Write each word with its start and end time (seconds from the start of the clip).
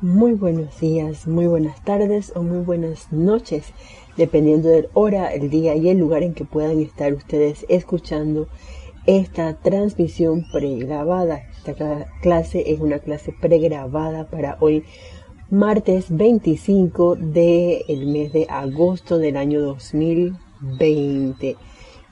Muy 0.00 0.34
buenos 0.34 0.78
días, 0.78 1.26
muy 1.26 1.48
buenas 1.48 1.82
tardes 1.82 2.32
o 2.36 2.42
muy 2.44 2.60
buenas 2.60 3.12
noches, 3.12 3.72
dependiendo 4.16 4.68
del 4.68 4.88
hora, 4.94 5.34
el 5.34 5.50
día 5.50 5.74
y 5.74 5.88
el 5.88 5.98
lugar 5.98 6.22
en 6.22 6.34
que 6.34 6.44
puedan 6.44 6.78
estar 6.78 7.12
ustedes 7.12 7.66
escuchando 7.68 8.46
esta 9.06 9.54
transmisión 9.54 10.44
pregrabada. 10.52 11.42
Esta 11.50 12.06
clase 12.22 12.70
es 12.70 12.78
una 12.78 13.00
clase 13.00 13.34
pregrabada 13.40 14.30
para 14.30 14.56
hoy, 14.60 14.84
martes 15.50 16.16
25 16.16 17.16
del 17.16 18.06
mes 18.06 18.32
de 18.32 18.46
agosto 18.48 19.18
del 19.18 19.36
año 19.36 19.60
2020. 19.62 21.56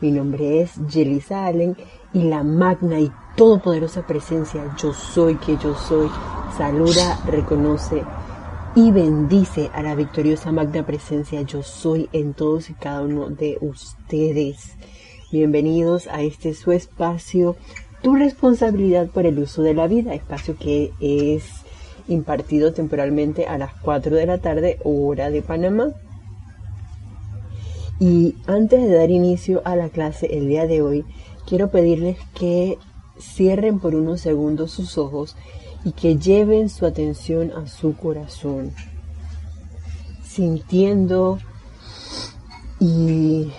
Mi 0.00 0.10
nombre 0.10 0.60
es 0.60 0.72
Jelly 0.88 1.22
Allen 1.30 1.76
y 2.12 2.24
la 2.24 2.42
magna 2.42 2.98
y 2.98 3.12
todopoderosa 3.36 4.06
presencia 4.06 4.74
yo 4.78 4.94
soy 4.94 5.36
que 5.36 5.58
yo 5.58 5.74
soy 5.74 6.08
saluda, 6.56 7.20
reconoce 7.26 8.02
y 8.74 8.90
bendice 8.90 9.70
a 9.74 9.82
la 9.82 9.94
victoriosa 9.94 10.52
magna 10.52 10.86
presencia 10.86 11.42
yo 11.42 11.62
soy 11.62 12.08
en 12.12 12.32
todos 12.32 12.70
y 12.70 12.74
cada 12.74 13.02
uno 13.02 13.28
de 13.28 13.58
ustedes. 13.60 14.74
Bienvenidos 15.30 16.06
a 16.08 16.22
este 16.22 16.54
su 16.54 16.72
espacio, 16.72 17.56
tu 18.02 18.14
responsabilidad 18.16 19.08
por 19.08 19.26
el 19.26 19.38
uso 19.38 19.62
de 19.62 19.74
la 19.74 19.86
vida, 19.86 20.14
espacio 20.14 20.56
que 20.58 20.92
es 21.00 21.44
impartido 22.08 22.72
temporalmente 22.72 23.46
a 23.46 23.58
las 23.58 23.74
4 23.82 24.16
de 24.16 24.26
la 24.26 24.38
tarde, 24.38 24.78
hora 24.82 25.30
de 25.30 25.42
Panamá. 25.42 25.88
Y 27.98 28.36
antes 28.46 28.80
de 28.82 28.94
dar 28.94 29.10
inicio 29.10 29.60
a 29.64 29.76
la 29.76 29.88
clase 29.90 30.38
el 30.38 30.48
día 30.48 30.66
de 30.66 30.80
hoy, 30.80 31.04
quiero 31.46 31.70
pedirles 31.70 32.18
que 32.34 32.78
cierren 33.18 33.78
por 33.78 33.94
unos 33.94 34.20
segundos 34.20 34.72
sus 34.72 34.98
ojos 34.98 35.36
y 35.84 35.92
que 35.92 36.16
lleven 36.16 36.68
su 36.68 36.86
atención 36.86 37.52
a 37.52 37.66
su 37.66 37.96
corazón, 37.96 38.72
sintiendo 40.24 41.38
y 42.80 43.50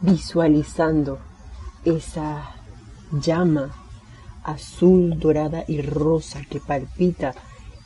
visualizando 0.00 1.18
esa 1.84 2.50
llama 3.12 3.74
azul, 4.42 5.18
dorada 5.18 5.64
y 5.66 5.82
rosa 5.82 6.42
que 6.48 6.60
palpita 6.60 7.34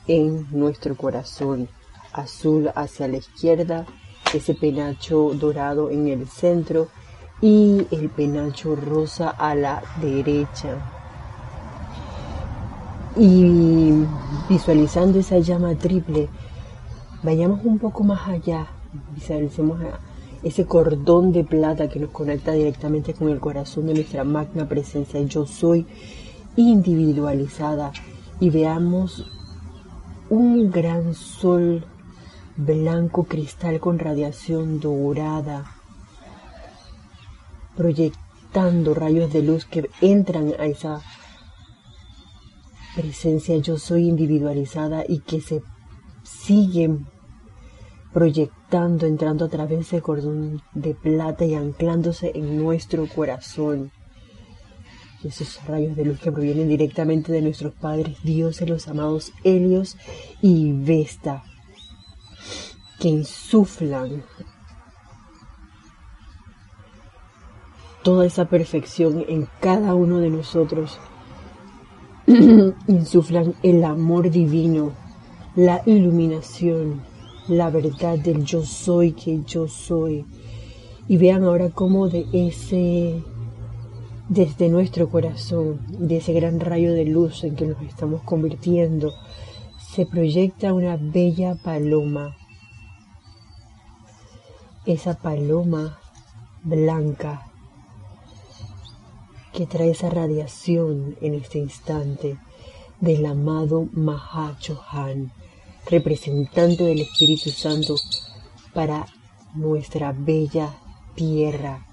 en 0.07 0.47
nuestro 0.51 0.97
corazón. 0.97 1.69
Azul 2.13 2.71
hacia 2.75 3.09
la 3.09 3.19
izquierda, 3.19 3.87
ese 4.33 4.55
penacho 4.55 5.33
dorado 5.35 5.91
en 5.91 6.09
el 6.09 6.29
centro 6.29 6.89
y 7.41 7.87
el 7.91 8.09
penacho 8.11 8.75
rosa 8.75 9.31
a 9.31 9.55
la 9.55 9.83
derecha 10.01 10.77
y 13.17 14.05
visualizando 14.49 15.19
esa 15.19 15.39
llama 15.39 15.75
triple, 15.75 16.29
vayamos 17.23 17.65
un 17.65 17.79
poco 17.79 18.05
más 18.05 18.29
allá, 18.29 18.67
visualicemos 19.15 19.81
ese 20.43 20.67
cordón 20.67 21.33
de 21.33 21.43
plata 21.43 21.89
que 21.89 21.99
nos 21.99 22.11
conecta 22.11 22.53
directamente 22.53 23.15
con 23.15 23.29
el 23.29 23.41
corazón 23.41 23.87
de 23.87 23.95
nuestra 23.95 24.23
magna 24.23 24.69
presencia. 24.69 25.21
Yo 25.23 25.47
soy 25.47 25.85
individualizada 26.57 27.93
y 28.39 28.51
veamos 28.51 29.27
un 30.31 30.71
gran 30.71 31.15
sol 31.15 31.85
blanco 32.57 33.25
cristal 33.25 33.81
con 33.81 33.99
radiación 33.99 34.79
dorada, 34.79 35.78
proyectando 37.79 38.93
rayos 38.93 39.33
de 39.33 39.41
luz 39.41 39.65
que 39.65 39.89
entran 40.01 40.53
a 40.59 40.67
esa 40.67 41.01
presencia 42.97 43.57
yo 43.59 43.79
soy 43.79 44.09
individualizada 44.09 45.05
y 45.09 45.21
que 45.21 45.41
se 45.41 45.63
siguen 46.25 47.07
proyectando, 48.13 49.07
entrando 49.07 49.45
a 49.45 49.49
través 49.49 49.93
de 49.93 50.03
cordón 50.03 50.61
de 50.75 50.95
plata 50.95 51.45
y 51.45 51.55
anclándose 51.55 52.33
en 52.35 52.57
nuestro 52.57 53.07
corazón. 53.07 53.93
Esos 55.23 55.65
rayos 55.65 55.95
de 55.95 56.05
luz 56.05 56.19
que 56.19 56.33
provienen 56.33 56.69
directamente 56.69 57.31
de 57.31 57.43
nuestros 57.43 57.75
padres 57.75 58.21
dioses, 58.25 58.69
los 58.69 58.89
amados 58.89 59.33
Helios 59.45 59.97
y 60.43 60.73
Vesta, 60.73 61.45
que 62.99 63.09
insuflan 63.09 64.25
toda 68.09 68.25
esa 68.25 68.47
perfección 68.47 69.23
en 69.29 69.47
cada 69.61 69.95
uno 69.95 70.19
de 70.19 70.31
nosotros 70.31 70.99
insuflan 72.87 73.55
el 73.63 73.85
amor 73.85 74.31
divino, 74.31 74.93
la 75.55 75.83
iluminación, 75.85 77.03
la 77.49 77.69
verdad 77.69 78.19
del 78.19 78.47
yo 78.47 78.65
soy 78.65 79.13
que 79.13 79.43
yo 79.45 79.69
soy. 79.69 80.25
Y 81.07 81.19
vean 81.19 81.45
ahora 81.45 81.69
cómo 81.69 82.09
de 82.09 82.25
ese, 82.33 83.23
desde 84.31 84.71
nuestro 84.71 85.11
corazón, 85.11 85.81
de 85.91 86.17
ese 86.17 86.33
gran 86.33 86.61
rayo 86.61 86.95
de 86.95 87.05
luz 87.05 87.45
en 87.45 87.57
que 87.57 87.67
nos 87.67 87.83
estamos 87.83 88.23
convirtiendo, 88.23 89.13
se 89.93 90.07
proyecta 90.07 90.73
una 90.73 90.97
bella 90.97 91.57
paloma. 91.63 92.39
Esa 94.87 95.13
paloma 95.13 95.99
blanca 96.65 97.48
que 99.53 99.67
trae 99.67 99.91
esa 99.91 100.11
radiación 100.11 101.17
en 101.21 101.35
este 101.35 101.59
instante 101.59 102.39
del 103.01 103.27
amado 103.27 103.89
Mahachohan, 103.93 105.33
representante 105.87 106.85
del 106.85 107.01
Espíritu 107.01 107.51
Santo 107.51 107.95
para 108.75 109.07
nuestra 109.55 110.13
bella 110.13 110.75
tierra, 111.15 111.87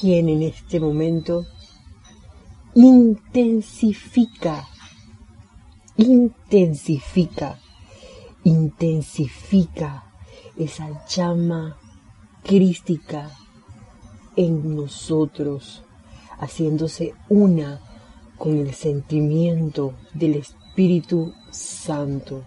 quien 0.00 0.28
en 0.28 0.42
este 0.42 0.80
momento 0.80 1.46
intensifica, 2.74 4.68
intensifica, 5.96 7.58
intensifica 8.44 10.04
esa 10.56 11.06
llama 11.06 11.76
crística 12.44 13.30
en 14.38 14.76
nosotros, 14.76 15.82
haciéndose 16.38 17.12
una 17.28 17.80
con 18.38 18.56
el 18.56 18.72
sentimiento 18.72 19.94
del 20.14 20.36
Espíritu 20.36 21.34
Santo. 21.50 22.44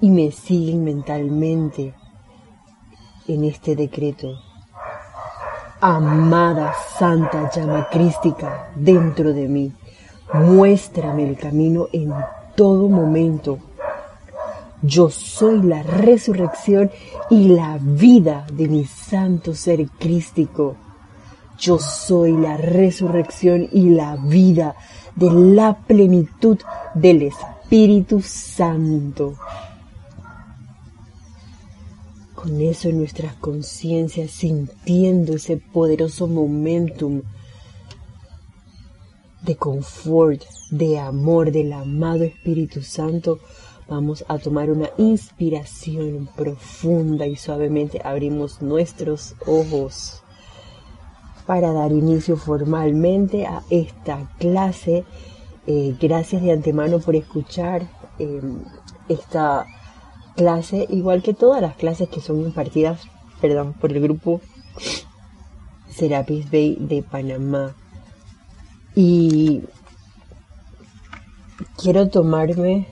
Y 0.00 0.08
me 0.08 0.32
siguen 0.32 0.82
mentalmente 0.82 1.94
en 3.28 3.44
este 3.44 3.76
decreto. 3.76 4.40
Amada 5.82 6.72
Santa 6.98 7.50
Llama 7.54 7.88
Crística 7.90 8.70
dentro 8.74 9.34
de 9.34 9.46
mí, 9.46 9.74
muéstrame 10.32 11.28
el 11.28 11.36
camino 11.36 11.88
en 11.92 12.14
todo 12.56 12.88
momento 12.88 13.58
yo 14.82 15.10
soy 15.10 15.62
la 15.62 15.82
resurrección 15.82 16.90
y 17.30 17.48
la 17.48 17.78
vida 17.80 18.46
de 18.52 18.66
mi 18.68 18.84
santo 18.84 19.54
ser 19.54 19.88
crístico. 19.88 20.76
Yo 21.58 21.78
soy 21.78 22.32
la 22.32 22.56
resurrección 22.56 23.68
y 23.70 23.90
la 23.90 24.16
vida 24.16 24.74
de 25.14 25.30
la 25.30 25.78
plenitud 25.78 26.58
del 26.94 27.22
Espíritu 27.22 28.20
Santo. 28.22 29.34
Con 32.34 32.60
eso 32.60 32.88
en 32.88 32.98
nuestras 32.98 33.36
conciencias, 33.36 34.32
sintiendo 34.32 35.34
ese 35.34 35.58
poderoso 35.58 36.26
momentum 36.26 37.22
de 39.42 39.54
confort, 39.54 40.42
de 40.72 40.98
amor 40.98 41.52
del 41.52 41.72
amado 41.72 42.24
Espíritu 42.24 42.82
Santo, 42.82 43.38
Vamos 43.88 44.24
a 44.28 44.38
tomar 44.38 44.70
una 44.70 44.90
inspiración 44.96 46.28
profunda 46.36 47.26
y 47.26 47.36
suavemente 47.36 48.00
abrimos 48.04 48.62
nuestros 48.62 49.34
ojos 49.46 50.22
para 51.46 51.72
dar 51.72 51.92
inicio 51.92 52.36
formalmente 52.36 53.46
a 53.46 53.62
esta 53.70 54.30
clase. 54.38 55.04
Eh, 55.66 55.96
gracias 56.00 56.42
de 56.42 56.52
antemano 56.52 57.00
por 57.00 57.16
escuchar 57.16 57.88
em, 58.18 58.60
esta 59.08 59.66
clase, 60.36 60.86
igual 60.88 61.22
que 61.22 61.34
todas 61.34 61.60
las 61.60 61.76
clases 61.76 62.08
que 62.08 62.20
son 62.20 62.40
impartidas, 62.40 63.02
perdón, 63.40 63.74
por 63.74 63.92
el 63.92 64.00
grupo 64.00 64.40
Serapis 65.90 66.50
Bay 66.50 66.76
de 66.80 67.02
Panamá. 67.02 67.74
Y 68.94 69.62
quiero 71.76 72.08
tomarme 72.08 72.88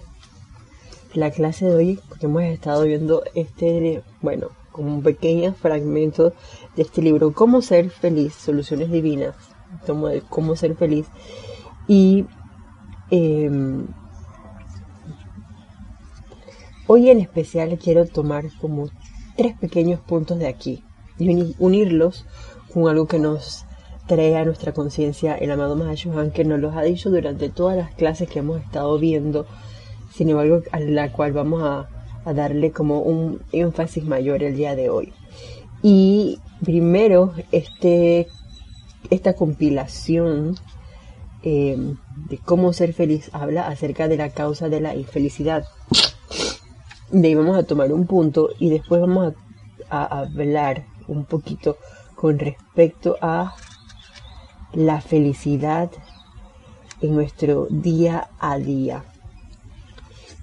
la 1.14 1.30
clase 1.30 1.66
de 1.66 1.74
hoy, 1.74 2.00
porque 2.08 2.26
hemos 2.26 2.42
estado 2.42 2.84
viendo 2.84 3.22
este, 3.34 4.02
bueno, 4.20 4.48
como 4.72 4.94
un 4.94 5.02
pequeño 5.02 5.54
fragmento 5.54 6.32
de 6.76 6.82
este 6.82 7.02
libro, 7.02 7.32
Cómo 7.32 7.62
ser 7.62 7.90
feliz, 7.90 8.34
soluciones 8.34 8.90
divinas, 8.90 9.34
tomo 9.86 10.08
de 10.08 10.22
cómo 10.22 10.56
ser 10.56 10.76
feliz. 10.76 11.06
Y 11.88 12.26
em, 13.10 13.86
hoy 16.86 17.10
en 17.10 17.20
especial 17.20 17.78
quiero 17.78 18.06
tomar 18.06 18.44
como 18.60 18.88
tres 19.36 19.56
pequeños 19.58 20.00
puntos 20.00 20.38
de 20.38 20.46
aquí 20.46 20.84
y 21.18 21.54
unirlos 21.58 22.26
con 22.72 22.88
algo 22.88 23.06
que 23.06 23.18
nos 23.18 23.64
trae 24.06 24.36
a 24.36 24.44
nuestra 24.44 24.72
conciencia 24.72 25.36
el 25.36 25.50
amado 25.50 25.76
Mahashohan, 25.76 26.30
que 26.30 26.44
nos 26.44 26.60
los 26.60 26.76
ha 26.76 26.82
dicho 26.82 27.10
durante 27.10 27.48
todas 27.48 27.76
las 27.76 27.94
clases 27.94 28.28
que 28.28 28.40
hemos 28.40 28.60
estado 28.60 28.98
viendo, 28.98 29.46
sin 30.10 30.30
embargo, 30.30 30.62
a 30.72 30.80
la 30.80 31.12
cual 31.12 31.32
vamos 31.32 31.62
a, 31.62 31.88
darle 32.34 32.70
como 32.70 33.00
un 33.00 33.40
énfasis 33.50 34.04
mayor 34.04 34.42
el 34.42 34.54
día 34.54 34.76
de 34.76 34.90
hoy. 34.90 35.12
Y 35.82 36.38
primero, 36.62 37.32
este, 37.50 38.28
esta 39.08 39.32
compilación 39.32 40.56
eh, 41.42 41.76
de 42.28 42.38
cómo 42.38 42.72
ser 42.72 42.92
feliz 42.92 43.30
habla 43.32 43.66
acerca 43.66 44.06
de 44.06 44.18
la 44.18 44.30
causa 44.30 44.68
de 44.68 44.80
la 44.80 44.94
infelicidad. 44.94 45.64
De 47.10 47.28
ahí 47.28 47.34
vamos 47.34 47.56
a 47.56 47.64
tomar 47.64 47.90
un 47.90 48.06
punto 48.06 48.50
y 48.58 48.68
después 48.68 49.00
vamos 49.00 49.34
a 49.88 50.20
hablar 50.20 50.84
un 51.08 51.24
poquito 51.24 51.78
con 52.14 52.38
respecto 52.38 53.16
a 53.22 53.54
la 54.72 55.00
felicidad 55.00 55.90
en 57.00 57.14
nuestro 57.14 57.66
día 57.70 58.28
a 58.38 58.58
día. 58.58 59.04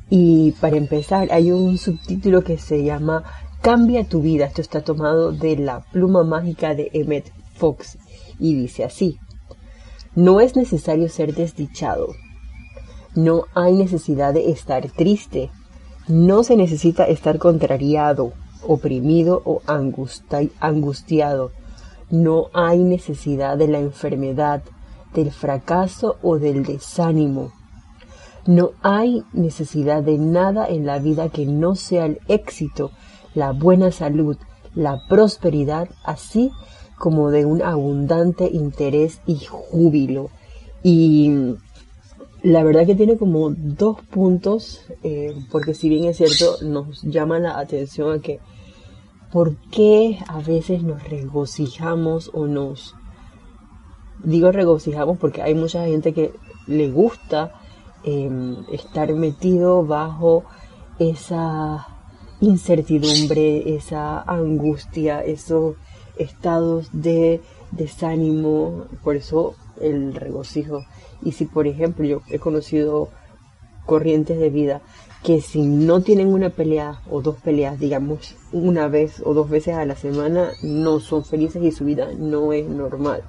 Y 0.10 0.52
para 0.54 0.78
empezar, 0.78 1.28
hay 1.32 1.52
un 1.52 1.78
subtítulo 1.78 2.44
que 2.44 2.58
se 2.58 2.84
llama 2.84 3.24
Cambia 3.62 4.06
tu 4.06 4.22
vida. 4.22 4.46
Esto 4.46 4.62
está 4.62 4.82
tomado 4.82 5.32
de 5.32 5.58
la 5.58 5.82
pluma 5.92 6.24
mágica 6.24 6.76
de 6.76 6.90
Emmett 6.94 7.32
Fox 7.56 7.98
y 8.40 8.56
dice 8.56 8.86
así. 8.86 9.20
No 10.16 10.40
es 10.40 10.56
necesario 10.56 11.10
ser 11.10 11.36
desdichado. 11.36 12.08
No 13.16 13.46
hay 13.54 13.74
necesidad 13.74 14.34
de 14.34 14.52
estar 14.52 14.90
triste. 14.90 15.50
No 16.08 16.44
se 16.44 16.56
necesita 16.56 17.04
estar 17.06 17.38
contrariado, 17.38 18.32
oprimido 18.66 19.42
o 19.44 19.62
angustiado. 20.60 21.52
No 22.10 22.50
hay 22.54 22.80
necesidad 22.80 23.58
de 23.58 23.68
la 23.68 23.80
enfermedad, 23.80 24.64
del 25.14 25.32
fracaso 25.32 26.18
o 26.22 26.40
del 26.40 26.64
desánimo. 26.64 27.52
No 28.48 28.72
hay 28.82 29.24
necesidad 29.34 30.04
de 30.04 30.18
nada 30.18 30.68
en 30.68 30.86
la 30.86 31.00
vida 31.00 31.30
que 31.30 31.46
no 31.46 31.76
sea 31.76 32.06
el 32.06 32.20
éxito, 32.30 32.92
la 33.36 33.52
buena 33.52 33.92
salud, 33.92 34.38
la 34.74 35.02
prosperidad, 35.10 35.90
así 36.06 36.52
como 36.98 37.30
de 37.30 37.46
un 37.46 37.62
abundante 37.62 38.50
interés 38.52 39.20
y 39.28 39.36
júbilo. 39.36 40.30
Y 40.82 41.56
la 42.42 42.64
verdad 42.64 42.86
que 42.86 42.96
tiene 42.96 43.18
como 43.18 43.50
dos 43.50 44.02
puntos, 44.02 44.86
eh, 45.04 45.36
porque 45.52 45.74
si 45.74 45.90
bien 45.90 46.06
es 46.06 46.18
cierto, 46.18 46.64
nos 46.64 47.02
llama 47.02 47.40
la 47.40 47.60
atención 47.60 48.14
a 48.14 48.22
que 48.22 48.40
por 49.32 49.58
qué 49.72 50.20
a 50.28 50.40
veces 50.40 50.84
nos 50.84 51.04
regocijamos 51.04 52.32
o 52.34 52.48
nos... 52.48 52.96
Digo 54.24 54.52
regocijamos 54.52 55.18
porque 55.18 55.42
hay 55.42 55.54
mucha 55.54 55.86
gente 55.86 56.14
que 56.14 56.32
le 56.66 56.90
gusta 56.90 57.54
estar 58.04 59.14
metido 59.14 59.86
bajo 59.86 60.44
esa 61.00 61.88
incertidumbre, 62.40 63.76
esa 63.76 64.22
angustia, 64.22 65.22
esos 65.22 65.76
estados 66.18 66.90
de 66.94 67.42
desánimo, 67.72 68.86
por 69.04 69.16
eso 69.16 69.56
el 69.82 70.14
regocijo. 70.14 70.86
Y 71.24 71.34
si 71.34 71.46
por 71.46 71.68
ejemplo 71.68 72.06
yo 72.06 72.22
he 72.30 72.40
conocido 72.40 73.10
corrientes 73.86 74.40
de 74.40 74.50
vida 74.50 74.82
que 75.24 75.42
si 75.42 75.64
no 75.64 76.02
tienen 76.02 76.28
una 76.28 76.52
pelea 76.52 77.02
o 77.10 77.22
dos 77.22 77.38
peleas, 77.38 77.80
digamos, 77.80 78.36
una 78.52 78.88
vez 78.88 79.22
o 79.26 79.34
dos 79.34 79.50
veces 79.50 79.76
a 79.76 79.86
la 79.86 79.96
semana, 79.96 80.52
no 80.62 81.00
son 81.00 81.26
felices 81.26 81.64
y 81.64 81.72
su 81.72 81.86
vida 81.86 82.10
no 82.18 82.54
es 82.54 82.68
normal. 82.68 83.24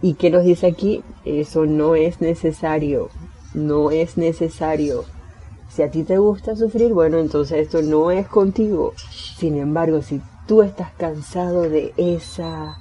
¿Y 0.00 0.14
qué 0.14 0.30
nos 0.30 0.44
dice 0.44 0.66
aquí? 0.66 1.02
Eso 1.24 1.66
no 1.66 1.96
es 1.96 2.20
necesario, 2.20 3.08
no 3.54 3.90
es 3.90 4.16
necesario. 4.16 5.04
Si 5.68 5.82
a 5.82 5.90
ti 5.90 6.02
te 6.02 6.18
gusta 6.18 6.54
sufrir, 6.54 6.92
bueno, 6.92 7.18
entonces 7.18 7.58
esto 7.66 7.80
no 7.82 8.10
es 8.10 8.28
contigo. 8.28 8.92
Sin 9.38 9.56
embargo, 9.56 10.02
si 10.02 10.20
tú 10.46 10.62
estás 10.62 10.92
cansado 10.92 11.62
de 11.62 11.94
esa 11.96 12.78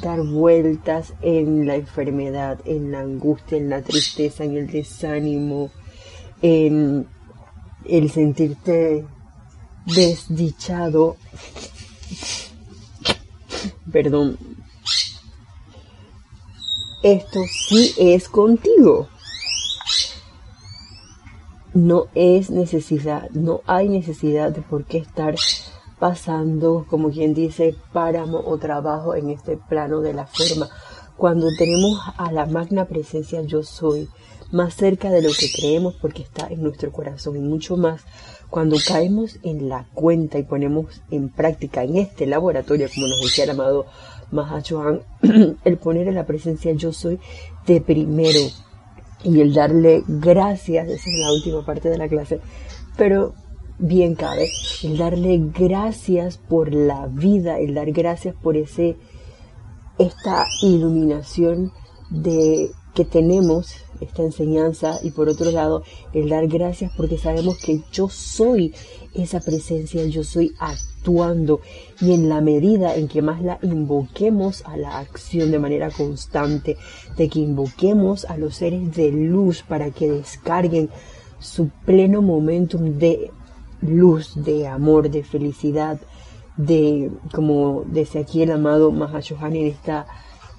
dar 0.00 0.22
vueltas 0.22 1.14
en 1.20 1.66
la 1.66 1.74
enfermedad, 1.74 2.60
en 2.64 2.92
la 2.92 3.00
angustia, 3.00 3.58
en 3.58 3.70
la 3.70 3.82
tristeza, 3.82 4.44
en 4.44 4.56
el 4.56 4.68
desánimo, 4.68 5.70
en 6.40 7.06
el 7.84 8.10
sentirte 8.10 9.04
desdichado, 9.86 11.16
perdón, 13.90 14.38
esto 17.02 17.40
sí 17.68 17.94
es 17.98 18.28
contigo. 18.28 19.08
No 21.78 22.08
es 22.16 22.50
necesidad, 22.50 23.30
no 23.30 23.60
hay 23.64 23.88
necesidad 23.88 24.50
de 24.50 24.62
por 24.62 24.84
qué 24.84 24.98
estar 24.98 25.36
pasando, 26.00 26.84
como 26.90 27.08
quien 27.12 27.34
dice, 27.34 27.76
páramo 27.92 28.42
o 28.44 28.58
trabajo 28.58 29.14
en 29.14 29.30
este 29.30 29.56
plano 29.56 30.00
de 30.00 30.12
la 30.12 30.26
forma. 30.26 30.68
Cuando 31.16 31.46
tenemos 31.56 32.00
a 32.16 32.32
la 32.32 32.46
magna 32.46 32.86
presencia 32.86 33.42
yo 33.42 33.62
soy, 33.62 34.08
más 34.50 34.74
cerca 34.74 35.08
de 35.10 35.22
lo 35.22 35.28
que 35.28 35.52
creemos 35.56 35.94
porque 35.94 36.22
está 36.22 36.48
en 36.48 36.64
nuestro 36.64 36.90
corazón 36.90 37.36
y 37.36 37.40
mucho 37.40 37.76
más 37.76 38.02
cuando 38.50 38.76
caemos 38.84 39.38
en 39.44 39.68
la 39.68 39.86
cuenta 39.94 40.36
y 40.36 40.42
ponemos 40.42 41.00
en 41.12 41.28
práctica 41.28 41.84
en 41.84 41.96
este 41.98 42.26
laboratorio, 42.26 42.88
como 42.92 43.06
nos 43.06 43.20
decía 43.20 43.44
el 43.44 43.50
amado 43.50 43.86
Mahachohan, 44.32 45.02
el 45.64 45.76
poner 45.76 46.08
en 46.08 46.16
la 46.16 46.26
presencia 46.26 46.72
yo 46.72 46.92
soy 46.92 47.20
de 47.68 47.80
primero 47.80 48.40
y 49.22 49.40
el 49.40 49.52
darle 49.52 50.04
gracias, 50.06 50.88
esa 50.88 51.10
es 51.10 51.18
la 51.18 51.32
última 51.32 51.64
parte 51.64 51.88
de 51.88 51.98
la 51.98 52.08
clase, 52.08 52.40
pero 52.96 53.34
bien 53.78 54.14
cabe, 54.14 54.48
el 54.82 54.96
darle 54.96 55.38
gracias 55.54 56.38
por 56.38 56.74
la 56.74 57.06
vida, 57.06 57.58
el 57.58 57.74
dar 57.74 57.90
gracias 57.92 58.34
por 58.34 58.56
ese 58.56 58.96
esta 59.98 60.46
iluminación 60.62 61.72
de 62.10 62.70
que 62.94 63.04
tenemos 63.04 63.74
esta 64.00 64.22
enseñanza 64.22 64.98
y 65.02 65.10
por 65.10 65.28
otro 65.28 65.50
lado 65.50 65.82
el 66.12 66.28
dar 66.28 66.46
gracias 66.46 66.92
porque 66.96 67.18
sabemos 67.18 67.58
que 67.58 67.82
yo 67.92 68.08
soy 68.08 68.74
esa 69.14 69.40
presencia, 69.40 70.04
yo 70.06 70.24
soy 70.24 70.54
actuando 70.58 71.60
y 72.00 72.12
en 72.12 72.28
la 72.28 72.40
medida 72.40 72.94
en 72.94 73.08
que 73.08 73.22
más 73.22 73.42
la 73.42 73.58
invoquemos 73.62 74.62
a 74.66 74.76
la 74.76 74.98
acción 74.98 75.50
de 75.50 75.58
manera 75.58 75.90
constante, 75.90 76.76
de 77.16 77.28
que 77.28 77.40
invoquemos 77.40 78.24
a 78.26 78.36
los 78.36 78.56
seres 78.56 78.94
de 78.94 79.10
luz 79.10 79.62
para 79.62 79.90
que 79.90 80.10
descarguen 80.10 80.90
su 81.38 81.68
pleno 81.86 82.22
momentum 82.22 82.98
de 82.98 83.30
luz, 83.80 84.32
de 84.34 84.66
amor, 84.66 85.10
de 85.10 85.22
felicidad, 85.22 86.00
de, 86.56 87.10
como 87.32 87.84
decía 87.86 88.22
aquí 88.22 88.42
el 88.42 88.50
amado 88.50 88.90
Mahashohan 88.90 89.54
en 89.54 89.66
esta 89.66 90.06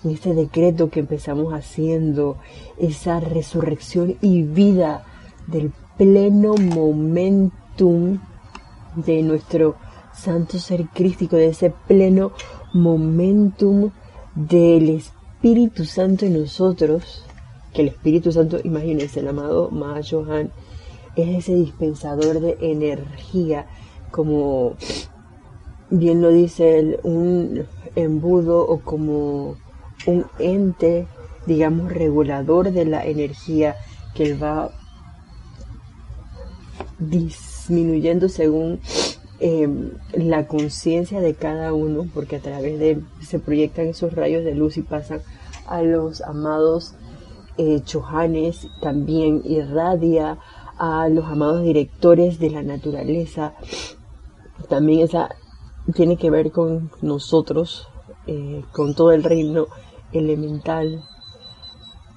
en 0.04 0.12
este 0.12 0.34
decreto 0.34 0.90
que 0.90 1.02
empezamos 1.02 1.54
haciendo, 1.54 2.38
esa 2.78 3.20
resurrección 3.20 4.16
y 4.22 4.44
vida 4.44 5.06
del 5.48 5.72
pleno 5.98 6.56
momentum 6.56 8.20
de 8.96 9.22
nuestro 9.24 9.76
santo 10.14 10.58
ser 10.60 10.86
crístico, 10.88 11.36
de 11.36 11.48
ese 11.48 11.74
pleno 11.88 12.32
momentum 12.74 13.92
del 14.36 14.90
Espíritu 14.90 15.86
Santo 15.86 16.26
en 16.26 16.40
nosotros, 16.40 17.26
que 17.74 17.82
el 17.82 17.90
Espíritu 17.90 18.32
Santo, 18.32 18.60
imagínense, 18.64 19.20
el 19.20 19.28
amado 19.28 19.70
Mahayohan, 19.70 20.52
es 21.16 21.40
ese 21.40 21.56
dispensador 21.56 22.40
de 22.40 22.58
energía, 22.62 23.68
como 24.12 24.76
bien 25.90 26.22
lo 26.22 26.30
dice 26.30 27.00
un 27.04 27.66
embudo 27.96 28.66
o 28.66 28.80
como 28.80 29.58
un 30.06 30.26
ente, 30.40 31.08
digamos, 31.46 31.92
regulador 31.92 32.72
de 32.72 32.86
la 32.86 33.06
energía 33.06 33.76
que 34.14 34.34
va 34.34 34.72
disminuyendo 37.00 38.30
según 38.30 38.80
em, 39.40 39.92
la 40.14 40.48
conciencia 40.48 41.22
de 41.22 41.34
cada 41.34 41.74
uno, 41.74 42.08
porque 42.14 42.38
a 42.38 42.42
través 42.42 42.80
de 42.80 43.02
se 43.22 43.40
proyectan 43.40 43.88
esos 43.88 44.14
rayos 44.14 44.44
de 44.44 44.56
luz 44.56 44.78
y 44.78 44.82
pasan 44.82 45.22
a 45.66 45.82
los 45.82 46.22
amados 46.22 46.96
eh, 47.58 47.82
chohanes, 47.84 48.68
también 48.82 49.42
irradia 49.46 50.40
a 50.78 51.10
los 51.10 51.26
amados 51.26 51.64
directores 51.64 52.40
de 52.40 52.50
la 52.50 52.64
naturaleza. 52.64 53.54
También 54.68 55.02
esa 55.02 55.30
tiene 55.94 56.18
que 56.18 56.30
ver 56.30 56.52
con 56.52 56.90
nosotros, 57.02 57.88
eh, 58.28 58.64
con 58.72 58.96
todo 58.96 59.12
el 59.12 59.24
reino 59.24 59.68
elemental, 60.12 61.04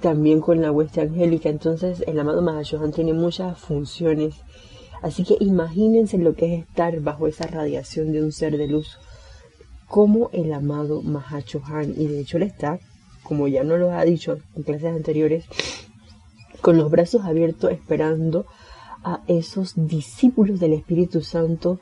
también 0.00 0.40
con 0.40 0.60
la 0.60 0.70
hueste 0.70 1.00
angélica. 1.00 1.48
Entonces 1.48 2.02
el 2.06 2.18
amado 2.18 2.42
Mahashohan 2.42 2.92
tiene 2.92 3.12
muchas 3.12 3.58
funciones. 3.58 4.34
Así 5.02 5.24
que 5.24 5.36
imagínense 5.40 6.18
lo 6.18 6.34
que 6.34 6.54
es 6.54 6.62
estar 6.62 7.00
bajo 7.00 7.26
esa 7.26 7.46
radiación 7.46 8.12
de 8.12 8.22
un 8.22 8.32
ser 8.32 8.56
de 8.56 8.68
luz 8.68 8.98
como 9.88 10.30
el 10.32 10.52
amado 10.52 11.02
Mahachohan. 11.02 11.94
Y 11.96 12.06
de 12.06 12.20
hecho 12.20 12.36
él 12.36 12.44
está, 12.44 12.78
como 13.22 13.48
ya 13.48 13.64
nos 13.64 13.78
lo 13.78 13.92
ha 13.92 14.04
dicho 14.04 14.38
en 14.54 14.62
clases 14.62 14.94
anteriores, 14.94 15.44
con 16.60 16.76
los 16.76 16.90
brazos 16.90 17.24
abiertos 17.24 17.72
esperando 17.72 18.46
a 19.04 19.20
esos 19.26 19.72
discípulos 19.74 20.60
del 20.60 20.74
Espíritu 20.74 21.22
Santo 21.22 21.80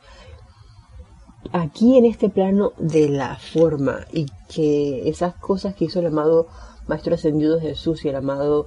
aquí 1.52 1.96
en 1.96 2.04
este 2.04 2.28
plano 2.28 2.72
de 2.78 3.08
la 3.08 3.36
forma 3.36 4.00
y 4.12 4.26
que 4.52 5.08
esas 5.08 5.34
cosas 5.34 5.74
que 5.74 5.86
hizo 5.86 6.00
el 6.00 6.06
amado 6.06 6.48
Maestro 6.86 7.14
Ascendido 7.14 7.60
Jesús 7.60 8.04
y 8.04 8.08
el 8.08 8.16
amado 8.16 8.66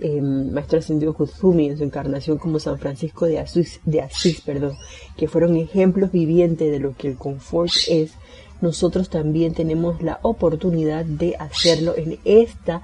em, 0.00 0.50
Maestro 0.52 0.78
Ascendido 0.78 1.14
Kuzumi 1.14 1.68
en 1.68 1.78
su 1.78 1.84
encarnación 1.84 2.38
como 2.38 2.58
San 2.58 2.78
Francisco 2.78 3.26
de 3.26 3.38
Asís, 3.38 3.80
de 3.84 4.00
Asís 4.00 4.40
perdón, 4.40 4.76
que 5.16 5.28
fueron 5.28 5.56
ejemplos 5.56 6.12
vivientes 6.12 6.70
de 6.70 6.80
lo 6.80 6.94
que 6.96 7.08
el 7.08 7.16
confort 7.16 7.72
es, 7.88 8.12
nosotros 8.60 9.08
también 9.08 9.54
tenemos 9.54 10.02
la 10.02 10.18
oportunidad 10.22 11.04
de 11.04 11.36
hacerlo 11.38 11.94
en 11.96 12.18
esta 12.24 12.82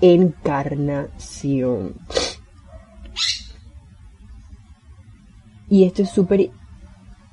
encarnación. 0.00 1.94
Y 5.70 5.84
esto 5.84 6.02
es 6.02 6.10
súper 6.10 6.50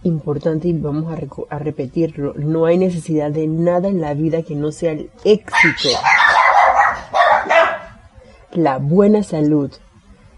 importante 0.03 0.67
y 0.67 0.73
vamos 0.73 1.13
a, 1.13 1.55
a, 1.55 1.59
repetirlo. 1.59 2.33
No 2.35 2.65
hay 2.65 2.77
necesidad 2.77 3.31
de 3.31 3.47
nada 3.47 3.87
en 3.87 4.01
la 4.01 4.13
vida 4.13 4.43
que 4.43 4.55
no 4.55 4.71
sea 4.71 4.91
el 4.93 5.11
éxito, 5.23 5.89
la 8.51 8.77
buena 8.77 9.23
salud, 9.23 9.71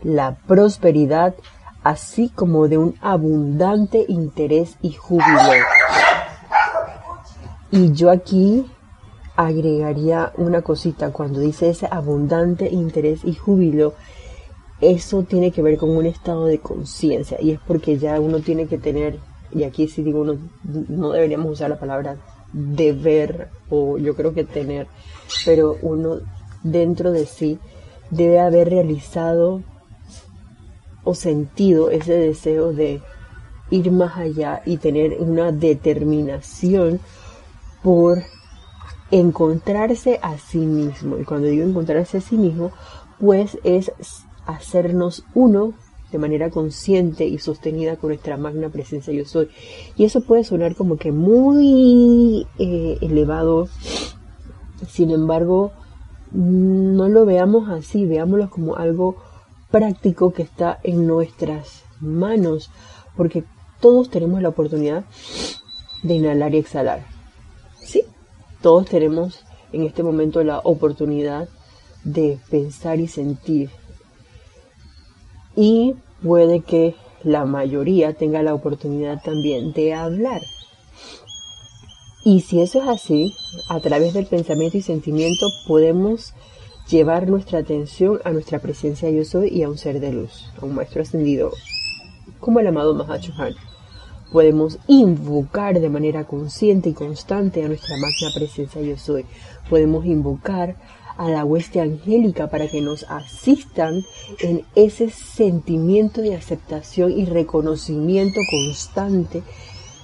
la 0.03 0.35
prosperidad, 0.47 1.35
así 1.83 2.29
como 2.29 2.67
de 2.67 2.77
un 2.77 2.95
abundante 3.01 4.05
interés 4.07 4.77
y 4.81 4.91
júbilo. 4.93 5.51
Y 7.71 7.91
yo 7.93 8.11
aquí 8.11 8.65
agregaría 9.35 10.31
una 10.37 10.61
cosita, 10.61 11.11
cuando 11.11 11.39
dice 11.39 11.69
ese 11.69 11.87
abundante 11.89 12.69
interés 12.69 13.21
y 13.23 13.33
júbilo, 13.33 13.93
eso 14.79 15.23
tiene 15.23 15.51
que 15.51 15.61
ver 15.61 15.77
con 15.77 15.89
un 15.89 16.05
estado 16.05 16.45
de 16.45 16.59
conciencia 16.59 17.37
y 17.41 17.51
es 17.51 17.59
porque 17.65 17.97
ya 17.97 18.19
uno 18.19 18.41
tiene 18.41 18.67
que 18.67 18.77
tener, 18.77 19.19
y 19.55 19.63
aquí 19.63 19.87
sí 19.87 20.03
digo, 20.03 20.21
uno, 20.21 20.37
no 20.63 21.11
deberíamos 21.11 21.51
usar 21.51 21.69
la 21.69 21.79
palabra 21.79 22.17
deber 22.51 23.49
o 23.69 23.97
yo 23.97 24.15
creo 24.15 24.33
que 24.33 24.43
tener, 24.43 24.87
pero 25.45 25.77
uno 25.81 26.19
dentro 26.63 27.11
de 27.11 27.25
sí 27.25 27.59
debe 28.09 28.39
haber 28.39 28.69
realizado 28.69 29.61
o 31.03 31.15
sentido 31.15 31.89
ese 31.89 32.13
deseo 32.13 32.73
de 32.73 33.01
ir 33.69 33.91
más 33.91 34.17
allá 34.17 34.61
y 34.65 34.77
tener 34.77 35.17
una 35.19 35.51
determinación 35.51 36.99
por 37.81 38.23
encontrarse 39.11 40.19
a 40.21 40.37
sí 40.37 40.59
mismo. 40.59 41.17
Y 41.17 41.23
cuando 41.23 41.47
digo 41.47 41.65
encontrarse 41.65 42.17
a 42.17 42.21
sí 42.21 42.37
mismo, 42.37 42.71
pues 43.19 43.57
es 43.63 43.91
hacernos 44.45 45.25
uno 45.33 45.73
de 46.13 46.19
manera 46.19 46.51
consciente 46.51 47.25
y 47.25 47.39
sostenida 47.39 47.97
con 47.97 48.09
nuestra 48.09 48.37
magna 48.37 48.69
presencia 48.69 49.11
yo 49.11 49.25
soy. 49.25 49.49
Y 49.97 50.05
eso 50.05 50.21
puede 50.21 50.43
sonar 50.43 50.75
como 50.75 50.97
que 50.97 51.11
muy 51.11 52.47
eh, 52.59 52.99
elevado, 53.01 53.67
sin 54.87 55.09
embargo, 55.09 55.71
no 56.31 57.09
lo 57.09 57.25
veamos 57.25 57.67
así, 57.69 58.05
veámoslo 58.05 58.51
como 58.51 58.75
algo 58.75 59.15
práctico 59.71 60.33
que 60.33 60.43
está 60.43 60.79
en 60.83 61.07
nuestras 61.07 61.83
manos, 61.99 62.69
porque 63.17 63.43
todos 63.81 64.11
tenemos 64.11 64.39
la 64.41 64.49
oportunidad 64.49 65.05
de 66.03 66.13
inhalar 66.13 66.53
y 66.53 66.59
exhalar. 66.59 67.05
Sí, 67.81 68.03
todos 68.61 68.85
tenemos 68.85 69.43
en 69.71 69.81
este 69.83 70.03
momento 70.03 70.43
la 70.43 70.59
oportunidad 70.59 71.49
de 72.03 72.37
pensar 72.51 72.99
y 72.99 73.07
sentir. 73.07 73.71
Y 75.55 75.95
puede 76.23 76.61
que 76.61 76.95
la 77.23 77.45
mayoría 77.45 78.13
tenga 78.13 78.43
la 78.43 78.53
oportunidad 78.53 79.21
también 79.23 79.73
de 79.73 79.93
hablar. 79.93 80.41
Y 82.25 82.41
si 82.41 82.61
eso 82.61 82.81
es 82.81 82.87
así, 82.87 83.33
a 83.69 83.79
través 83.79 84.13
del 84.13 84.25
pensamiento 84.25 84.77
y 84.77 84.81
sentimiento 84.81 85.45
podemos 85.67 86.33
llevar 86.89 87.29
nuestra 87.29 87.59
atención 87.59 88.19
a 88.23 88.31
nuestra 88.31 88.59
presencia 88.59 89.09
yo 89.09 89.25
soy 89.25 89.49
y 89.49 89.63
a 89.63 89.69
un 89.69 89.77
ser 89.77 89.99
de 89.99 90.13
luz, 90.13 90.49
a 90.61 90.65
un 90.65 90.75
maestro 90.75 91.01
ascendido, 91.01 91.51
como 92.39 92.59
el 92.59 92.67
amado 92.67 92.93
Mahachohan 92.93 93.53
podemos 94.33 94.79
invocar 94.87 95.79
de 95.79 95.89
manera 95.89 96.23
consciente 96.25 96.89
y 96.89 96.93
constante 96.93 97.63
a 97.63 97.67
nuestra 97.67 97.95
magna 97.97 98.33
presencia 98.33 98.81
yo 98.81 98.97
soy. 98.97 99.25
Podemos 99.69 100.07
invocar 100.07 100.75
a 101.17 101.29
la 101.29 101.45
hueste 101.45 101.79
angélica 101.79 102.49
para 102.49 102.67
que 102.67 102.81
nos 102.81 103.03
asistan 103.03 104.03
en 104.39 104.65
ese 104.73 105.11
sentimiento 105.11 106.21
de 106.21 106.35
aceptación 106.35 107.11
y 107.11 107.25
reconocimiento 107.25 108.39
constante 108.49 109.43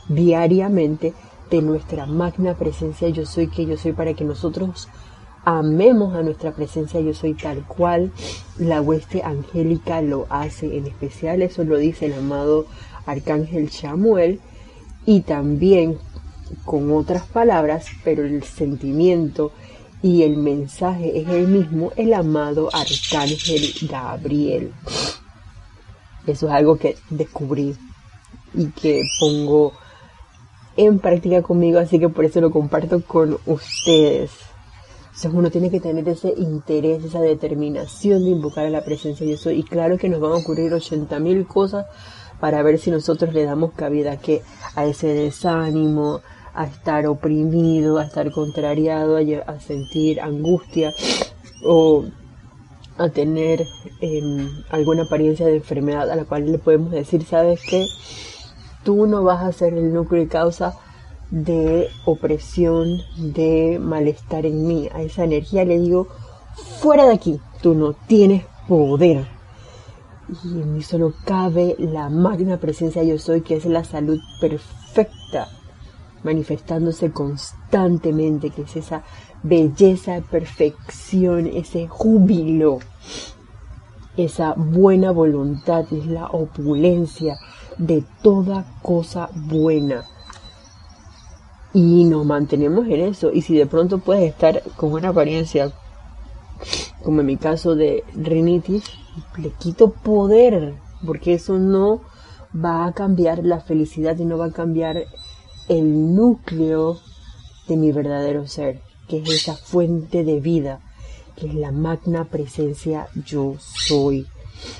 diariamente 0.08 1.14
de 1.50 1.64
nuestra 1.64 2.06
magna 2.06 2.54
presencia 2.54 3.10
yo 3.10 3.26
soy 3.26 3.48
que 3.48 3.66
yo 3.66 3.78
soy 3.78 3.94
para 3.94 4.14
que 4.14 4.24
nosotros 4.24 4.88
amemos 5.44 6.16
a 6.16 6.22
nuestra 6.22 6.52
presencia 6.52 7.00
yo 7.00 7.16
soy 7.16 7.34
tal 7.34 7.66
cual 7.66 8.12
la 8.60 8.80
hueste 8.80 9.24
angélica 9.24 10.04
lo 10.04 10.28
hace 10.30 10.78
en 10.78 10.86
especial 10.86 11.42
eso 11.42 11.64
lo 11.64 11.78
dice 11.78 12.06
el 12.06 12.14
amado 12.14 12.68
Arcángel 13.06 13.70
Samuel 13.70 14.40
y 15.06 15.22
también 15.22 15.98
con 16.66 16.92
otras 16.92 17.26
palabras, 17.28 17.88
pero 18.04 18.24
el 18.24 18.44
sentimiento 18.44 19.52
y 20.02 20.24
el 20.24 20.38
mensaje 20.38 21.20
es 21.20 21.28
el 21.28 21.48
mismo, 21.48 21.92
el 21.96 22.14
amado 22.14 22.70
Arcángel 22.74 23.74
Gabriel. 23.90 24.74
Eso 26.26 26.48
es 26.48 26.54
algo 26.54 26.78
que 26.78 26.96
descubrí 27.10 27.76
y 28.54 28.68
que 28.68 29.04
pongo 29.20 29.74
en 30.78 31.00
práctica 31.00 31.42
conmigo, 31.42 31.80
así 31.80 32.00
que 32.00 32.10
por 32.10 32.26
eso 32.26 32.40
lo 32.40 32.52
comparto 32.52 33.02
con 33.04 33.38
ustedes. 33.46 34.32
Entonces 35.08 35.34
uno 35.34 35.52
tiene 35.52 35.70
que 35.70 35.82
tener 35.82 36.08
ese 36.08 36.34
interés, 36.38 37.04
esa 37.04 37.20
determinación 37.20 38.24
de 38.24 38.30
invocar 38.30 38.66
a 38.66 38.70
la 38.70 38.86
presencia 38.86 39.26
de 39.26 39.34
eso. 39.34 39.52
Y 39.52 39.64
claro 39.64 39.98
que 39.98 40.08
nos 40.08 40.22
van 40.22 40.32
a 40.32 40.36
ocurrir 40.36 40.72
80.000 40.72 41.46
cosas 41.46 41.88
para 42.40 42.64
ver 42.64 42.80
si 42.80 42.92
nosotros 42.92 43.34
le 43.34 43.44
damos 43.44 43.74
cabida 43.74 44.18
que 44.18 44.42
a 44.76 44.86
ese 44.86 45.08
desánimo, 45.08 46.22
a 46.54 46.66
estar 46.66 47.06
oprimido, 47.08 48.00
a 48.00 48.06
estar 48.06 48.32
contrariado, 48.32 49.18
a, 49.18 49.60
sentir 49.60 50.20
angustia 50.22 50.92
o 51.66 52.06
a 52.98 53.10
tener 53.10 53.66
em, 54.02 54.50
alguna 54.70 55.04
apariencia 55.04 55.46
de 55.46 55.58
enfermedad 55.58 56.10
a 56.10 56.16
la 56.16 56.26
cual 56.26 56.52
le 56.52 56.58
podemos 56.58 56.92
decir, 56.92 57.24
sabes 57.24 57.62
que 57.62 57.86
tú 58.84 59.06
no 59.08 59.24
vas 59.24 59.44
a 59.44 59.52
ser 59.52 59.74
el 59.74 59.94
núcleo 59.94 60.24
y 60.24 60.28
causa 60.28 60.78
de 61.32 61.90
opresión, 62.06 63.02
de 63.18 63.80
malestar 63.80 64.46
en 64.46 64.68
mí. 64.68 64.90
A 64.94 65.02
esa 65.02 65.24
energía 65.24 65.64
le 65.64 65.80
digo, 65.80 66.08
fuera 66.80 67.06
de 67.06 67.14
aquí, 67.14 67.40
tú 67.62 67.74
no 67.76 67.94
tienes 67.94 68.44
poder 68.68 69.39
y 70.44 70.62
en 70.62 70.74
mí 70.74 70.82
solo 70.82 71.14
cabe 71.26 71.76
la 71.80 72.10
magna 72.10 72.58
presencia 72.58 73.04
yo 73.04 73.18
soy, 73.18 73.42
que 73.42 73.56
es 73.56 73.66
la 73.66 73.84
salud 73.84 74.20
perfecta, 74.40 75.48
manifestándose 76.24 77.12
constantemente, 77.12 78.50
que 78.50 78.64
es 78.64 78.76
esa 78.76 79.04
belleza, 79.44 80.22
perfección, 80.30 81.48
ese 81.48 81.88
júbilo, 81.88 82.80
esa 84.18 84.54
buena 84.54 85.12
voluntad, 85.12 85.86
es 85.92 86.06
la 86.08 86.28
opulencia 86.28 87.38
de 87.78 88.04
toda 88.22 88.66
cosa 88.82 89.30
buena. 89.34 90.06
Y 91.74 92.04
nos 92.06 92.26
mantenemos 92.26 92.88
en 92.88 93.02
eso. 93.02 93.32
Y 93.32 93.42
si 93.42 93.56
de 93.56 93.68
pronto 93.68 94.00
puedes 94.00 94.30
estar 94.30 94.64
con 94.76 94.92
una 94.92 95.10
apariencia, 95.10 95.72
como 97.04 97.22
en 97.22 97.28
mi 97.28 97.38
caso 97.38 97.76
de 97.76 98.04
rinitis, 98.16 98.84
le 99.38 99.52
quito 99.52 99.92
poder, 99.92 100.76
porque 101.06 101.34
eso 101.34 101.58
no 101.58 102.02
va 102.54 102.86
a 102.86 102.94
cambiar 102.94 103.44
la 103.46 103.60
felicidad 103.60 104.18
y 104.18 104.26
no 104.26 104.38
va 104.38 104.46
a 104.46 104.52
cambiar 104.52 105.06
el 105.68 106.16
núcleo 106.16 107.00
de 107.68 107.78
mi 107.78 107.92
verdadero 107.92 108.48
ser, 108.48 108.82
que 109.08 109.20
es 109.20 109.30
esa 109.30 109.56
fuente 109.56 110.24
de 110.24 110.40
vida, 110.40 110.80
que 111.36 111.48
es 111.48 111.54
la 111.54 111.72
magna 111.72 112.26
presencia 112.26 113.08
yo 113.26 113.56
soy, 113.60 114.26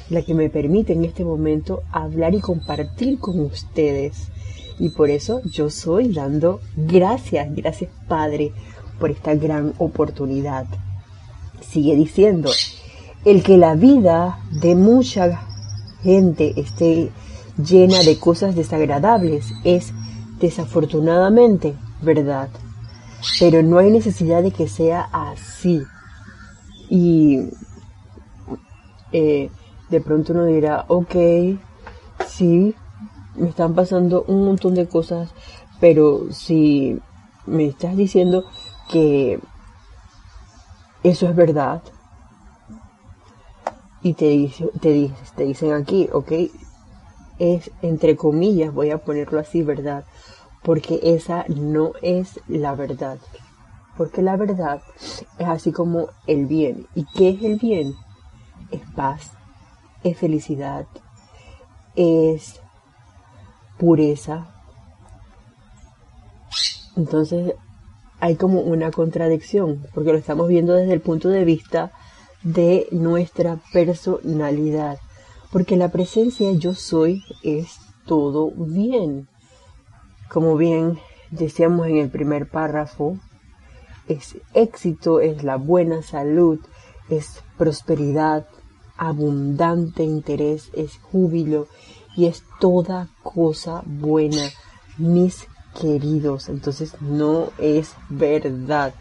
la 0.10 0.24
que 0.24 0.34
me 0.34 0.50
permite 0.50 0.94
en 0.94 1.06
este 1.06 1.24
momento 1.24 1.84
hablar 1.92 2.34
y 2.34 2.40
compartir 2.40 3.20
con 3.20 3.40
ustedes. 3.40 4.30
Y 4.80 4.90
por 4.90 5.10
eso 5.10 5.42
yo 5.46 5.70
soy 5.70 6.14
dando 6.14 6.62
gracias, 6.76 7.54
gracias 7.54 7.92
Padre 8.08 8.54
por 9.00 9.12
esta 9.12 9.36
gran 9.36 9.74
oportunidad. 9.78 10.66
sigue 11.62 11.96
diciendo, 11.96 12.50
el 13.26 13.44
que 13.44 13.58
la 13.58 13.76
vida 13.76 14.40
de 14.52 14.76
mucha 14.76 15.42
gente 16.02 16.54
esté 16.60 17.12
llena 17.58 18.00
de 18.00 18.18
cosas 18.18 18.56
desagradables 18.56 19.54
es 19.64 19.94
desafortunadamente 20.40 21.76
verdad. 22.02 22.50
Pero 23.40 23.62
no 23.64 23.80
hay 23.80 23.92
necesidad 23.92 24.42
de 24.42 24.52
que 24.52 24.68
sea 24.68 25.10
así. 25.12 25.82
Y 26.90 27.50
eh, 29.12 29.50
de 29.90 30.02
pronto 30.02 30.34
uno 30.34 30.46
dirá, 30.46 30.86
ok, 30.88 31.16
sí, 32.28 32.74
me 33.36 33.50
están 33.50 33.76
pasando 33.76 34.24
un 34.28 34.46
montón 34.46 34.76
de 34.76 34.88
cosas, 34.88 35.30
pero 35.80 36.32
si 36.32 37.00
me 37.46 37.66
estás 37.66 37.96
diciendo 37.98 38.46
que 38.92 39.40
eso 41.04 41.28
es 41.28 41.36
verdad, 41.36 41.82
y 44.02 44.14
te, 44.14 44.52
te, 44.82 45.12
te 45.36 45.44
dicen 45.44 45.74
aquí, 45.74 46.10
ok, 46.12 46.32
es 47.40 47.72
entre 47.82 48.16
comillas, 48.16 48.74
voy 48.74 48.92
a 48.92 49.00
ponerlo 49.00 49.40
así, 49.40 49.64
verdad, 49.64 50.06
porque 50.64 51.00
esa 51.04 51.46
no 51.48 51.94
es 52.02 52.40
la 52.48 52.76
verdad. 52.76 53.18
Porque 53.98 54.22
la 54.22 54.38
verdad 54.38 54.82
es 55.38 55.48
así 55.48 55.72
como 55.72 56.08
el 56.28 56.46
bien. 56.46 56.88
¿Y 56.96 57.06
qué 57.06 57.30
es 57.30 57.44
el 57.44 57.58
bien? 57.58 57.94
Es 58.72 58.82
paz, 58.96 59.32
es 60.04 60.18
felicidad, 60.18 60.86
es 61.96 62.62
pureza. 63.78 64.48
Entonces 66.96 67.56
hay 68.22 68.36
como 68.36 68.62
una 68.62 68.92
contradicción, 68.92 69.86
porque 69.94 70.12
lo 70.12 70.18
estamos 70.18 70.48
viendo 70.48 70.74
desde 70.74 70.94
el 70.94 71.02
punto 71.02 71.30
de 71.30 71.46
vista 71.46 71.92
de 72.44 72.88
nuestra 72.92 73.60
personalidad. 73.74 75.00
Porque 75.52 75.78
la 75.78 75.90
presencia 75.90 76.52
yo 76.54 76.74
soy 76.76 77.24
es 77.44 77.80
todo 78.06 78.52
bien. 78.52 79.28
Como 80.30 80.58
bien 80.58 81.00
decíamos 81.32 81.88
en 81.88 81.98
el 81.98 82.10
primer 82.10 82.50
párrafo, 82.50 83.18
es 84.08 84.38
éxito, 84.54 85.20
es 85.22 85.44
la 85.44 85.58
buena 85.58 86.02
salud, 86.02 86.60
es 87.10 87.44
prosperidad, 87.58 88.48
abundante 88.98 90.04
interés, 90.04 90.70
es 90.74 90.98
júbilo 90.98 91.68
y 92.16 92.26
es 92.26 92.44
toda 92.60 93.08
cosa 93.24 93.84
buena, 93.86 94.50
mis 94.98 95.48
queridos. 95.80 96.50
Entonces 96.50 96.96
no 97.02 97.50
es 97.60 97.94
verdad. 98.10 98.94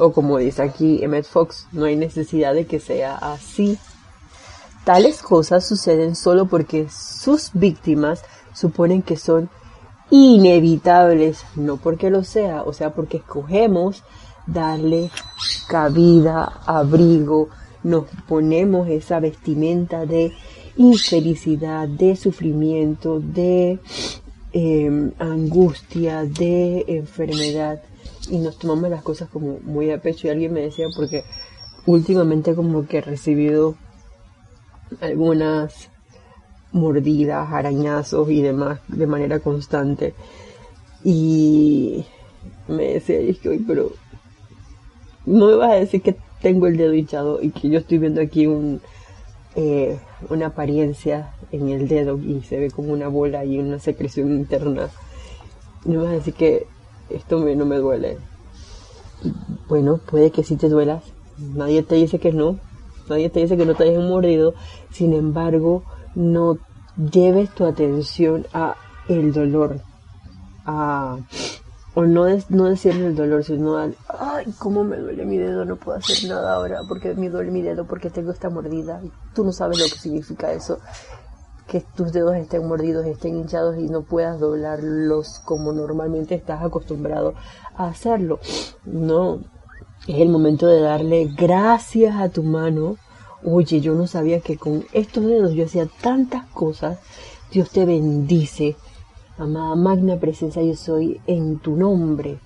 O 0.00 0.12
como 0.12 0.38
dice 0.38 0.62
aquí 0.62 1.04
Emmett 1.04 1.26
Fox, 1.26 1.66
no 1.72 1.84
hay 1.84 1.94
necesidad 1.94 2.54
de 2.54 2.64
que 2.64 2.80
sea 2.80 3.16
así. 3.16 3.76
Tales 4.84 5.20
cosas 5.20 5.68
suceden 5.68 6.16
solo 6.16 6.46
porque 6.46 6.88
sus 6.88 7.50
víctimas 7.52 8.24
suponen 8.54 9.02
que 9.02 9.18
son 9.18 9.50
inevitables, 10.10 11.44
no 11.54 11.76
porque 11.76 12.08
lo 12.08 12.24
sea, 12.24 12.62
o 12.62 12.72
sea, 12.72 12.94
porque 12.94 13.18
escogemos 13.18 14.02
darle 14.46 15.10
cabida, 15.68 16.60
abrigo, 16.64 17.50
nos 17.82 18.06
ponemos 18.26 18.88
esa 18.88 19.20
vestimenta 19.20 20.06
de 20.06 20.32
infelicidad, 20.78 21.86
de 21.86 22.16
sufrimiento, 22.16 23.20
de 23.20 23.78
em, 24.52 25.12
angustia, 25.18 26.24
de 26.24 26.86
enfermedad 26.88 27.82
y 28.30 28.38
nos 28.38 28.58
tomamos 28.58 28.90
las 28.90 29.02
cosas 29.02 29.28
como 29.28 29.58
muy 29.60 29.90
a 29.90 30.00
pecho 30.00 30.26
y 30.26 30.30
alguien 30.30 30.52
me 30.52 30.60
decía 30.60 30.86
porque 30.94 31.24
últimamente 31.86 32.54
como 32.54 32.86
que 32.86 32.98
he 32.98 33.00
recibido 33.00 33.74
algunas 35.00 35.90
mordidas, 36.72 37.52
arañazos 37.52 38.30
y 38.30 38.42
demás 38.42 38.80
de 38.88 39.06
manera 39.06 39.40
constante. 39.40 40.14
Y 41.02 42.04
me 42.68 42.94
decía, 42.94 43.18
es 43.18 43.38
que 43.38 43.60
pero 43.66 43.92
no 45.26 45.46
me 45.46 45.54
vas 45.56 45.72
a 45.72 45.76
decir 45.76 46.02
que 46.02 46.16
tengo 46.40 46.66
el 46.66 46.76
dedo 46.76 46.94
hinchado 46.94 47.42
y 47.42 47.50
que 47.50 47.68
yo 47.68 47.78
estoy 47.78 47.98
viendo 47.98 48.20
aquí 48.20 48.46
un, 48.46 48.80
eh, 49.56 49.98
una 50.28 50.46
apariencia 50.46 51.34
en 51.52 51.68
el 51.68 51.88
dedo 51.88 52.18
y 52.18 52.42
se 52.42 52.58
ve 52.58 52.70
como 52.70 52.92
una 52.92 53.08
bola 53.08 53.44
y 53.44 53.58
una 53.58 53.78
secreción 53.78 54.32
interna. 54.32 54.90
No 55.84 56.00
me 56.00 56.04
vas 56.04 56.12
a 56.12 56.16
decir 56.16 56.34
que 56.34 56.66
esto 57.10 57.38
me, 57.38 57.54
no 57.56 57.66
me 57.66 57.76
duele. 57.76 58.18
Bueno, 59.68 59.98
puede 59.98 60.30
que 60.30 60.44
sí 60.44 60.56
te 60.56 60.68
duelas. 60.68 61.04
Nadie 61.38 61.82
te 61.82 61.94
dice 61.94 62.18
que 62.18 62.32
no. 62.32 62.58
Nadie 63.08 63.30
te 63.30 63.40
dice 63.40 63.56
que 63.56 63.66
no 63.66 63.74
te 63.74 63.84
hayas 63.84 64.02
mordido. 64.02 64.54
Sin 64.90 65.12
embargo, 65.12 65.84
no 66.14 66.58
lleves 66.96 67.50
tu 67.54 67.64
atención 67.64 68.46
a 68.52 68.76
el 69.08 69.32
dolor, 69.32 69.80
a, 70.64 71.18
o 71.94 72.04
no, 72.04 72.26
no 72.48 72.64
decirle 72.68 73.06
el 73.06 73.16
dolor, 73.16 73.42
sino 73.44 73.76
al, 73.76 73.96
ay, 74.08 74.46
cómo 74.58 74.84
me 74.84 74.96
duele 74.98 75.24
mi 75.24 75.36
dedo, 75.36 75.64
no 75.64 75.76
puedo 75.76 75.98
hacer 75.98 76.28
nada 76.28 76.54
ahora 76.54 76.80
porque 76.86 77.14
me 77.14 77.28
duele 77.28 77.50
mi 77.50 77.62
dedo, 77.62 77.86
porque 77.86 78.10
tengo 78.10 78.30
esta 78.30 78.50
mordida. 78.50 79.00
Tú 79.34 79.44
no 79.44 79.52
sabes 79.52 79.78
lo 79.78 79.84
que 79.86 79.98
significa 79.98 80.52
eso, 80.52 80.78
que 81.70 81.80
tus 81.80 82.12
dedos 82.12 82.34
estén 82.34 82.66
mordidos, 82.66 83.06
estén 83.06 83.36
hinchados 83.36 83.78
y 83.78 83.86
no 83.88 84.02
puedas 84.02 84.40
doblarlos 84.40 85.40
como 85.44 85.72
normalmente 85.72 86.34
estás 86.34 86.62
acostumbrado 86.62 87.34
a 87.76 87.86
hacerlo. 87.86 88.40
No, 88.84 89.40
es 90.08 90.16
el 90.16 90.28
momento 90.28 90.66
de 90.66 90.80
darle 90.80 91.30
gracias 91.36 92.16
a 92.16 92.28
tu 92.28 92.42
mano 92.42 92.96
Oye, 93.42 93.80
yo 93.80 93.94
no 93.94 94.06
sabía 94.06 94.40
que 94.40 94.58
con 94.58 94.84
estos 94.92 95.24
dedos 95.24 95.54
yo 95.54 95.64
hacía 95.64 95.88
tantas 96.02 96.44
cosas. 96.50 96.98
Dios 97.50 97.70
te 97.70 97.86
bendice. 97.86 98.76
Amada 99.38 99.74
magna 99.76 100.18
presencia, 100.18 100.62
yo 100.62 100.76
soy 100.76 101.22
en 101.26 101.58
tu 101.58 101.74
nombre. 101.74 102.38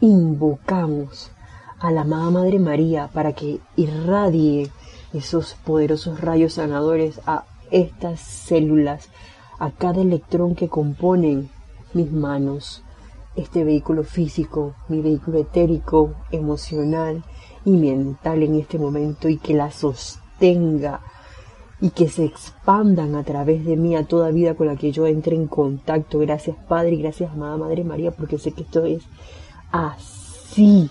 Invocamos 0.00 1.32
a 1.80 1.90
la 1.90 2.02
amada 2.02 2.30
Madre 2.30 2.60
María 2.60 3.10
para 3.12 3.32
que 3.32 3.58
irradie 3.74 4.70
esos 5.12 5.54
poderosos 5.64 6.20
rayos 6.20 6.52
sanadores 6.54 7.20
a 7.26 7.44
estas 7.70 8.20
células, 8.20 9.08
a 9.58 9.70
cada 9.70 10.00
electrón 10.00 10.54
que 10.54 10.68
componen 10.68 11.50
mis 11.94 12.12
manos, 12.12 12.82
este 13.36 13.64
vehículo 13.64 14.04
físico, 14.04 14.74
mi 14.88 15.00
vehículo 15.00 15.38
etérico, 15.38 16.14
emocional 16.30 17.24
y 17.64 17.72
mental 17.72 18.42
en 18.42 18.54
este 18.56 18.78
momento 18.78 19.28
y 19.28 19.38
que 19.38 19.54
la 19.54 19.70
sostenga 19.70 20.28
tenga 20.38 21.00
y 21.80 21.90
que 21.90 22.08
se 22.08 22.24
expandan 22.24 23.14
a 23.14 23.22
través 23.22 23.64
de 23.64 23.76
mí 23.76 23.94
a 23.94 24.04
toda 24.04 24.30
vida 24.30 24.54
con 24.54 24.66
la 24.66 24.76
que 24.76 24.90
yo 24.90 25.06
entre 25.06 25.36
en 25.36 25.46
contacto. 25.46 26.18
Gracias 26.18 26.56
Padre 26.68 26.94
y 26.94 27.02
gracias 27.02 27.30
amada 27.30 27.56
Madre 27.56 27.84
María 27.84 28.10
porque 28.10 28.38
sé 28.38 28.52
que 28.52 28.62
esto 28.62 28.84
es 28.84 29.02
así. 29.70 30.90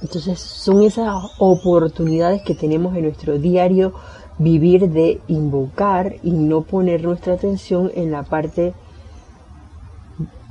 Entonces 0.00 0.38
son 0.38 0.82
esas 0.82 1.14
oportunidades 1.38 2.42
que 2.42 2.54
tenemos 2.54 2.96
en 2.96 3.02
nuestro 3.02 3.38
diario 3.38 3.92
vivir 4.38 4.90
de 4.90 5.20
invocar 5.28 6.16
y 6.22 6.32
no 6.32 6.62
poner 6.62 7.02
nuestra 7.02 7.34
atención 7.34 7.90
en 7.94 8.10
la 8.10 8.22
parte 8.22 8.74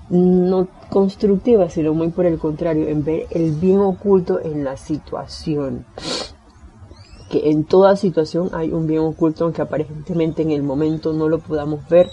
no 0.10 0.68
constructiva, 0.90 1.70
sino 1.70 1.94
muy 1.94 2.10
por 2.10 2.26
el 2.26 2.38
contrario, 2.38 2.88
en 2.88 3.04
ver 3.04 3.26
el 3.32 3.52
bien 3.52 3.80
oculto 3.80 4.40
en 4.40 4.64
la 4.64 4.78
situación 4.78 5.86
que 7.30 7.50
en 7.50 7.64
toda 7.64 7.96
situación 7.96 8.50
hay 8.54 8.72
un 8.72 8.88
bien 8.88 9.02
oculto, 9.02 9.46
aunque 9.46 9.62
aparentemente 9.62 10.42
en 10.42 10.52
el 10.52 10.64
momento 10.64 11.14
no 11.14 11.28
lo 11.28 11.40
podamos 11.40 11.88
ver, 11.90 12.10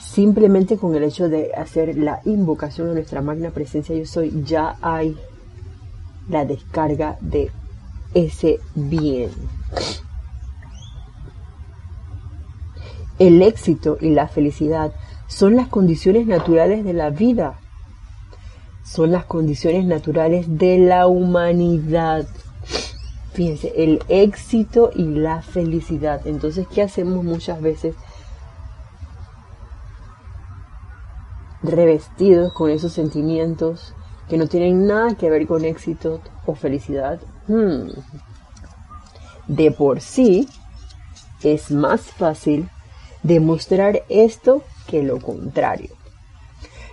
simplemente 0.00 0.76
con 0.76 0.94
el 0.94 1.04
hecho 1.04 1.28
de 1.28 1.52
hacer 1.54 1.96
la 1.96 2.20
invocación 2.24 2.90
a 2.90 2.94
nuestra 2.94 3.22
magna 3.22 3.50
presencia 3.50 3.96
yo 3.96 4.06
soy, 4.06 4.42
ya 4.44 4.76
hay 4.80 5.16
la 6.28 6.44
descarga 6.44 7.16
de 7.20 7.50
ese 8.14 8.58
bien. 8.74 9.30
El 13.18 13.42
éxito 13.42 13.98
y 14.00 14.10
la 14.10 14.28
felicidad 14.28 14.92
son 15.26 15.56
las 15.56 15.68
condiciones 15.68 16.26
naturales 16.26 16.84
de 16.84 16.92
la 16.92 17.10
vida, 17.10 17.58
son 18.84 19.12
las 19.12 19.24
condiciones 19.24 19.84
naturales 19.84 20.46
de 20.58 20.78
la 20.78 21.06
humanidad. 21.06 22.26
Fíjense, 23.32 23.72
el 23.76 24.02
éxito 24.08 24.90
y 24.94 25.04
la 25.04 25.42
felicidad. 25.42 26.26
Entonces, 26.26 26.66
¿qué 26.68 26.82
hacemos 26.82 27.24
muchas 27.24 27.60
veces? 27.60 27.94
Revestidos 31.62 32.52
con 32.52 32.70
esos 32.70 32.92
sentimientos 32.92 33.94
que 34.28 34.38
no 34.38 34.46
tienen 34.46 34.86
nada 34.86 35.14
que 35.16 35.28
ver 35.28 35.46
con 35.46 35.64
éxito 35.64 36.20
o 36.46 36.54
felicidad. 36.54 37.20
Hmm. 37.46 37.88
De 39.48 39.70
por 39.70 40.00
sí, 40.00 40.48
es 41.42 41.70
más 41.70 42.02
fácil 42.02 42.68
demostrar 43.22 44.02
esto 44.08 44.62
que 44.86 45.02
lo 45.02 45.20
contrario. 45.20 45.90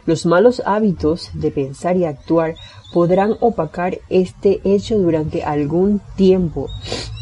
Los 0.05 0.25
malos 0.25 0.61
hábitos 0.65 1.31
de 1.33 1.49
pensar 1.49 1.97
y 1.97 2.05
actuar 2.05 2.55
podrán 2.93 3.35
opacar 3.39 3.97
este 4.09 4.61
hecho 4.63 4.97
durante 4.97 5.43
algún 5.43 5.99
tiempo, 6.15 6.69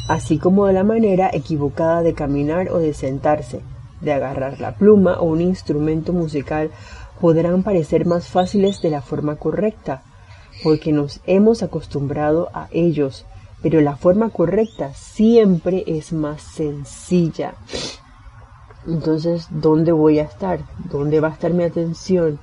así 0.10 0.38
como 0.38 0.66
de 0.68 0.74
la 0.74 0.84
manera 0.84 1.30
equivocada 1.32 2.02
de 2.02 2.14
caminar 2.14 2.70
o 2.72 2.80
de 2.80 2.94
sentarse, 2.94 3.62
de 4.02 4.12
agarrar 4.12 4.60
la 4.60 4.76
pluma 4.76 5.20
o 5.20 5.26
un 5.26 5.42
instrumento 5.42 6.12
musical 6.12 6.72
podrán 7.22 7.64
parecer 7.64 8.06
más 8.06 8.28
fáciles 8.28 8.82
de 8.82 8.90
la 8.90 9.02
forma 9.02 9.38
correcta, 9.38 10.04
porque 10.62 10.92
nos 10.92 11.22
hemos 11.26 11.64
acostumbrado 11.64 12.50
a 12.54 12.68
ellos, 12.72 13.26
pero 13.62 13.80
la 13.80 13.96
forma 13.96 14.30
correcta 14.30 14.94
siempre 14.94 15.86
es 15.88 16.12
más 16.12 16.42
sencilla. 16.42 17.54
Entonces, 18.88 19.48
¿dónde 19.50 19.92
voy 19.92 20.20
a 20.20 20.24
estar? 20.24 20.60
¿Dónde 20.92 21.20
va 21.20 21.30
a 21.30 21.34
estar 21.34 21.54
mi 21.54 21.64
atención? 21.64 22.40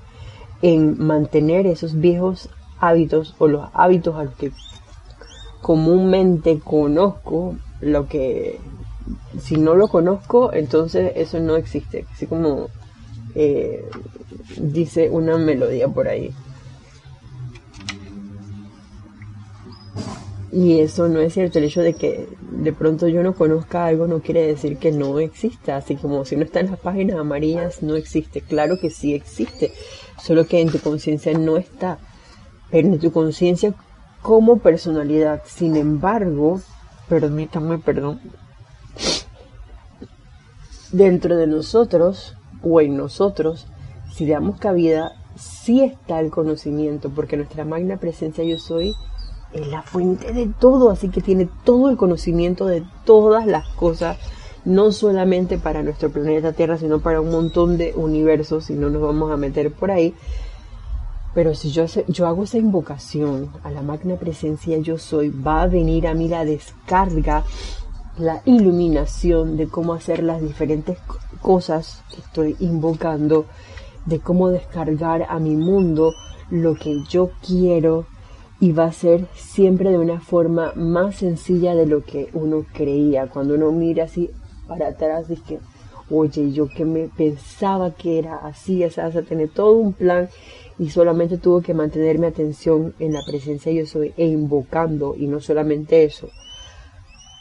En 0.63 1.05
mantener 1.05 1.67
esos 1.67 1.99
viejos 1.99 2.49
hábitos 2.79 3.35
o 3.39 3.49
los 3.49 3.69
hábitos 3.75 4.17
a 4.17 4.25
los 4.25 4.35
que 4.35 4.53
comúnmente 5.61 6.59
conozco, 6.61 7.57
lo 7.81 8.07
que 8.09 8.59
si 9.41 9.57
no 9.57 9.75
lo 9.75 9.89
conozco, 9.89 10.53
entonces 10.53 11.13
eso 11.17 11.41
no 11.41 11.57
existe. 11.57 12.07
Así 12.13 12.27
como 12.27 12.69
eh, 13.35 13.85
dice 14.59 15.11
una 15.11 15.37
melodía 15.39 15.89
por 15.89 16.09
ahí. 16.09 16.33
Y 20.53 20.81
eso 20.81 21.09
no 21.09 21.21
es 21.21 21.35
cierto. 21.35 21.59
El 21.59 21.67
hecho 21.67 21.81
de 21.81 21.95
que 21.95 22.29
de 22.41 22.73
pronto 22.73 23.07
yo 23.07 23.23
no 23.23 23.35
conozca 23.35 23.87
algo 23.87 24.07
no 24.07 24.21
quiere 24.21 24.47
decir 24.47 24.79
que 24.79 24.91
no 24.91 25.21
exista. 25.21 25.77
Así 25.77 25.97
como 25.97 26.25
si 26.25 26.37
no 26.37 26.45
está 26.45 26.61
en 26.61 26.71
las 26.71 26.81
páginas 26.81 27.19
amarillas, 27.19 27.83
no 27.83 27.95
existe. 27.95 28.41
Claro 28.41 28.79
que 28.81 28.91
sí 28.91 29.15
existe. 29.15 29.73
Solo 30.21 30.47
que 30.47 30.61
en 30.61 30.71
tu 30.71 30.81
conciencia 30.81 31.37
no 31.39 31.57
está. 31.57 31.99
Pero 32.71 32.89
en 32.89 32.99
tu 32.99 33.13
conciencia 33.13 33.75
como 34.23 34.59
personalidad. 34.59 35.43
Sin 35.47 35.77
embargo, 35.77 36.61
permítame, 37.09 37.79
perdón. 37.79 38.21
Dentro 40.91 41.37
de 41.37 41.47
nosotros, 41.47 42.35
o 42.65 42.81
en 42.81 42.97
nosotros, 42.97 43.69
si 44.13 44.27
damos 44.27 44.59
cabida, 44.59 45.13
sí 45.37 45.83
está 45.83 46.19
el 46.19 46.33
conocimiento. 46.33 47.09
Porque 47.09 47.37
nuestra 47.37 47.65
magna 47.65 47.99
presencia 47.99 48.43
yo 48.43 48.59
soy 48.59 48.93
es 49.53 49.67
la 49.69 49.83
fuente 49.83 50.33
de 50.33 50.47
todo, 50.47 50.91
así 50.91 51.09
que 51.09 51.21
tiene 51.21 51.49
todo 51.65 51.91
el 51.91 51.97
conocimiento 51.97 52.67
de 52.67 52.85
todas 53.05 53.47
las 53.47 53.69
cosas, 53.69 54.19
no 54.65 54.93
solamente 54.93 55.59
para 55.59 55.83
nuestro 55.83 56.11
planeta 56.11 56.53
Tierra, 56.53 56.79
sino 56.79 57.01
para 57.01 57.21
un 57.21 57.31
montón 57.31 57.77
de 57.77 57.93
universos, 57.95 58.71
y 58.71 58.75
no 58.75 58.91
nos 58.91 59.03
vamos 59.03 59.33
a 59.33 59.37
meter 59.37 59.73
por 59.73 59.91
ahí. 59.91 60.15
Pero 61.35 61.55
si 61.55 61.71
yo, 61.71 61.85
yo 62.09 62.27
hago 62.27 62.45
esa 62.45 62.59
invocación 62.59 63.51
a 63.63 63.71
la 63.71 63.83
magna 63.83 64.17
presencia 64.17 64.79
yo 64.79 64.99
soy, 64.99 65.31
va 65.31 65.63
a 65.63 65.67
venir 65.69 66.07
a 66.07 66.15
mí 66.15 66.29
la 66.29 66.45
descarga, 66.45 67.45
la 68.19 68.43
iluminación 68.45 69.57
de 69.57 69.69
cómo 69.69 69.95
hacer 69.95 70.23
las 70.23 70.43
diferentes 70.43 70.99
cosas 71.41 72.03
que 72.11 72.21
estoy 72.21 72.57
invocando, 72.59 73.47
de 74.07 74.19
cómo 74.19 74.49
descargar 74.49 75.27
a 75.29 75.39
mi 75.39 75.57
mundo 75.57 76.13
lo 76.51 76.75
que 76.75 77.03
yo 77.09 77.31
quiero 77.47 78.07
y 78.61 78.73
va 78.73 78.85
a 78.85 78.93
ser 78.93 79.27
siempre 79.35 79.91
de 79.91 79.99
una 79.99 80.21
forma 80.21 80.73
más 80.77 81.17
sencilla 81.17 81.75
de 81.75 81.87
lo 81.87 82.05
que 82.05 82.29
uno 82.35 82.67
creía. 82.75 83.29
Cuando 83.29 83.55
uno 83.55 83.73
mira 83.73 84.05
así 84.05 84.31
para 84.69 84.89
atrás, 84.89 85.29
dice, 85.29 85.61
oye, 86.11 86.53
yo 86.53 86.69
que 86.69 86.85
me 86.85 87.09
pensaba 87.09 87.93
que 87.93 88.19
era 88.19 88.37
así, 88.37 88.83
esa, 88.83 89.07
a 89.07 89.23
tener 89.23 89.49
todo 89.49 89.73
un 89.73 89.95
plan 89.95 90.29
y 90.79 90.91
solamente 90.91 91.39
tuve 91.39 91.63
que 91.63 91.75
mantener 91.75 92.19
mi 92.19 92.27
atención 92.27 92.95
en 92.99 93.15
la 93.15 93.23
presencia 93.27 93.73
yo 93.73 93.87
soy 93.87 94.13
e 94.17 94.27
invocando 94.27 95.15
y 95.17 95.27
no 95.27 95.41
solamente 95.41 96.05
eso, 96.05 96.29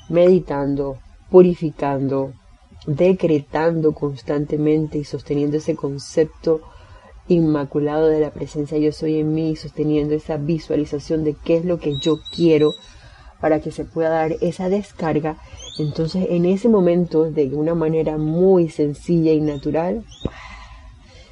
meditando, 0.07 0.99
purificando, 1.29 2.33
decretando 2.85 3.93
constantemente 3.93 4.97
y 4.97 5.03
sosteniendo 5.03 5.57
ese 5.57 5.75
concepto 5.75 6.61
inmaculado 7.29 8.07
de 8.07 8.19
la 8.19 8.31
presencia 8.31 8.77
yo 8.77 8.91
soy 8.91 9.19
en 9.19 9.33
mí, 9.33 9.55
sosteniendo 9.55 10.15
esa 10.15 10.37
visualización 10.37 11.23
de 11.23 11.35
qué 11.35 11.57
es 11.57 11.65
lo 11.65 11.79
que 11.79 11.97
yo 11.97 12.19
quiero 12.35 12.73
para 13.39 13.61
que 13.61 13.71
se 13.71 13.85
pueda 13.85 14.09
dar 14.09 14.35
esa 14.41 14.67
descarga. 14.67 15.37
Entonces 15.77 16.27
en 16.29 16.45
ese 16.45 16.67
momento, 16.67 17.31
de 17.31 17.45
una 17.53 17.75
manera 17.75 18.17
muy 18.17 18.69
sencilla 18.69 19.31
y 19.31 19.39
natural, 19.39 20.03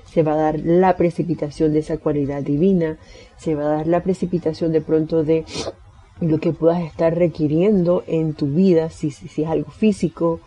se 0.05 0.23
va 0.23 0.33
a 0.33 0.37
dar 0.37 0.59
la 0.59 0.95
precipitación 0.95 1.73
de 1.73 1.79
esa 1.79 1.97
cualidad 1.97 2.43
divina, 2.43 2.97
se 3.37 3.55
va 3.55 3.63
a 3.63 3.77
dar 3.77 3.87
la 3.87 4.03
precipitación 4.03 4.71
de 4.71 4.81
pronto 4.81 5.23
de 5.23 5.45
lo 6.21 6.39
que 6.39 6.53
puedas 6.53 6.81
estar 6.81 7.15
requiriendo 7.15 8.03
en 8.07 8.33
tu 8.33 8.47
vida, 8.47 8.89
si, 8.89 9.11
si 9.11 9.43
es 9.43 9.49
algo 9.49 9.71
físico 9.71 10.39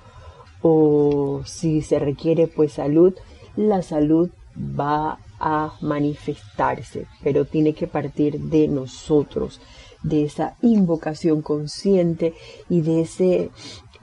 o 0.63 1.43
si 1.45 1.83
se 1.83 1.99
requiere 1.99 2.47
pues 2.47 2.73
salud, 2.73 3.15
la 3.57 3.83
salud 3.83 4.31
va 4.57 5.19
a 5.41 5.73
manifestarse, 5.81 7.07
pero 7.23 7.47
tiene 7.47 7.73
que 7.73 7.87
partir 7.87 8.39
de 8.39 8.69
nosotros, 8.69 9.61
de 10.03 10.25
esa 10.25 10.57
invocación 10.63 11.43
consciente 11.43 12.35
y 12.69 12.83
de 12.83 13.03
ese 13.03 13.51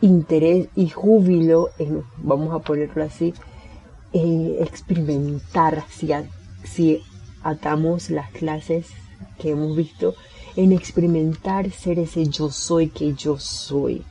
interés 0.01 0.67
y 0.75 0.89
júbilo, 0.89 1.69
en, 1.79 2.03
vamos 2.17 2.53
a 2.53 2.59
ponerlo 2.59 3.03
así, 3.03 3.33
experimentar, 4.13 5.83
si, 5.89 6.11
si 6.63 7.01
atamos 7.43 8.09
las 8.09 8.31
clases 8.31 8.87
que 9.39 9.51
hemos 9.51 9.75
visto, 9.75 10.15
en 10.55 10.71
experimentar 10.71 11.69
ser 11.71 11.99
ese 11.99 12.25
yo 12.25 12.49
soy 12.49 12.87
que 12.89 13.13
yo 13.13 13.37
soy, 13.37 14.03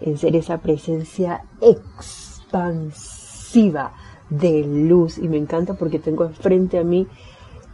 en 0.00 0.18
ser 0.18 0.36
esa 0.36 0.58
presencia 0.58 1.42
expansiva, 1.60 3.94
de 4.30 4.62
luz 4.64 5.18
y 5.18 5.28
me 5.28 5.38
encanta 5.38 5.74
porque 5.74 5.98
tengo 5.98 6.28
frente 6.30 6.78
a 6.78 6.84
mí 6.84 7.06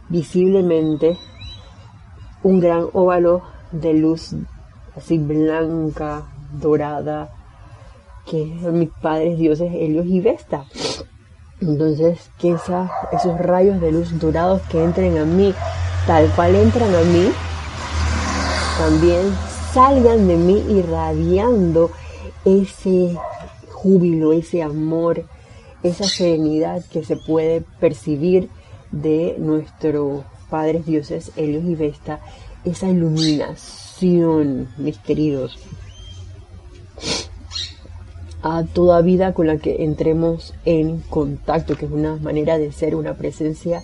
visiblemente 0.09 1.17
un 2.43 2.59
gran 2.59 2.87
óvalo 2.93 3.41
de 3.71 3.93
luz 3.93 4.35
así 4.95 5.17
blanca, 5.17 6.23
dorada, 6.53 7.29
que 8.25 8.57
son 8.61 8.79
mis 8.79 8.89
padres 8.89 9.37
dioses 9.37 9.71
Helios 9.73 10.05
y 10.05 10.21
Vesta. 10.21 10.65
Entonces, 11.61 12.29
que 12.37 12.51
esos 12.51 13.37
rayos 13.39 13.79
de 13.81 13.91
luz 13.91 14.17
dorados 14.19 14.61
que 14.63 14.83
entren 14.83 15.17
a 15.17 15.25
mí, 15.25 15.53
tal 16.05 16.29
cual 16.35 16.55
entran 16.55 16.93
a 16.93 17.01
mí, 17.01 17.31
también 18.77 19.33
salgan 19.73 20.27
de 20.27 20.35
mí 20.35 20.63
irradiando 20.69 21.91
ese 22.43 23.17
júbilo, 23.71 24.33
ese 24.33 24.61
amor, 24.63 25.23
esa 25.85 26.05
serenidad 26.05 26.83
que 26.85 27.03
se 27.03 27.15
puede 27.15 27.61
percibir 27.79 28.49
de 28.91 29.35
nuestros 29.37 30.23
padres 30.49 30.85
dioses 30.85 31.31
Helios 31.35 31.63
y 31.65 31.75
Vesta, 31.75 32.21
esa 32.63 32.89
iluminación, 32.89 34.69
mis 34.77 34.97
queridos, 34.97 35.59
a 38.41 38.63
toda 38.63 39.01
vida 39.01 39.33
con 39.33 39.45
la 39.45 39.57
que 39.57 39.83
entremos 39.83 40.55
en 40.65 41.01
contacto, 41.01 41.75
que 41.75 41.85
es 41.85 41.91
una 41.91 42.15
manera 42.15 42.57
de 42.57 42.71
ser 42.71 42.95
una 42.95 43.13
presencia 43.13 43.83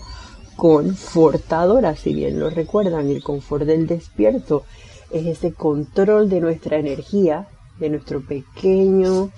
confortadora, 0.55 1.95
si 1.95 2.13
bien 2.13 2.39
lo 2.39 2.49
recuerdan, 2.49 3.09
el 3.09 3.23
confort 3.23 3.65
del 3.65 3.85
despierto 3.85 4.63
es 5.11 5.27
ese 5.27 5.53
control 5.53 6.29
de 6.29 6.41
nuestra 6.41 6.77
energía, 6.77 7.47
de 7.79 7.89
nuestro 7.89 8.21
pequeño 8.21 9.29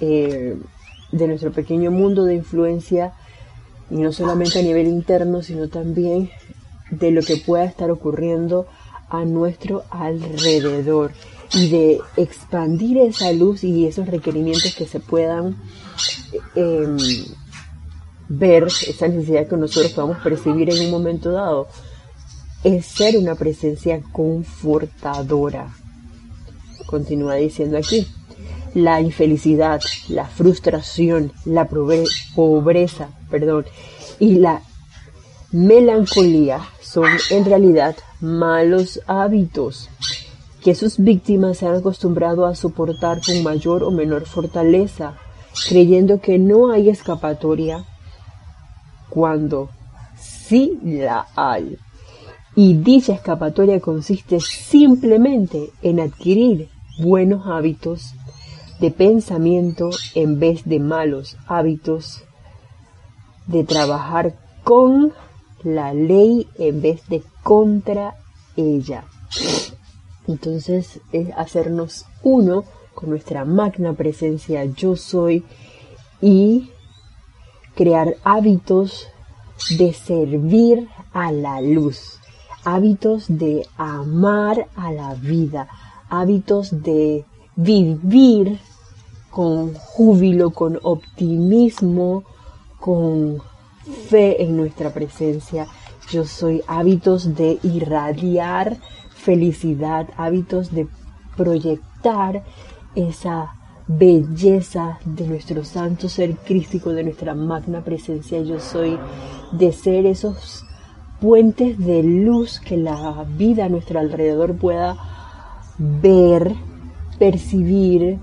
eh, 0.00 0.56
de 1.12 1.28
nuestro 1.28 1.52
pequeño 1.52 1.90
mundo 1.90 2.24
de 2.24 2.34
influencia, 2.34 3.12
y 3.90 3.96
no 3.96 4.12
solamente 4.12 4.58
a 4.58 4.62
nivel 4.62 4.88
interno, 4.88 5.42
sino 5.42 5.68
también 5.68 6.30
de 6.90 7.10
lo 7.10 7.22
que 7.22 7.36
pueda 7.36 7.64
estar 7.64 7.90
ocurriendo 7.90 8.66
a 9.08 9.24
nuestro 9.24 9.84
alrededor 9.90 11.12
y 11.54 11.68
de 11.68 12.00
expandir 12.16 12.98
esa 12.98 13.32
luz 13.32 13.62
y 13.62 13.86
esos 13.86 14.06
requerimientos 14.06 14.74
que 14.74 14.86
se 14.86 14.98
puedan 14.98 15.56
em, 16.54 16.96
ver, 18.28 18.64
esa 18.64 19.06
necesidad 19.08 19.46
que 19.46 19.56
nosotros 19.56 19.92
podamos 19.92 20.18
percibir 20.18 20.70
en 20.70 20.86
un 20.86 20.90
momento 20.90 21.30
dado, 21.30 21.68
es 22.64 22.86
ser 22.86 23.16
una 23.16 23.36
presencia 23.36 24.02
confortadora. 24.12 25.72
Continúa 26.86 27.36
diciendo 27.36 27.78
aquí 27.78 28.06
la 28.76 29.00
infelicidad, 29.00 29.80
la 30.10 30.26
frustración, 30.26 31.32
la 31.46 31.66
pobreza, 31.66 33.08
perdón, 33.30 33.64
y 34.18 34.34
la 34.34 34.60
melancolía 35.50 36.60
son 36.82 37.06
en 37.30 37.46
realidad 37.46 37.96
malos 38.20 39.00
hábitos 39.06 39.88
que 40.62 40.74
sus 40.74 40.98
víctimas 40.98 41.56
se 41.56 41.66
han 41.66 41.76
acostumbrado 41.76 42.44
a 42.44 42.54
soportar 42.54 43.22
con 43.24 43.42
mayor 43.42 43.82
o 43.82 43.90
menor 43.90 44.26
fortaleza, 44.26 45.14
creyendo 45.70 46.20
que 46.20 46.38
no 46.38 46.70
hay 46.70 46.90
escapatoria 46.90 47.82
cuando 49.08 49.70
sí 50.18 50.78
la 50.82 51.28
hay. 51.34 51.78
Y 52.54 52.74
dicha 52.74 53.14
escapatoria 53.14 53.80
consiste 53.80 54.38
simplemente 54.40 55.70
en 55.80 55.98
adquirir 55.98 56.68
buenos 56.98 57.46
hábitos 57.46 58.12
de 58.80 58.90
pensamiento 58.90 59.90
en 60.14 60.38
vez 60.38 60.64
de 60.64 60.80
malos 60.80 61.36
hábitos, 61.46 62.24
de 63.46 63.64
trabajar 63.64 64.34
con 64.64 65.12
la 65.62 65.94
ley 65.94 66.48
en 66.58 66.82
vez 66.82 67.08
de 67.08 67.22
contra 67.42 68.16
ella. 68.56 69.04
Entonces 70.26 71.00
es 71.12 71.28
hacernos 71.36 72.06
uno 72.22 72.64
con 72.94 73.10
nuestra 73.10 73.44
magna 73.44 73.92
presencia 73.92 74.64
yo 74.64 74.96
soy 74.96 75.44
y 76.20 76.70
crear 77.74 78.16
hábitos 78.24 79.06
de 79.78 79.92
servir 79.92 80.88
a 81.12 81.30
la 81.32 81.60
luz, 81.60 82.18
hábitos 82.64 83.26
de 83.28 83.66
amar 83.76 84.68
a 84.76 84.92
la 84.92 85.14
vida, 85.14 85.68
hábitos 86.08 86.82
de 86.82 87.24
vivir 87.56 88.58
con 89.30 89.74
júbilo, 89.74 90.50
con 90.50 90.78
optimismo, 90.82 92.24
con 92.78 93.42
fe 94.08 94.42
en 94.42 94.56
nuestra 94.56 94.92
presencia. 94.92 95.66
Yo 96.10 96.24
soy 96.24 96.62
hábitos 96.66 97.34
de 97.34 97.58
irradiar 97.62 98.76
felicidad, 99.14 100.08
hábitos 100.16 100.72
de 100.72 100.86
proyectar 101.36 102.44
esa 102.94 103.52
belleza 103.88 104.98
de 105.04 105.26
nuestro 105.26 105.64
santo 105.64 106.08
ser 106.08 106.36
crístico, 106.36 106.90
de 106.90 107.04
nuestra 107.04 107.34
magna 107.34 107.82
presencia. 107.82 108.40
Yo 108.42 108.60
soy 108.60 108.98
de 109.52 109.72
ser 109.72 110.06
esos 110.06 110.64
puentes 111.20 111.78
de 111.78 112.02
luz 112.02 112.60
que 112.60 112.76
la 112.76 113.24
vida 113.36 113.66
a 113.66 113.68
nuestro 113.68 113.98
alrededor 113.98 114.56
pueda 114.56 114.96
ver, 115.78 116.54
percibir 117.18 118.18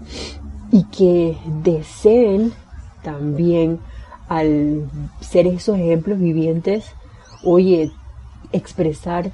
y 0.71 0.84
que 0.86 1.38
deseen 1.63 2.53
también 3.03 3.79
al 4.27 4.89
ser 5.21 5.47
esos 5.47 5.77
ejemplos 5.77 6.19
vivientes, 6.19 6.86
oye, 7.43 7.91
expresar 8.51 9.32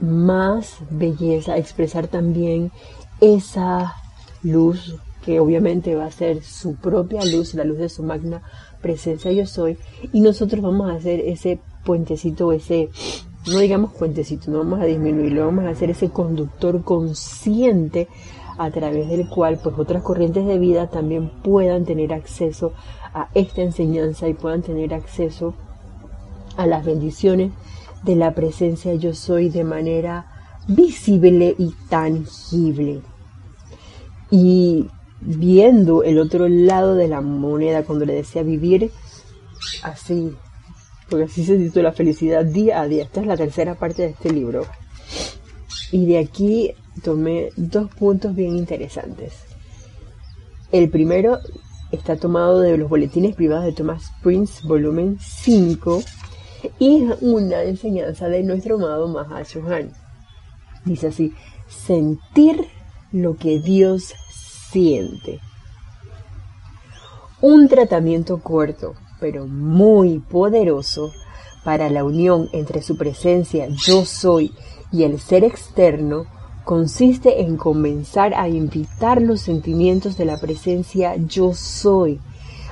más 0.00 0.78
belleza, 0.90 1.56
expresar 1.56 2.08
también 2.08 2.72
esa 3.20 3.94
luz 4.42 4.96
que 5.24 5.40
obviamente 5.40 5.94
va 5.94 6.06
a 6.06 6.10
ser 6.10 6.42
su 6.42 6.74
propia 6.76 7.24
luz, 7.24 7.54
la 7.54 7.64
luz 7.64 7.78
de 7.78 7.88
su 7.88 8.02
magna 8.02 8.42
presencia 8.82 9.32
yo 9.32 9.46
soy, 9.46 9.78
y 10.12 10.20
nosotros 10.20 10.60
vamos 10.60 10.90
a 10.90 10.96
hacer 10.96 11.20
ese 11.20 11.58
puentecito, 11.84 12.52
ese, 12.52 12.90
no 13.46 13.58
digamos 13.58 13.92
puentecito, 13.94 14.50
no 14.50 14.58
vamos 14.58 14.80
a 14.80 14.84
disminuirlo, 14.84 15.46
vamos 15.46 15.64
a 15.64 15.70
hacer 15.70 15.90
ese 15.90 16.10
conductor 16.10 16.82
consciente 16.82 18.08
a 18.58 18.70
través 18.70 19.08
del 19.08 19.28
cual 19.28 19.58
pues 19.62 19.78
otras 19.78 20.02
corrientes 20.02 20.46
de 20.46 20.58
vida 20.58 20.88
también 20.88 21.30
puedan 21.42 21.84
tener 21.84 22.12
acceso 22.12 22.72
a 23.12 23.28
esta 23.34 23.62
enseñanza 23.62 24.28
y 24.28 24.34
puedan 24.34 24.62
tener 24.62 24.94
acceso 24.94 25.54
a 26.56 26.66
las 26.66 26.84
bendiciones 26.84 27.52
de 28.04 28.16
la 28.16 28.34
presencia 28.34 28.94
yo 28.94 29.14
soy 29.14 29.48
de 29.48 29.64
manera 29.64 30.26
visible 30.68 31.54
y 31.58 31.74
tangible. 31.88 33.00
Y 34.30 34.88
viendo 35.20 36.02
el 36.02 36.18
otro 36.18 36.48
lado 36.48 36.94
de 36.94 37.08
la 37.08 37.20
moneda 37.20 37.84
cuando 37.84 38.04
le 38.04 38.14
decía 38.14 38.42
vivir 38.42 38.90
así, 39.82 40.32
porque 41.08 41.24
así 41.24 41.44
se 41.44 41.56
titula 41.56 41.92
Felicidad 41.92 42.44
día 42.44 42.80
a 42.80 42.88
día. 42.88 43.04
Esta 43.04 43.20
es 43.20 43.26
la 43.26 43.36
tercera 43.36 43.74
parte 43.74 44.02
de 44.02 44.08
este 44.08 44.32
libro. 44.32 44.66
Y 45.92 46.06
de 46.06 46.18
aquí 46.18 46.72
tomé 47.02 47.50
dos 47.56 47.90
puntos 47.94 48.34
bien 48.34 48.56
interesantes. 48.56 49.34
El 50.72 50.90
primero 50.90 51.38
está 51.92 52.16
tomado 52.16 52.60
de 52.60 52.76
los 52.76 52.88
boletines 52.88 53.34
privados 53.34 53.64
de 53.64 53.72
Thomas 53.72 54.12
Prince, 54.22 54.66
volumen 54.66 55.18
5, 55.20 56.02
y 56.78 57.04
es 57.04 57.22
una 57.22 57.62
enseñanza 57.62 58.28
de 58.28 58.42
nuestro 58.42 58.76
amado 58.76 59.08
Mahashohan. 59.08 59.92
Dice 60.84 61.08
así, 61.08 61.32
sentir 61.68 62.66
lo 63.12 63.36
que 63.36 63.60
Dios 63.60 64.14
siente. 64.70 65.40
Un 67.40 67.68
tratamiento 67.68 68.38
corto, 68.38 68.94
pero 69.20 69.46
muy 69.46 70.18
poderoso 70.18 71.12
para 71.64 71.88
la 71.90 72.04
unión 72.04 72.48
entre 72.52 72.82
su 72.82 72.96
presencia 72.96 73.68
yo 73.68 74.04
soy 74.04 74.52
y 74.92 75.04
el 75.04 75.18
ser 75.18 75.44
externo 75.44 76.26
consiste 76.64 77.42
en 77.42 77.56
comenzar 77.56 78.34
a 78.34 78.48
invitar 78.48 79.20
los 79.20 79.42
sentimientos 79.42 80.16
de 80.16 80.24
la 80.24 80.38
presencia 80.38 81.16
yo 81.16 81.52
soy 81.54 82.20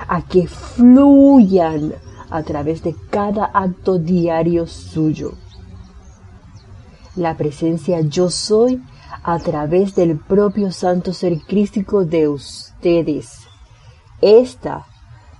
a 0.07 0.23
que 0.23 0.47
fluyan 0.47 1.93
a 2.29 2.43
través 2.43 2.83
de 2.83 2.95
cada 3.09 3.45
acto 3.45 3.99
diario 3.99 4.65
suyo. 4.65 5.33
La 7.15 7.37
presencia 7.37 8.01
yo 8.01 8.31
soy 8.31 8.81
a 9.23 9.37
través 9.37 9.93
del 9.93 10.17
propio 10.17 10.71
santo 10.71 11.13
ser 11.13 11.39
crístico 11.41 12.05
de 12.05 12.27
ustedes. 12.27 13.37
Esta 14.21 14.87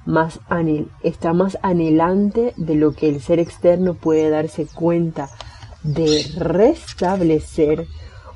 más 0.06 0.40
está 1.02 1.34
más 1.34 1.58
anhelante 1.64 2.54
de 2.58 2.76
lo 2.76 2.92
que 2.92 3.10
el 3.10 3.22
ser 3.22 3.40
externo 3.40 3.96
puede 3.96 4.30
darse 4.30 4.68
cuenta 4.68 5.30
de 5.82 6.26
restablecer 6.38 7.88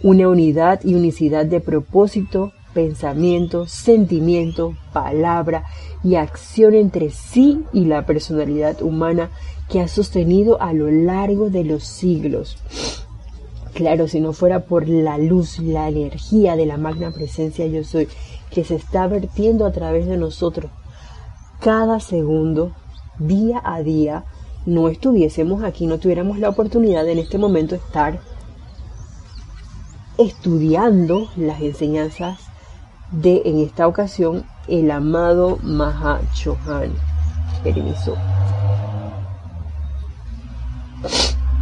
una 0.04 0.30
unidad 0.30 0.82
y 0.84 0.96
unicidad 0.96 1.46
de 1.46 1.60
propósito, 1.60 2.52
pensamiento, 2.74 3.66
sentimiento, 3.66 4.76
palabra 4.94 5.66
y 6.04 6.16
acción 6.16 6.74
entre 6.74 7.10
sí 7.10 7.64
y 7.74 7.86
la 7.86 8.06
personalidad 8.06 8.82
humana 8.82 9.30
que 9.70 9.82
ha 9.82 9.88
sostenido 9.88 10.62
a 10.62 10.74
lo 10.74 10.90
largo 10.90 11.50
de 11.50 11.64
los 11.64 11.84
siglos. 11.84 12.58
Claro, 13.74 14.08
si 14.08 14.20
no 14.20 14.34
fuera 14.34 14.62
por 14.62 14.88
la 14.88 15.18
luz, 15.18 15.60
la 15.60 15.88
energía 15.88 16.56
de 16.56 16.66
la 16.66 16.78
magna 16.78 17.12
presencia 17.12 17.68
yo 17.68 17.84
soy, 17.84 18.08
que 18.50 18.64
se 18.64 18.76
está 18.76 19.08
vertiendo 19.08 19.66
a 19.66 19.72
través 19.72 20.08
de 20.08 20.18
nosotros 20.18 20.72
cada 21.60 22.00
segundo, 22.00 22.72
día 23.18 23.62
a 23.64 23.82
día, 23.82 24.26
no 24.66 24.90
estuviésemos 24.90 25.64
aquí, 25.64 25.88
no 25.88 25.98
tuviéramos 25.98 26.40
la 26.40 26.50
oportunidad 26.50 27.04
de 27.04 27.14
en 27.14 27.20
este 27.20 27.38
momento 27.38 27.76
estar 27.76 28.20
estudiando 30.18 31.30
las 31.36 31.62
enseñanzas 31.62 32.40
de, 33.12 33.42
en 33.46 33.60
esta 33.60 33.88
ocasión, 33.88 34.46
el 34.68 34.92
amado 34.92 35.60
Maha 35.64 36.20
Chohan. 36.34 36.92
Permiso. 37.64 38.16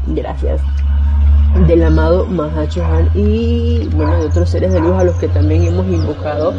Gracias. 0.08 0.62
Del 1.68 1.84
amado 1.84 2.26
Maha 2.26 2.68
Chohan 2.68 3.10
y 3.14 3.88
bueno, 3.96 4.18
de 4.18 4.26
otros 4.26 4.50
seres 4.50 4.74
de 4.74 4.80
luz 4.80 4.94
a 4.94 5.04
los 5.04 5.16
que 5.16 5.28
también 5.28 5.64
hemos 5.64 5.88
invocado 5.88 6.54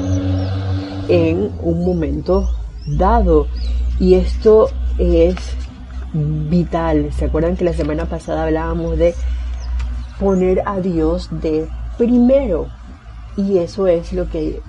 en 1.08 1.52
un 1.62 1.84
momento 1.84 2.48
dado. 2.86 3.46
Y 3.98 4.14
esto 4.14 4.70
es 4.98 5.36
vital. 6.12 7.10
¿Se 7.12 7.26
acuerdan 7.26 7.56
que 7.56 7.64
la 7.64 7.72
semana 7.72 8.06
pasada 8.06 8.44
hablábamos 8.44 8.96
de 8.98 9.14
poner 10.18 10.62
a 10.66 10.80
Dios 10.80 11.28
de 11.30 11.68
primero. 11.96 12.68
Y 13.36 13.58
eso 13.58 13.86
es 13.86 14.12
lo 14.12 14.28
que 14.28 14.62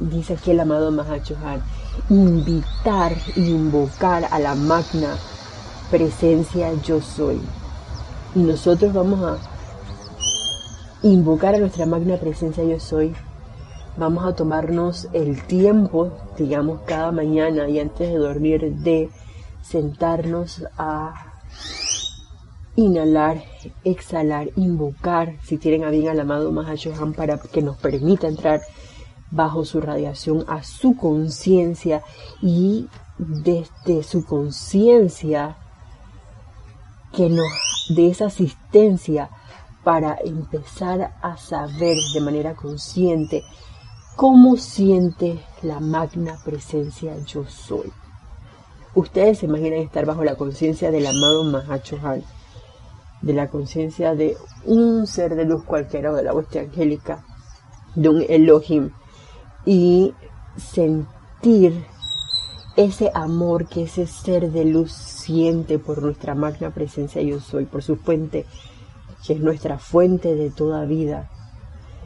dice 0.00 0.34
aquí 0.34 0.50
el 0.50 0.60
amado 0.60 0.90
Mahachohan. 0.90 1.62
Invitar, 2.08 3.12
invocar 3.36 4.26
a 4.30 4.38
la 4.38 4.54
magna 4.54 5.16
presencia 5.90 6.72
yo 6.82 7.00
soy. 7.00 7.40
Y 8.34 8.40
nosotros 8.40 8.92
vamos 8.92 9.22
a 9.22 9.38
invocar 11.06 11.54
a 11.54 11.58
nuestra 11.58 11.86
magna 11.86 12.16
presencia 12.16 12.64
yo 12.64 12.80
soy. 12.80 13.14
Vamos 13.96 14.24
a 14.24 14.34
tomarnos 14.34 15.08
el 15.12 15.42
tiempo, 15.46 16.10
digamos, 16.36 16.80
cada 16.84 17.12
mañana 17.12 17.68
y 17.68 17.78
antes 17.78 18.08
de 18.08 18.18
dormir 18.18 18.74
de 18.78 19.08
sentarnos 19.62 20.64
a 20.76 21.33
inhalar, 22.76 23.42
exhalar, 23.84 24.50
invocar, 24.56 25.36
si 25.42 25.58
tienen 25.58 25.84
a 25.84 25.90
bien 25.90 26.08
al 26.08 26.20
amado 26.20 26.50
Mahashohan 26.52 27.12
para 27.12 27.38
que 27.38 27.62
nos 27.62 27.76
permita 27.76 28.26
entrar 28.26 28.60
bajo 29.30 29.64
su 29.64 29.80
radiación 29.80 30.44
a 30.48 30.62
su 30.62 30.96
conciencia 30.96 32.02
y 32.40 32.88
desde 33.18 34.02
su 34.02 34.24
conciencia 34.24 35.56
que 37.12 37.28
nos 37.28 37.46
dé 37.90 38.08
esa 38.08 38.26
asistencia 38.26 39.30
para 39.84 40.16
empezar 40.24 41.14
a 41.20 41.36
saber 41.36 41.96
de 42.14 42.20
manera 42.20 42.54
consciente 42.54 43.44
cómo 44.16 44.56
siente 44.56 45.40
la 45.62 45.80
magna 45.80 46.38
presencia 46.44 47.16
yo 47.26 47.44
soy. 47.46 47.92
Ustedes 48.94 49.38
se 49.38 49.46
imaginan 49.46 49.80
estar 49.80 50.06
bajo 50.06 50.24
la 50.24 50.36
conciencia 50.36 50.90
del 50.90 51.06
amado 51.06 51.44
Mahachohan, 51.44 52.22
de 53.24 53.32
la 53.32 53.48
conciencia 53.48 54.14
de 54.14 54.36
un 54.66 55.06
ser 55.06 55.34
de 55.34 55.46
luz 55.46 55.64
cualquiera 55.64 56.12
o 56.12 56.14
de 56.14 56.22
la 56.22 56.34
hueste 56.34 56.60
angélica, 56.60 57.24
de 57.94 58.08
un 58.08 58.24
Elohim, 58.28 58.90
y 59.64 60.14
sentir 60.56 61.84
ese 62.76 63.10
amor 63.14 63.66
que 63.66 63.84
ese 63.84 64.06
ser 64.06 64.50
de 64.50 64.64
luz 64.64 64.92
siente 64.92 65.78
por 65.78 66.02
nuestra 66.02 66.34
magna 66.34 66.70
presencia 66.70 67.22
yo 67.22 67.40
soy, 67.40 67.64
por 67.64 67.82
su 67.82 67.96
fuente, 67.96 68.44
que 69.26 69.32
es 69.32 69.40
nuestra 69.40 69.78
fuente 69.78 70.34
de 70.34 70.50
toda 70.50 70.84
vida 70.84 71.30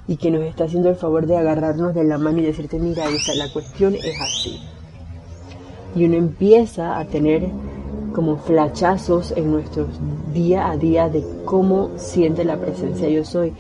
y 0.07 0.17
que 0.17 0.31
nos 0.31 0.43
está 0.43 0.65
haciendo 0.65 0.89
el 0.89 0.97
favor 0.97 1.27
de 1.27 1.37
agarrarnos 1.37 1.95
de 1.95 2.05
la 2.05 2.17
mano 2.17 2.39
y 2.39 2.43
decirte, 2.43 2.79
mira, 2.79 3.09
esa, 3.11 3.35
la 3.35 3.53
cuestión 3.53 3.95
es 3.95 4.21
así. 4.21 4.61
Y 5.97 6.05
uno 6.05 6.17
empieza 6.17 6.99
a 6.99 7.05
tener 7.07 7.51
como 8.15 8.39
flachazos 8.39 9.33
en 9.37 9.51
nuestro 9.51 9.87
día 10.33 10.71
a 10.71 10.77
día 10.77 11.09
de 11.09 11.25
cómo 11.45 11.91
siente 11.97 12.45
la 12.45 12.57
presencia 12.57 13.09
yo 13.09 13.25
soy. 13.25 13.53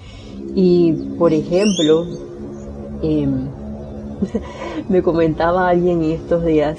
Y, 0.55 0.93
por 1.19 1.33
ejemplo, 1.33 2.07
em, 3.03 3.49
me 4.89 5.03
comentaba 5.03 5.69
alguien 5.69 6.03
en 6.03 6.13
estos 6.13 6.45
días 6.45 6.79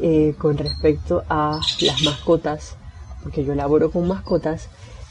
eh, 0.00 0.34
con 0.38 0.56
respecto 0.56 1.22
a 1.28 1.60
las 1.82 2.02
mascotas, 2.02 2.76
porque 3.22 3.44
yo 3.44 3.54
laboro 3.54 3.90
con 3.90 4.08
mascotas, 4.08 4.68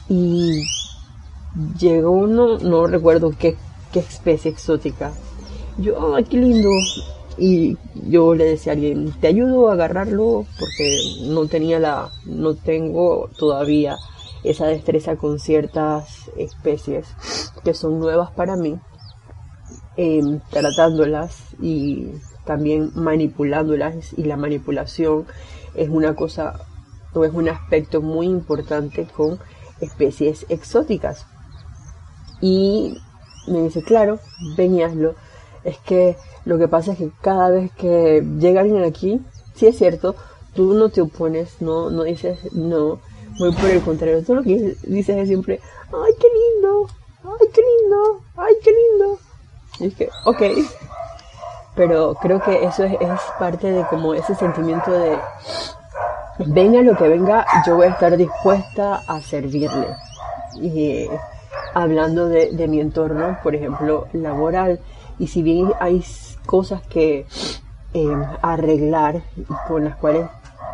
y 0.08 0.64
llegó 1.78 2.10
uno, 2.10 2.58
no 2.58 2.86
recuerdo 2.86 3.32
qué, 3.38 3.56
qué 3.92 4.00
especie 4.00 4.50
exótica. 4.50 5.12
Yo, 5.78 6.14
ay, 6.14 6.24
qué 6.24 6.36
lindo. 6.36 6.68
Y 7.40 7.78
yo 7.94 8.34
le 8.34 8.44
decía 8.44 8.72
a 8.72 8.74
alguien, 8.74 9.14
te 9.18 9.28
ayudo 9.28 9.70
a 9.70 9.72
agarrarlo 9.72 10.44
porque 10.58 10.94
no 11.22 11.46
tenía 11.46 11.78
la, 11.78 12.10
no 12.26 12.54
tengo 12.54 13.30
todavía 13.38 13.96
esa 14.44 14.66
destreza 14.66 15.16
con 15.16 15.38
ciertas 15.38 16.30
especies 16.36 17.06
que 17.64 17.72
son 17.72 17.98
nuevas 17.98 18.30
para 18.32 18.56
mí, 18.56 18.78
em, 19.96 20.40
tratándolas 20.50 21.56
y 21.62 22.08
también 22.44 22.90
manipulándolas 22.94 24.12
y 24.18 24.24
la 24.24 24.36
manipulación 24.36 25.26
es 25.74 25.88
una 25.88 26.14
cosa 26.14 26.60
o 27.14 27.24
es 27.24 27.32
un 27.32 27.48
aspecto 27.48 28.02
muy 28.02 28.26
importante 28.26 29.06
con 29.16 29.38
especies 29.80 30.44
exóticas. 30.50 31.26
Y 32.42 32.98
me 33.46 33.62
dice, 33.62 33.82
claro, 33.82 34.18
ven. 34.58 34.78
Es 35.64 35.78
que 35.78 36.16
lo 36.44 36.58
que 36.58 36.68
pasa 36.68 36.92
es 36.92 36.98
que 36.98 37.10
cada 37.20 37.50
vez 37.50 37.70
que 37.72 38.24
llega 38.38 38.62
alguien 38.62 38.84
aquí, 38.84 39.20
sí 39.54 39.66
es 39.66 39.76
cierto, 39.76 40.14
tú 40.54 40.74
no 40.74 40.88
te 40.88 41.00
opones, 41.00 41.60
no, 41.60 41.90
no 41.90 42.04
dices 42.04 42.38
no, 42.52 42.98
muy 43.38 43.52
por 43.52 43.70
el 43.70 43.82
contrario, 43.82 44.24
tú 44.24 44.34
lo 44.34 44.42
que 44.42 44.76
dices 44.82 45.16
es 45.16 45.28
siempre, 45.28 45.60
ay, 45.92 46.12
qué 46.18 46.26
lindo, 46.28 46.88
ay, 47.24 47.48
qué 47.52 47.60
lindo, 47.60 48.20
ay, 48.36 48.54
qué 48.62 48.70
lindo. 48.70 49.18
Y 49.80 49.86
es 49.86 49.94
que, 49.94 50.08
ok, 50.24 50.42
pero 51.74 52.14
creo 52.20 52.42
que 52.42 52.64
eso 52.64 52.84
es, 52.84 52.98
parte 53.38 53.70
de 53.70 53.86
como 53.86 54.14
ese 54.14 54.34
sentimiento 54.34 54.90
de 54.90 55.18
venga 56.46 56.82
lo 56.82 56.96
que 56.96 57.08
venga, 57.08 57.46
yo 57.66 57.76
voy 57.76 57.86
a 57.86 57.90
estar 57.90 58.16
dispuesta 58.16 59.02
a 59.06 59.20
servirle. 59.20 59.88
Y 60.56 61.08
hablando 61.74 62.28
de, 62.28 62.68
mi 62.68 62.80
entorno, 62.80 63.38
por 63.42 63.54
ejemplo, 63.54 64.08
laboral, 64.12 64.80
y 65.20 65.28
si 65.28 65.42
bien 65.42 65.72
hay 65.78 66.02
cosas 66.46 66.82
que 66.88 67.26
em, 67.92 68.24
arreglar 68.42 69.22
con 69.68 69.84
las 69.84 69.96
cuales 69.96 70.26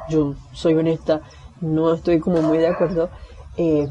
yo 0.09 0.35
soy 0.52 0.74
honesta, 0.74 1.20
no 1.61 1.92
estoy 1.92 2.20
como 2.20 2.40
muy 2.42 2.59
de 2.59 2.68
acuerdo, 2.68 3.11
eh, 3.56 3.88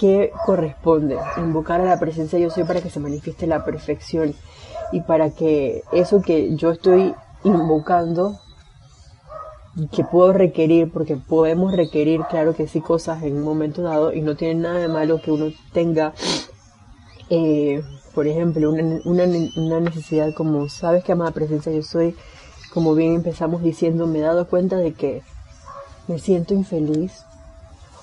¿qué 0.00 0.32
corresponde? 0.44 1.18
Invocar 1.36 1.80
a 1.80 1.84
la 1.84 2.00
presencia 2.00 2.38
yo 2.38 2.50
soy 2.50 2.64
para 2.64 2.80
que 2.80 2.90
se 2.90 2.98
manifieste 2.98 3.46
la 3.46 3.64
perfección 3.64 4.34
y 4.90 5.00
para 5.02 5.30
que 5.30 5.84
eso 5.92 6.20
que 6.20 6.56
yo 6.56 6.72
estoy 6.72 7.14
invocando, 7.44 8.40
que 9.92 10.02
puedo 10.02 10.32
requerir, 10.32 10.90
porque 10.92 11.16
podemos 11.16 11.72
requerir, 11.72 12.22
claro 12.28 12.56
que 12.56 12.66
sí, 12.66 12.80
cosas 12.80 13.22
en 13.22 13.36
un 13.36 13.44
momento 13.44 13.82
dado 13.82 14.12
y 14.12 14.20
no 14.20 14.34
tiene 14.34 14.56
nada 14.56 14.80
de 14.80 14.88
malo 14.88 15.22
que 15.22 15.30
uno 15.30 15.52
tenga, 15.72 16.12
eh, 17.30 17.82
por 18.14 18.26
ejemplo, 18.26 18.70
una, 18.70 19.26
una, 19.56 19.80
necesidad 19.80 20.34
como, 20.34 20.68
sabes 20.68 21.04
que 21.04 21.12
amada 21.12 21.30
presencia 21.30 21.72
yo 21.72 21.82
soy, 21.82 22.14
como 22.72 22.94
bien 22.94 23.14
empezamos 23.14 23.62
diciendo, 23.62 24.06
me 24.06 24.18
he 24.18 24.22
dado 24.22 24.46
cuenta 24.48 24.76
de 24.76 24.92
que 24.92 25.22
me 26.08 26.18
siento 26.18 26.54
infeliz 26.54 27.24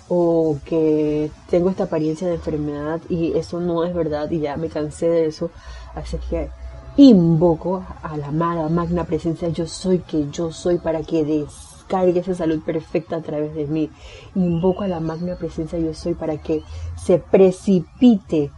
o 0.08 0.58
que 0.66 1.30
tengo 1.50 1.70
esta 1.70 1.84
apariencia 1.86 2.28
de 2.28 2.36
enfermedad 2.36 3.00
y 3.10 3.38
eso 3.38 3.60
no 3.60 3.84
es 3.84 3.94
verdad 3.94 4.30
y 4.32 4.40
ya 4.40 4.58
me 4.58 4.70
cansé 4.70 5.08
de 5.08 5.26
eso, 5.28 5.52
así 5.96 6.18
que 6.30 6.50
Invoco 6.98 7.86
a 8.04 8.18
la 8.18 8.28
amada 8.28 8.68
magna 8.68 9.06
presencia 9.06 9.48
yo 9.48 9.68
soy 9.68 10.00
que 10.00 10.30
yo 10.32 10.52
soy 10.52 10.80
para 10.80 11.02
que 11.02 11.24
descargue 11.24 12.20
esa 12.20 12.36
salud 12.36 12.62
perfecta 12.62 13.16
a 13.16 13.22
través 13.22 13.56
de 13.56 13.68
mí. 13.68 13.90
Invoco 14.36 14.84
a 14.84 14.90
la 14.90 15.00
magna 15.00 15.38
presencia 15.38 15.80
yo 15.80 15.94
soy 15.94 16.14
para 16.14 16.38
que 16.42 16.62
se 17.02 17.20
precipite 17.20 18.52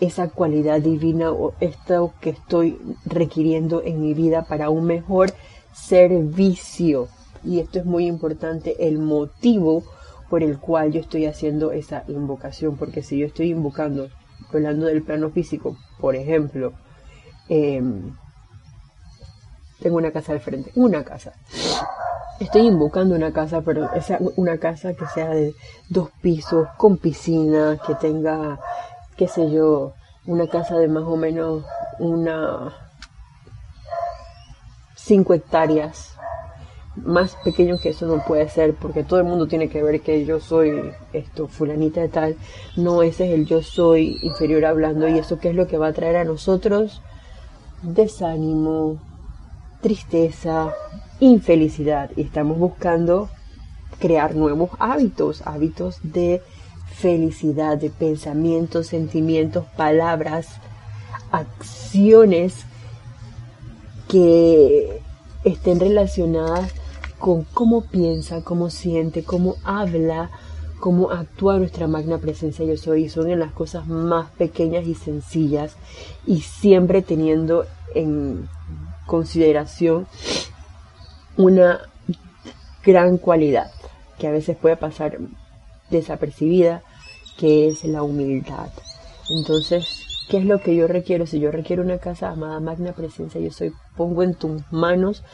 esa 0.00 0.28
cualidad 0.28 0.80
divina 0.80 1.30
o 1.30 1.54
esto 1.60 2.12
que 2.20 2.30
estoy 2.30 2.78
requiriendo 3.04 3.82
en 3.82 4.00
mi 4.00 4.14
vida 4.14 4.44
para 4.44 4.70
un 4.70 4.84
mejor 4.84 5.32
servicio. 5.72 7.08
Y 7.44 7.60
esto 7.60 7.78
es 7.78 7.84
muy 7.84 8.06
importante, 8.06 8.86
el 8.86 8.98
motivo 8.98 9.84
por 10.28 10.42
el 10.42 10.58
cual 10.58 10.92
yo 10.92 11.00
estoy 11.00 11.26
haciendo 11.26 11.72
esa 11.72 12.04
invocación, 12.08 12.76
porque 12.76 13.02
si 13.02 13.18
yo 13.18 13.26
estoy 13.26 13.50
invocando, 13.50 14.08
hablando 14.52 14.86
del 14.86 15.02
plano 15.02 15.30
físico, 15.30 15.76
por 15.98 16.16
ejemplo, 16.16 16.72
Em, 17.50 18.16
tengo 19.80 19.96
una 19.96 20.12
casa 20.12 20.32
al 20.32 20.40
frente, 20.40 20.70
una 20.76 21.02
casa. 21.02 21.32
Estoy 22.38 22.68
invocando 22.68 23.16
una 23.16 23.32
casa, 23.32 23.60
pero 23.60 23.92
es 23.92 24.06
una 24.36 24.56
casa 24.58 24.94
que 24.94 25.04
sea 25.06 25.30
de 25.30 25.52
dos 25.88 26.10
pisos, 26.22 26.68
con 26.76 26.96
piscina, 26.96 27.76
que 27.84 27.96
tenga, 27.96 28.60
qué 29.20 29.28
sé 29.28 29.50
yo, 29.50 29.92
una 30.24 30.46
casa 30.46 30.78
de 30.78 30.88
más 30.88 31.04
o 31.04 31.14
menos 31.14 31.62
una 31.98 32.72
cinco 34.96 35.34
hectáreas. 35.34 36.16
Más 36.96 37.36
pequeño 37.44 37.76
que 37.78 37.90
eso 37.90 38.06
no 38.06 38.24
puede 38.24 38.48
ser, 38.48 38.74
porque 38.74 39.04
todo 39.04 39.20
el 39.20 39.26
mundo 39.26 39.46
tiene 39.46 39.68
que 39.68 39.82
ver 39.82 40.00
que 40.00 40.24
yo 40.24 40.40
soy 40.40 40.94
esto, 41.12 41.48
fulanita 41.48 42.00
de 42.00 42.08
tal. 42.08 42.36
No, 42.76 43.02
ese 43.02 43.26
es 43.26 43.34
el 43.34 43.44
yo 43.44 43.62
soy 43.62 44.18
inferior 44.22 44.64
hablando, 44.64 45.06
y 45.06 45.18
eso 45.18 45.38
qué 45.38 45.50
es 45.50 45.54
lo 45.54 45.66
que 45.66 45.76
va 45.76 45.88
a 45.88 45.92
traer 45.92 46.16
a 46.16 46.24
nosotros 46.24 47.02
desánimo, 47.82 49.02
tristeza, 49.82 50.72
infelicidad 51.20 52.10
y 52.16 52.22
estamos 52.22 52.58
buscando 52.58 53.28
crear 53.98 54.34
nuevos 54.34 54.70
hábitos, 54.78 55.46
hábitos 55.46 55.98
de 56.02 56.40
felicidad, 57.00 57.78
de 57.78 57.90
pensamientos, 57.90 58.88
sentimientos, 58.88 59.64
palabras, 59.76 60.48
acciones 61.32 62.64
que 64.08 65.00
estén 65.44 65.80
relacionadas 65.80 66.72
con 67.18 67.44
cómo 67.44 67.82
piensa, 67.82 68.42
cómo 68.42 68.70
siente, 68.70 69.22
cómo 69.24 69.56
habla, 69.64 70.30
cómo 70.80 71.10
actúa 71.10 71.58
nuestra 71.58 71.86
magna 71.86 72.18
presencia 72.18 72.64
yo 72.64 72.76
soy. 72.76 73.08
Son 73.08 73.30
en 73.30 73.38
las 73.38 73.52
cosas 73.52 73.86
más 73.86 74.30
pequeñas 74.32 74.86
y 74.86 74.94
sencillas 74.94 75.76
y 76.26 76.40
siempre 76.40 77.02
teniendo 77.02 77.66
en 77.94 78.48
consideración 79.06 80.06
una 81.36 81.80
gran 82.84 83.18
cualidad 83.18 83.70
que 84.18 84.26
a 84.26 84.30
veces 84.30 84.56
puede 84.56 84.76
pasar 84.76 85.18
desapercibida, 85.90 86.82
que 87.40 87.68
es 87.68 87.84
la 87.84 88.02
humildad. 88.02 88.68
Entonces, 89.30 90.06
¿qué 90.28 90.36
es 90.36 90.44
lo 90.44 90.60
que 90.60 90.76
yo 90.76 90.86
requiero? 90.86 91.26
Si 91.26 91.40
yo 91.40 91.50
requiero 91.50 91.82
una 91.82 91.96
casa, 91.96 92.28
amada 92.28 92.60
magna 92.60 92.92
presencia, 92.92 93.40
yo 93.40 93.50
soy, 93.50 93.72
pongo 93.96 94.22
en 94.22 94.34
tus 94.34 94.60
manos 94.70 95.24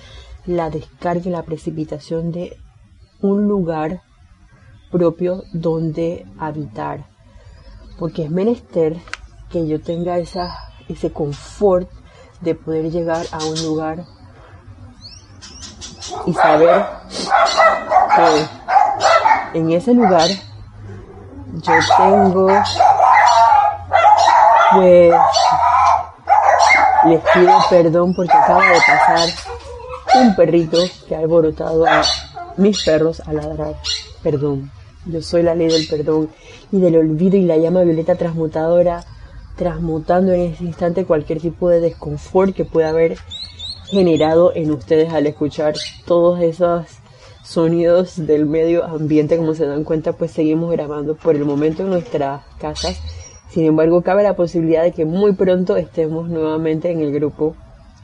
la 0.46 0.70
descarga 0.70 1.22
y 1.24 1.30
la 1.30 1.42
precipitación 1.42 2.30
de 2.30 2.56
un 3.20 3.48
lugar 3.48 4.02
propio 4.92 5.42
donde 5.52 6.24
habitar. 6.38 7.06
Porque 7.98 8.26
es 8.26 8.30
menester 8.30 8.96
que 9.50 9.66
yo 9.66 9.80
tenga 9.80 10.18
esa, 10.18 10.56
ese 10.88 11.10
confort 11.10 11.90
de 12.40 12.54
poder 12.54 12.92
llegar 12.92 13.26
a 13.32 13.44
un 13.44 13.60
lugar 13.64 14.04
y 16.24 16.32
saber 16.34 16.84
que 18.14 19.58
en 19.58 19.72
ese 19.72 19.92
lugar 19.92 20.28
yo 21.62 21.72
tengo 21.96 22.48
pues 24.72 25.14
les 27.06 27.20
pido 27.32 27.52
perdón 27.70 28.14
porque 28.14 28.32
acaba 28.32 28.64
de 28.66 28.78
pasar 28.78 29.28
un 30.20 30.34
perrito 30.34 30.78
que 31.08 31.14
ha 31.14 31.20
alborotado 31.20 31.86
a, 31.86 32.02
mis 32.56 32.82
perros 32.84 33.20
a 33.20 33.32
ladrar. 33.32 33.74
Perdón. 34.22 34.70
Yo 35.04 35.22
soy 35.22 35.42
la 35.42 35.54
ley 35.54 35.68
del 35.68 35.86
perdón 35.86 36.30
y 36.72 36.80
del 36.80 36.96
olvido 36.96 37.36
y 37.36 37.42
la 37.42 37.58
llama 37.58 37.82
violeta 37.82 38.16
transmutadora, 38.16 39.04
transmutando 39.56 40.32
en 40.32 40.52
ese 40.52 40.64
instante 40.64 41.04
cualquier 41.04 41.40
tipo 41.40 41.68
de 41.68 41.80
desconfort 41.80 42.54
que 42.54 42.64
pueda 42.64 42.88
haber 42.88 43.18
generado 43.84 44.52
en 44.54 44.72
ustedes 44.72 45.12
al 45.12 45.26
escuchar 45.26 45.74
todos 46.06 46.40
esos 46.40 46.86
sonidos 47.46 48.26
del 48.26 48.46
medio 48.46 48.84
ambiente. 48.84 49.36
Como 49.36 49.54
se 49.54 49.66
dan 49.66 49.84
cuenta, 49.84 50.12
pues 50.12 50.32
seguimos 50.32 50.70
grabando 50.72 51.14
por 51.14 51.36
el 51.36 51.44
momento 51.44 51.82
en 51.82 51.90
nuestras 51.90 52.44
casas. 52.58 53.00
Sin 53.50 53.64
embargo, 53.64 54.02
cabe 54.02 54.22
la 54.22 54.36
posibilidad 54.36 54.82
de 54.82 54.92
que 54.92 55.04
muy 55.04 55.32
pronto 55.32 55.76
estemos 55.76 56.28
nuevamente 56.28 56.90
en 56.90 57.00
el 57.00 57.12
grupo. 57.12 57.54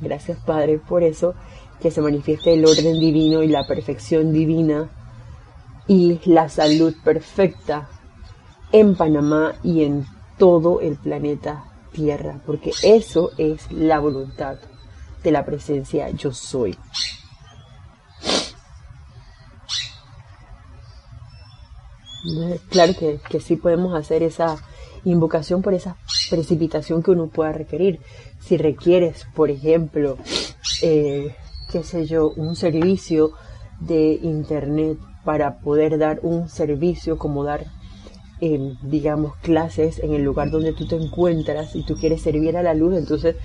Gracias 0.00 0.38
Padre 0.44 0.78
por 0.78 1.02
eso, 1.02 1.34
que 1.80 1.90
se 1.90 2.00
manifieste 2.00 2.54
el 2.54 2.64
orden 2.64 2.98
divino 2.98 3.42
y 3.42 3.48
la 3.48 3.66
perfección 3.66 4.32
divina 4.32 4.88
y 5.86 6.20
la 6.24 6.48
salud 6.48 6.94
perfecta 7.04 7.88
en 8.70 8.94
Panamá 8.96 9.54
y 9.62 9.84
en 9.84 10.06
todo 10.38 10.80
el 10.80 10.96
planeta 10.96 11.64
Tierra, 11.92 12.40
porque 12.46 12.72
eso 12.82 13.30
es 13.36 13.70
la 13.70 13.98
voluntad 13.98 14.56
de 15.22 15.30
la 15.30 15.44
presencia 15.44 16.08
yo 16.10 16.32
soy. 16.32 16.76
Claro 22.68 22.94
que, 22.98 23.18
que 23.28 23.40
sí 23.40 23.56
podemos 23.56 23.94
hacer 23.94 24.22
esa 24.22 24.56
invocación 25.04 25.62
por 25.62 25.74
esa 25.74 25.96
precipitación 26.30 27.02
que 27.02 27.10
uno 27.10 27.28
pueda 27.28 27.52
requerir. 27.52 28.00
Si 28.40 28.56
requieres, 28.56 29.26
por 29.34 29.50
ejemplo, 29.50 30.16
eh, 30.82 31.34
qué 31.70 31.82
sé 31.82 32.06
yo, 32.06 32.30
un 32.36 32.56
servicio 32.56 33.32
de 33.80 34.18
internet 34.22 34.98
para 35.24 35.58
poder 35.60 35.98
dar 35.98 36.20
un 36.22 36.48
servicio 36.48 37.18
como 37.18 37.44
dar, 37.44 37.66
eh, 38.40 38.74
digamos, 38.82 39.36
clases 39.36 39.98
en 40.00 40.14
el 40.14 40.22
lugar 40.22 40.50
donde 40.50 40.72
tú 40.72 40.86
te 40.86 40.96
encuentras 40.96 41.74
y 41.74 41.84
tú 41.84 41.96
quieres 41.96 42.22
servir 42.22 42.56
a 42.56 42.62
la 42.62 42.74
luz, 42.74 42.96
entonces 42.96 43.36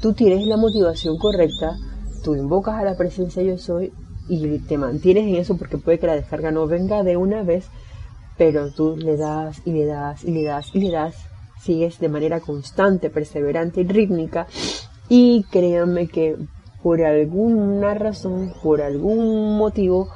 tú 0.00 0.12
tienes 0.12 0.46
la 0.46 0.56
motivación 0.56 1.18
correcta, 1.18 1.76
tú 2.22 2.34
invocas 2.34 2.76
a 2.76 2.84
la 2.84 2.96
presencia 2.96 3.42
yo 3.42 3.58
soy 3.58 3.92
y 4.28 4.58
te 4.60 4.78
mantienes 4.78 5.24
en 5.24 5.36
eso 5.36 5.56
porque 5.56 5.78
puede 5.78 5.98
que 5.98 6.06
la 6.06 6.16
descarga 6.16 6.50
no 6.50 6.66
venga 6.66 7.02
de 7.02 7.16
una 7.16 7.42
vez, 7.42 7.66
pero 8.36 8.70
tú 8.70 8.96
le 8.96 9.16
das 9.16 9.62
y 9.64 9.72
le 9.72 9.86
das 9.86 10.24
y 10.24 10.30
le 10.30 10.44
das 10.44 10.74
y 10.74 10.80
le 10.80 10.90
das, 10.90 11.16
sigues 11.60 11.98
de 11.98 12.08
manera 12.08 12.40
constante, 12.40 13.10
perseverante 13.10 13.82
y 13.82 13.84
rítmica. 13.84 14.46
Y 15.08 15.44
créanme 15.50 16.08
que 16.08 16.36
por 16.82 17.02
alguna 17.02 17.94
razón, 17.94 18.52
por 18.62 18.82
algún 18.82 19.56
motivo, 19.56 20.10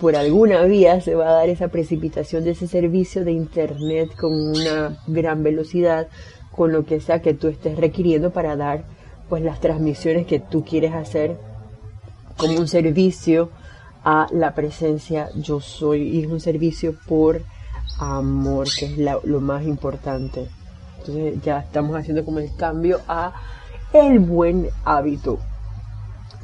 por 0.00 0.16
alguna 0.16 0.62
vía 0.64 1.00
se 1.00 1.14
va 1.14 1.28
a 1.28 1.32
dar 1.32 1.48
esa 1.48 1.68
precipitación 1.68 2.44
de 2.44 2.50
ese 2.50 2.66
servicio 2.66 3.24
de 3.24 3.32
internet 3.32 4.14
con 4.16 4.32
una 4.32 4.98
gran 5.06 5.42
velocidad, 5.42 6.08
con 6.50 6.72
lo 6.72 6.84
que 6.84 7.00
sea 7.00 7.20
que 7.20 7.34
tú 7.34 7.48
estés 7.48 7.78
requiriendo 7.78 8.30
para 8.30 8.56
dar 8.56 8.84
pues 9.28 9.42
las 9.42 9.60
transmisiones 9.60 10.26
que 10.26 10.38
tú 10.38 10.64
quieres 10.64 10.94
hacer 10.94 11.36
como 12.36 12.58
un 12.58 12.68
servicio 12.68 13.50
a 14.08 14.28
la 14.30 14.54
presencia 14.54 15.30
yo 15.34 15.60
soy 15.60 16.02
y 16.02 16.22
es 16.22 16.30
un 16.30 16.38
servicio 16.38 16.94
por 17.08 17.42
amor 17.98 18.68
que 18.78 18.86
es 18.86 18.96
lo 18.96 19.40
más 19.40 19.64
importante. 19.64 20.48
Entonces 20.98 21.42
ya 21.42 21.58
estamos 21.58 21.96
haciendo 21.96 22.24
como 22.24 22.38
el 22.38 22.54
cambio 22.54 23.00
a 23.08 23.34
el 23.92 24.20
buen 24.20 24.68
hábito. 24.84 25.40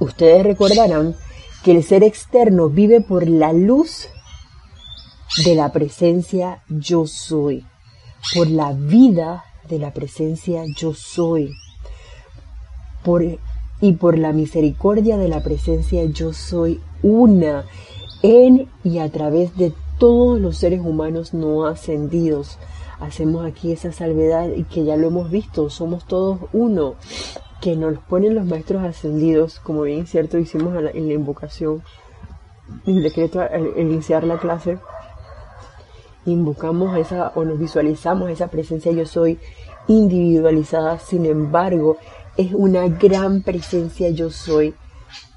Ustedes 0.00 0.42
recordarán 0.42 1.14
que 1.62 1.70
el 1.70 1.84
ser 1.84 2.02
externo 2.02 2.68
vive 2.68 3.00
por 3.00 3.28
la 3.28 3.52
luz 3.52 4.08
de 5.44 5.54
la 5.54 5.70
presencia 5.70 6.64
yo 6.68 7.06
soy, 7.06 7.64
por 8.34 8.50
la 8.50 8.72
vida 8.72 9.44
de 9.68 9.78
la 9.78 9.92
presencia 9.92 10.64
yo 10.76 10.94
soy, 10.94 11.54
por, 13.04 13.22
y 13.80 13.92
por 13.92 14.18
la 14.18 14.32
misericordia 14.32 15.16
de 15.16 15.28
la 15.28 15.44
presencia 15.44 16.04
yo 16.06 16.32
soy 16.32 16.80
una 17.02 17.64
en 18.22 18.68
y 18.84 18.98
a 18.98 19.10
través 19.10 19.56
de 19.56 19.72
todos 19.98 20.40
los 20.40 20.56
seres 20.56 20.80
humanos 20.80 21.34
no 21.34 21.66
ascendidos. 21.66 22.58
Hacemos 23.00 23.44
aquí 23.44 23.72
esa 23.72 23.92
salvedad 23.92 24.48
y 24.54 24.64
que 24.64 24.84
ya 24.84 24.96
lo 24.96 25.08
hemos 25.08 25.30
visto, 25.30 25.70
somos 25.70 26.04
todos 26.06 26.38
uno 26.52 26.94
que 27.60 27.76
nos 27.76 27.98
ponen 27.98 28.34
los 28.34 28.44
maestros 28.44 28.82
ascendidos, 28.82 29.60
como 29.60 29.82
bien 29.82 30.06
cierto 30.06 30.38
hicimos 30.38 30.74
en 30.76 31.08
la 31.08 31.14
invocación, 31.14 31.82
el 32.86 33.02
decreto 33.02 33.40
al 33.40 33.72
iniciar 33.76 34.24
la 34.24 34.38
clase, 34.38 34.78
invocamos 36.24 36.96
esa 36.96 37.32
o 37.34 37.44
nos 37.44 37.58
visualizamos 37.58 38.30
esa 38.30 38.48
presencia 38.48 38.92
yo 38.92 39.06
soy 39.06 39.38
individualizada, 39.88 40.98
sin 40.98 41.26
embargo, 41.26 41.98
es 42.36 42.52
una 42.52 42.88
gran 42.88 43.42
presencia 43.42 44.10
yo 44.10 44.30
soy 44.30 44.74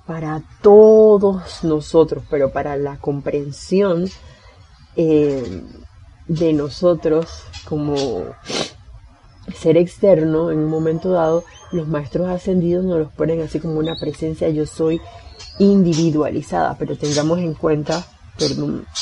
para 0.06 0.44
todos 0.62 1.64
nosotros, 1.64 2.24
pero 2.30 2.52
para 2.52 2.78
la 2.78 2.98
comprensión 2.98 4.10
eh, 4.96 5.64
de 6.28 6.54
nosotros 6.54 7.44
como 7.68 8.24
ser 9.60 9.78
externo 9.78 10.52
en 10.52 10.60
un 10.60 10.70
momento 10.70 11.12
dado, 11.12 11.44
los 11.72 11.88
maestros 11.88 12.30
ascendidos 12.30 12.86
nos 12.86 13.00
los 13.00 13.12
ponen 13.12 13.42
así 13.42 13.60
como 13.60 13.80
una 13.80 13.96
presencia 14.00 14.50
yo 14.50 14.66
soy 14.66 15.02
individualizada, 15.60 16.76
pero 16.78 16.98
tengamos 16.98 17.40
en 17.40 17.54
cuenta, 17.54 18.06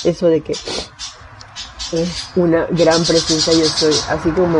eso 0.03 0.27
de 0.27 0.41
que 0.41 0.53
es 0.53 2.29
una 2.35 2.65
gran 2.67 3.03
presencia 3.03 3.53
yo 3.53 3.65
soy, 3.65 3.93
así 4.09 4.29
como 4.31 4.59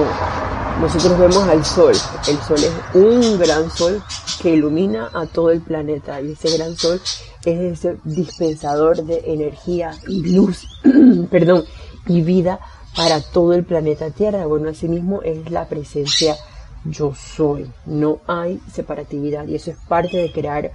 nosotros 0.79 1.17
vemos 1.19 1.47
al 1.47 1.65
sol, 1.65 1.93
el 2.27 2.37
sol 2.41 2.57
es 2.57 2.71
un 2.93 3.39
gran 3.39 3.69
sol 3.71 4.01
que 4.43 4.49
ilumina 4.49 5.09
a 5.13 5.25
todo 5.25 5.51
el 5.51 5.61
planeta 5.61 6.19
y 6.19 6.33
ese 6.33 6.57
gran 6.57 6.75
sol 6.75 6.99
es 7.45 7.79
ese 7.79 7.97
dispensador 8.03 9.05
de 9.05 9.23
energía 9.27 9.91
y 10.05 10.35
luz, 10.35 10.67
perdón, 11.31 11.63
y 12.07 12.21
vida 12.21 12.59
para 12.93 13.21
todo 13.21 13.53
el 13.53 13.63
planeta 13.63 14.11
Tierra. 14.11 14.45
Bueno, 14.45 14.69
asimismo 14.69 15.21
es 15.21 15.49
la 15.49 15.69
presencia 15.69 16.35
yo 16.83 17.13
soy. 17.15 17.71
No 17.85 18.19
hay 18.27 18.59
separatividad 18.69 19.47
y 19.47 19.55
eso 19.55 19.71
es 19.71 19.77
parte 19.87 20.17
de 20.17 20.33
crear 20.33 20.73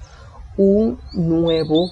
un 0.57 0.99
nuevo 1.13 1.91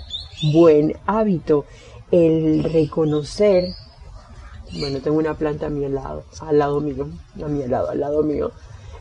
buen 0.54 0.96
hábito. 1.04 1.66
El 2.10 2.64
reconocer, 2.64 3.66
bueno, 4.80 5.00
tengo 5.00 5.18
una 5.18 5.34
planta 5.34 5.66
a 5.66 5.70
mi 5.70 5.86
lado, 5.90 6.24
al 6.40 6.58
lado 6.58 6.80
mío, 6.80 7.06
a 7.44 7.48
mi 7.48 7.66
lado, 7.66 7.90
al 7.90 8.00
lado 8.00 8.22
mío. 8.22 8.50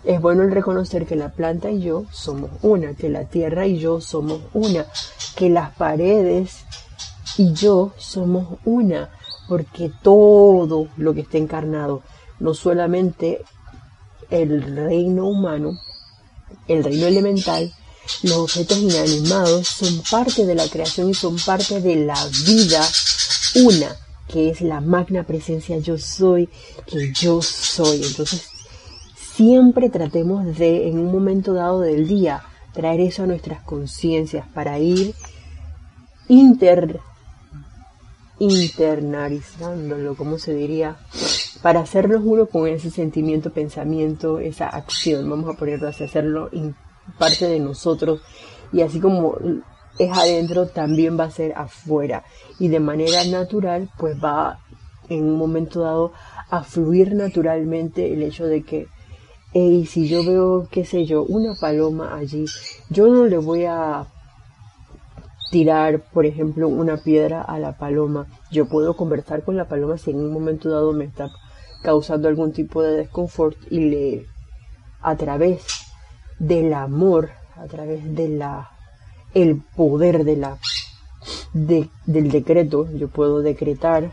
Es 0.06 0.22
bueno 0.22 0.44
el 0.44 0.52
reconocer 0.52 1.08
que 1.08 1.16
la 1.16 1.30
planta 1.30 1.72
y 1.72 1.82
yo 1.82 2.06
somos 2.12 2.52
una, 2.62 2.94
que 2.94 3.10
la 3.10 3.26
tierra 3.26 3.66
y 3.66 3.80
yo 3.80 4.02
somos 4.02 4.42
una, 4.54 4.86
que 5.36 5.50
las 5.50 5.76
paredes 5.76 6.60
y 7.38 7.54
yo 7.54 7.92
somos 7.98 8.60
una, 8.66 9.10
porque 9.48 9.92
todo 10.04 10.88
lo 10.98 11.14
que 11.14 11.22
está 11.22 11.40
encarnado, 11.40 12.04
no 12.40 12.54
solamente 12.54 13.42
el 14.30 14.62
reino 14.62 15.28
humano, 15.28 15.80
el 16.68 16.84
reino 16.84 17.08
elemental, 17.08 17.74
los 18.22 18.38
objetos 18.38 18.78
inanimados 18.78 19.68
son 19.68 20.04
parte 20.12 20.46
de 20.46 20.54
la 20.54 20.68
creación 20.68 21.10
y 21.10 21.14
son 21.16 21.38
parte 21.38 21.82
de 21.82 21.96
la 21.96 22.28
vida 22.46 22.88
una, 23.56 23.96
que 24.28 24.50
es 24.50 24.62
la 24.62 24.82
magna 24.82 25.24
presencia 25.24 25.78
yo 25.80 25.98
soy, 25.98 26.50
que 26.86 27.12
yo 27.14 27.42
soy. 27.42 28.04
Entonces, 28.04 28.50
siempre 29.36 29.90
tratemos 29.90 30.46
de, 30.58 30.88
en 30.88 31.00
un 31.00 31.12
momento 31.12 31.54
dado 31.54 31.82
del 31.82 32.08
día, 32.08 32.44
traer 32.74 33.02
eso 33.02 33.24
a 33.24 33.28
nuestras 33.28 33.62
conciencias 33.64 34.48
para 34.54 34.80
ir 34.80 35.14
inter 36.28 37.00
internalizándolo, 38.40 40.16
como 40.16 40.38
se 40.38 40.54
diría, 40.54 40.98
para 41.62 41.82
hacernos 41.82 42.22
uno 42.24 42.48
con 42.48 42.68
ese 42.68 42.90
sentimiento, 42.92 43.52
pensamiento, 43.52 44.40
esa 44.40 44.68
acción. 44.68 45.30
Vamos 45.30 45.54
a 45.54 45.58
ponerlo 45.58 45.88
así, 45.88 46.04
hacerlo 46.04 46.50
parte 47.18 47.48
de 47.48 47.60
nosotros 47.60 48.22
y 48.74 48.82
así 48.82 49.00
como 49.00 49.36
es 49.98 50.12
adentro, 50.12 50.68
también 50.68 51.18
va 51.20 51.26
a 51.26 51.32
ser 51.32 51.54
afuera. 51.56 52.24
Y 52.60 52.68
de 52.68 52.80
manera 52.80 53.24
natural, 53.26 53.90
pues 53.98 54.18
va 54.22 54.60
en 55.10 55.24
un 55.24 55.38
momento 55.38 55.82
dado 55.82 56.12
a 56.50 56.64
fluir 56.64 57.14
naturalmente 57.16 58.14
el 58.14 58.24
hecho 58.24 58.46
de 58.46 58.64
que, 58.64 58.88
hey, 59.58 59.86
si 59.86 60.10
yo 60.10 60.22
veo, 60.26 60.68
qué 60.70 60.84
sé 60.84 61.06
yo, 61.06 61.24
una 61.24 61.56
paloma 61.56 62.14
allí, 62.14 62.44
yo 62.90 63.08
no 63.08 63.24
le 63.24 63.38
voy 63.38 63.64
a 63.64 64.06
tirar, 65.50 66.02
por 66.12 66.26
ejemplo, 66.26 66.68
una 66.68 66.98
piedra 66.98 67.42
a 67.42 67.58
la 67.58 67.78
paloma. 67.78 68.28
Yo 68.52 68.66
puedo 68.68 68.98
conversar 68.98 69.44
con 69.44 69.56
la 69.56 69.70
paloma 69.70 69.98
si 69.98 70.12
en 70.12 70.18
un 70.18 70.34
momento 70.34 70.70
dado 70.70 70.92
me 70.92 71.06
está 71.06 71.30
causando 71.84 72.28
algún 72.28 72.52
tipo 72.52 72.84
de 72.84 72.98
desconfort 72.98 73.56
y 73.70 73.80
le, 73.80 74.26
a 75.02 75.16
través 75.16 75.64
del 76.38 76.74
amor, 76.74 77.30
a 77.56 77.66
través 77.68 78.14
de 78.14 78.28
la, 78.28 78.72
el 79.34 79.62
poder 79.78 80.26
de 80.26 80.36
la, 80.36 80.58
del 81.54 82.30
decreto, 82.30 82.90
yo 82.92 83.08
puedo 83.08 83.42
decretar 83.42 84.12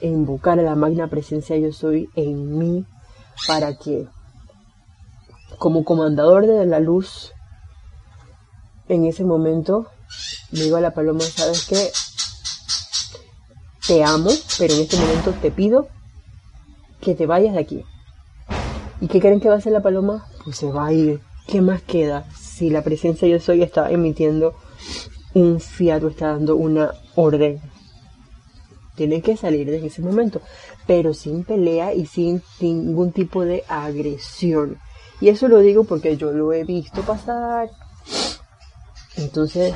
invocar 0.00 0.58
a 0.58 0.62
la 0.62 0.76
magna 0.76 1.08
presencia 1.08 1.58
yo 1.58 1.74
soy 1.74 2.08
en 2.14 2.58
mí 2.58 2.86
para 3.46 3.76
que 3.76 4.08
como 5.62 5.84
comandador 5.84 6.44
de 6.48 6.66
la 6.66 6.80
luz 6.80 7.30
en 8.88 9.04
ese 9.04 9.22
momento 9.22 9.86
digo 10.50 10.74
a 10.74 10.80
la 10.80 10.92
paloma, 10.92 11.20
¿sabes 11.20 11.66
qué? 11.68 11.88
Te 13.86 14.02
amo, 14.02 14.30
pero 14.58 14.74
en 14.74 14.80
este 14.80 14.96
momento 14.96 15.32
te 15.40 15.52
pido 15.52 15.86
que 17.00 17.14
te 17.14 17.26
vayas 17.26 17.54
de 17.54 17.60
aquí. 17.60 17.84
¿Y 19.00 19.06
qué 19.06 19.20
creen 19.20 19.38
que 19.38 19.50
va 19.50 19.54
a 19.54 19.58
hacer 19.58 19.72
la 19.72 19.82
paloma? 19.82 20.26
Pues 20.42 20.56
se 20.56 20.66
va 20.66 20.86
a 20.86 20.92
ir. 20.92 21.20
¿Qué 21.46 21.60
más 21.60 21.80
queda? 21.80 22.28
Si 22.36 22.68
la 22.68 22.82
presencia 22.82 23.28
yo 23.28 23.38
soy 23.38 23.62
está 23.62 23.88
emitiendo 23.88 24.56
un 25.32 25.60
fiat 25.60 26.02
o 26.02 26.08
está 26.08 26.32
dando 26.32 26.56
una 26.56 26.90
orden. 27.14 27.60
Tiene 28.96 29.22
que 29.22 29.36
salir 29.36 29.70
de 29.70 29.86
ese 29.86 30.02
momento, 30.02 30.40
pero 30.88 31.14
sin 31.14 31.44
pelea 31.44 31.94
y 31.94 32.06
sin 32.06 32.42
ningún 32.58 33.12
tipo 33.12 33.44
de 33.44 33.62
agresión. 33.68 34.78
Y 35.22 35.28
eso 35.28 35.46
lo 35.46 35.60
digo 35.60 35.84
porque 35.84 36.16
yo 36.16 36.32
lo 36.32 36.52
he 36.52 36.64
visto 36.64 37.00
pasar. 37.02 37.70
Entonces, 39.16 39.72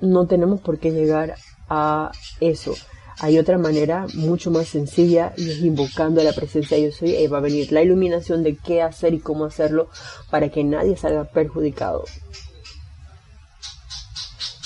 no 0.00 0.28
tenemos 0.28 0.60
por 0.60 0.78
qué 0.78 0.92
llegar 0.92 1.34
a 1.68 2.12
eso. 2.38 2.72
Hay 3.18 3.36
otra 3.36 3.58
manera 3.58 4.06
mucho 4.14 4.52
más 4.52 4.68
sencilla 4.68 5.32
y 5.36 5.50
es 5.50 5.58
invocando 5.58 6.20
a 6.20 6.24
la 6.24 6.32
presencia 6.32 6.76
de 6.76 6.84
yo 6.84 6.92
soy 6.92 7.16
y 7.16 7.26
va 7.26 7.38
a 7.38 7.40
venir 7.40 7.72
la 7.72 7.82
iluminación 7.82 8.44
de 8.44 8.54
qué 8.54 8.80
hacer 8.80 9.12
y 9.12 9.18
cómo 9.18 9.46
hacerlo 9.46 9.88
para 10.30 10.50
que 10.50 10.62
nadie 10.62 10.96
salga 10.96 11.24
perjudicado. 11.24 12.04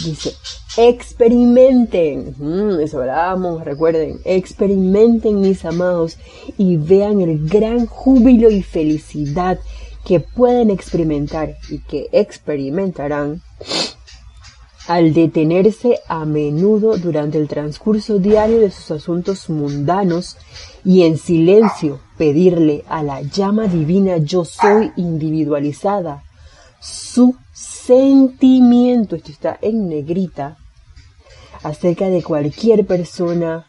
Dice, 0.05 0.35
experimenten, 0.77 2.35
mm, 2.37 2.81
eso 2.81 3.01
hablábamos, 3.01 3.65
recuerden, 3.65 4.21
experimenten 4.27 5.41
mis 5.41 5.65
amados 5.65 6.19
y 6.59 6.77
vean 6.77 7.23
el 7.23 7.49
gran 7.49 7.87
júbilo 7.87 8.51
y 8.51 8.63
felicidad 8.63 9.59
que 10.05 10.21
pueden 10.21 10.71
experimentar 10.71 11.57
y 11.69 11.79
que 11.81 12.09
experimentarán 12.13 13.43
al 14.89 15.15
detenerse 15.15 16.01
a 16.09 16.25
menudo 16.25 16.97
durante 16.97 17.39
el 17.39 17.47
transcurso 17.47 18.19
diario 18.19 18.61
de 18.61 18.71
sus 18.71 18.91
asuntos 18.91 19.49
mundanos 19.49 20.37
y 20.85 21.03
en 21.03 21.17
silencio 21.17 22.01
pedirle 22.19 22.85
a 22.89 23.03
la 23.03 23.23
llama 23.23 23.67
divina 23.69 24.17
yo 24.17 24.45
soy 24.45 24.91
individualizada. 24.97 26.25
Su 26.81 27.37
sentimiento, 27.53 29.17
esto 29.17 29.31
está 29.31 29.59
en 29.63 29.89
negrita, 29.89 30.57
acerca 31.63 32.09
de 32.09 32.23
cualquier 32.23 32.87
persona, 32.87 33.67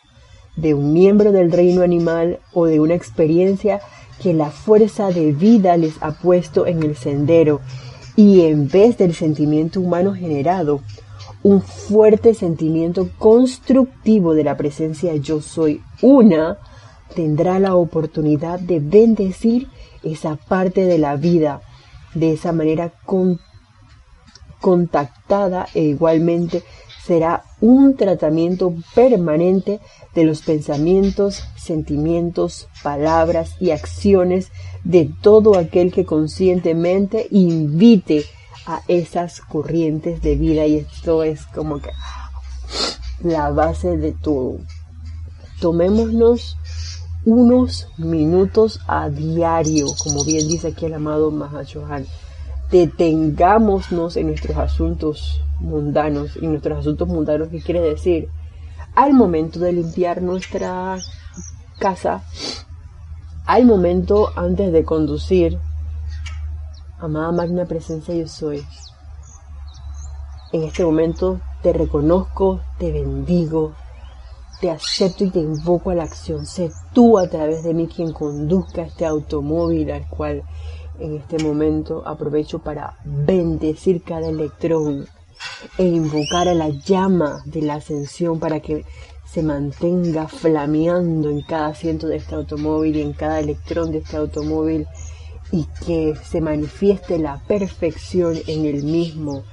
de 0.55 0.73
un 0.73 0.93
miembro 0.93 1.31
del 1.31 1.51
reino 1.51 1.81
animal 1.81 2.39
o 2.53 2.65
de 2.65 2.79
una 2.79 2.93
experiencia 2.93 3.81
que 4.21 4.33
la 4.33 4.51
fuerza 4.51 5.09
de 5.09 5.31
vida 5.31 5.75
les 5.77 5.95
ha 6.01 6.11
puesto 6.11 6.67
en 6.67 6.83
el 6.83 6.95
sendero 6.95 7.59
y 8.15 8.41
en 8.41 8.67
vez 8.67 8.97
del 8.97 9.15
sentimiento 9.15 9.81
humano 9.81 10.13
generado, 10.13 10.81
un 11.43 11.61
fuerte 11.61 12.35
sentimiento 12.35 13.09
constructivo 13.17 14.35
de 14.35 14.43
la 14.43 14.57
presencia 14.57 15.15
yo 15.15 15.41
soy 15.41 15.81
una, 16.01 16.59
tendrá 17.15 17.57
la 17.57 17.75
oportunidad 17.75 18.59
de 18.59 18.79
bendecir 18.79 19.67
esa 20.03 20.35
parte 20.35 20.85
de 20.85 20.99
la 20.99 21.15
vida 21.15 21.61
de 22.13 22.33
esa 22.33 22.51
manera 22.51 22.93
contactada 24.59 25.67
e 25.73 25.83
igualmente 25.83 26.63
será 27.03 27.43
un 27.61 27.95
tratamiento 27.95 28.73
permanente 28.93 29.79
de 30.15 30.23
los 30.23 30.41
pensamientos, 30.41 31.43
sentimientos, 31.55 32.67
palabras 32.83 33.55
y 33.59 33.69
acciones 33.71 34.49
de 34.83 35.09
todo 35.21 35.57
aquel 35.57 35.93
que 35.93 36.05
conscientemente 36.05 37.27
invite 37.29 38.25
a 38.65 38.81
esas 38.87 39.41
corrientes 39.41 40.21
de 40.21 40.35
vida 40.35 40.65
y 40.65 40.77
esto 40.77 41.23
es 41.23 41.45
como 41.45 41.79
que 41.79 41.91
la 43.23 43.51
base 43.51 43.97
de 43.97 44.11
todo. 44.11 44.57
Tomémonos 45.59 46.57
unos 47.25 47.87
minutos 47.97 48.79
a 48.87 49.09
diario, 49.09 49.85
como 50.03 50.23
bien 50.23 50.47
dice 50.47 50.69
aquí 50.69 50.87
el 50.87 50.95
amado 50.95 51.29
Mahachohan. 51.29 52.07
Detengámonos 52.71 54.15
en 54.15 54.27
nuestros 54.27 54.57
asuntos 54.57 55.43
mundanos. 55.59 56.37
Y 56.41 56.47
nuestros 56.47 56.79
asuntos 56.79 57.07
mundanos, 57.07 57.49
¿qué 57.49 57.61
quiere 57.61 57.81
decir? 57.81 58.29
Al 58.95 59.13
momento 59.13 59.59
de 59.59 59.73
limpiar 59.73 60.21
nuestra 60.21 60.97
casa, 61.79 62.23
al 63.45 63.65
momento 63.65 64.29
antes 64.35 64.71
de 64.71 64.83
conducir, 64.83 65.57
Amada 66.99 67.31
Magna 67.31 67.65
Presencia 67.65 68.13
yo 68.13 68.27
soy. 68.27 68.63
En 70.51 70.63
este 70.63 70.85
momento 70.85 71.39
te 71.63 71.73
reconozco, 71.73 72.61
te 72.77 72.91
bendigo, 72.91 73.73
te 74.59 74.69
acepto 74.69 75.23
y 75.23 75.31
te 75.31 75.39
invoco 75.39 75.89
a 75.89 75.95
la 75.95 76.03
acción. 76.03 76.45
Sé 76.45 76.71
tú 76.93 77.17
a 77.17 77.27
través 77.27 77.63
de 77.63 77.73
mí 77.73 77.87
quien 77.87 78.13
conduzca 78.13 78.83
este 78.83 79.05
automóvil 79.05 79.91
al 79.91 80.07
cual 80.07 80.43
en 81.01 81.17
este 81.17 81.43
momento 81.43 82.03
aprovecho 82.05 82.59
para 82.59 82.97
bendecir 83.03 84.03
cada 84.03 84.27
electrón 84.29 85.07
e 85.77 85.83
invocar 85.83 86.47
a 86.47 86.53
la 86.53 86.69
llama 86.69 87.41
de 87.45 87.61
la 87.61 87.75
ascensión 87.75 88.39
para 88.39 88.59
que 88.59 88.85
se 89.25 89.43
mantenga 89.43 90.27
flameando 90.27 91.29
en 91.29 91.41
cada 91.41 91.67
asiento 91.67 92.07
de 92.07 92.17
este 92.17 92.35
automóvil 92.35 92.97
y 92.97 93.01
en 93.01 93.13
cada 93.13 93.39
electrón 93.39 93.91
de 93.91 93.99
este 93.99 94.17
automóvil 94.17 94.87
y 95.51 95.65
que 95.85 96.15
se 96.23 96.41
manifieste 96.41 97.17
la 97.17 97.41
perfección 97.47 98.37
en 98.47 98.65
el 98.65 98.83
mismo. 98.83 99.43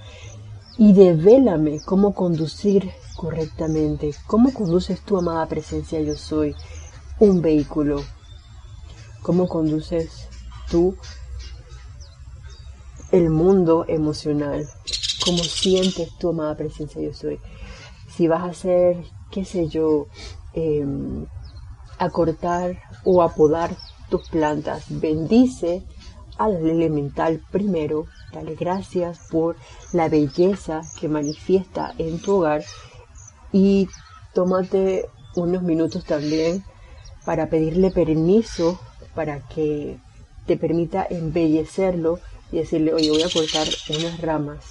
Y 0.76 0.92
devélame 0.92 1.80
cómo 1.84 2.14
conducir 2.14 2.90
correctamente. 3.16 4.14
¿Cómo 4.26 4.52
conduces 4.52 5.00
tu 5.00 5.16
amada 5.16 5.46
presencia 5.46 6.00
yo 6.00 6.14
soy 6.14 6.54
un 7.18 7.42
vehículo? 7.42 8.02
¿Cómo 9.22 9.48
conduces 9.48 10.28
tú 10.70 10.96
el 13.12 13.30
mundo 13.30 13.84
emocional? 13.88 14.66
¿Cómo 15.24 15.38
sientes 15.38 16.16
tu 16.18 16.30
amada 16.30 16.56
presencia 16.56 17.00
yo 17.00 17.12
soy? 17.12 17.40
Si 18.08 18.28
vas 18.28 18.42
a 18.42 18.46
hacer, 18.50 19.04
qué 19.30 19.44
sé 19.44 19.68
yo, 19.68 20.06
em, 20.54 21.26
acortar 21.98 22.78
o 23.04 23.22
apodar 23.22 23.76
tus 24.08 24.28
plantas. 24.28 24.84
Bendice 24.88 25.82
al 26.38 26.56
elemental 26.56 27.42
primero. 27.50 28.06
Dale 28.32 28.54
gracias 28.54 29.20
por 29.30 29.56
la 29.92 30.08
belleza 30.08 30.82
que 31.00 31.08
manifiesta 31.08 31.94
en 31.98 32.20
tu 32.20 32.36
hogar 32.36 32.64
y 33.52 33.88
tómate 34.34 35.06
unos 35.34 35.62
minutos 35.62 36.04
también 36.04 36.64
para 37.24 37.48
pedirle 37.48 37.90
permiso 37.90 38.78
para 39.14 39.40
que 39.48 39.98
te 40.46 40.56
permita 40.56 41.06
embellecerlo 41.08 42.18
y 42.50 42.58
decirle, 42.58 42.94
oye, 42.94 43.10
voy 43.10 43.22
a 43.22 43.30
cortar 43.30 43.68
unas 43.90 44.20
ramas. 44.20 44.64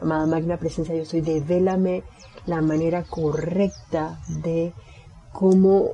Amada 0.00 0.26
Magna 0.26 0.58
Presencia, 0.58 0.94
yo 0.94 1.04
soy, 1.04 1.20
devélame 1.20 2.02
la 2.46 2.60
manera 2.60 3.04
correcta 3.04 4.20
de 4.28 4.72
cómo 5.32 5.92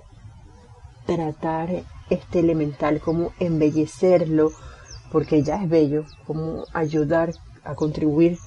tratar 1.07 1.83
este 2.09 2.41
elemental, 2.41 3.01
cómo 3.01 3.33
embellecerlo, 3.39 4.53
porque 5.12 5.43
ya 5.43 5.62
es 5.62 5.68
bello, 5.68 6.05
cómo 6.26 6.64
ayudar 6.72 7.33
a 7.64 7.74
contribuir 7.74 8.39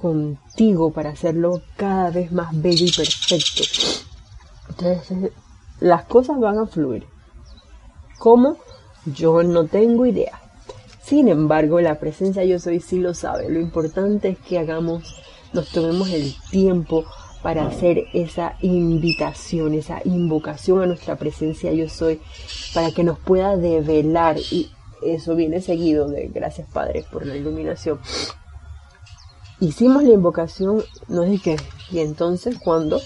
contigo 0.00 0.92
para 0.92 1.10
hacerlo 1.10 1.62
cada 1.76 2.10
vez 2.10 2.32
más 2.32 2.60
bello 2.60 2.86
y 2.86 2.92
perfecto. 2.92 3.62
Entonces, 4.68 5.32
las 5.80 6.04
cosas 6.04 6.38
van 6.38 6.58
a 6.58 6.66
fluir. 6.66 7.06
¿Cómo? 8.18 8.56
Yo 9.06 9.42
no 9.42 9.66
tengo 9.66 10.06
idea. 10.06 10.40
Sin 11.04 11.28
embargo, 11.28 11.80
la 11.82 11.98
presencia 11.98 12.44
yo 12.44 12.58
soy 12.58 12.80
sí 12.80 12.98
lo 12.98 13.12
sabe. 13.12 13.50
Lo 13.50 13.60
importante 13.60 14.30
es 14.30 14.38
que 14.38 14.58
hagamos, 14.58 15.22
nos 15.52 15.68
tomemos 15.68 16.08
el 16.08 16.34
tiempo 16.50 17.04
para 17.42 17.66
hacer 17.66 18.06
esa 18.14 18.56
invitación, 18.62 19.74
esa 19.74 20.00
invocación 20.06 20.80
a 20.80 20.86
nuestra 20.86 21.16
presencia 21.16 21.72
yo 21.72 21.90
soy, 21.90 22.22
para 22.72 22.90
que 22.90 23.04
nos 23.04 23.18
pueda 23.18 23.58
develar 23.58 24.38
y 24.50 24.70
eso 25.02 25.36
viene 25.36 25.60
seguido 25.60 26.08
de 26.08 26.28
gracias 26.28 26.66
Padre 26.72 27.04
por 27.12 27.26
la 27.26 27.36
iluminación. 27.36 28.00
Hicimos 29.60 30.04
la 30.04 30.14
invocación, 30.14 30.82
no 31.08 31.22
dije, 31.22 31.56
¿y 31.90 31.98
entonces 31.98 32.58
cuándo? 32.58 33.02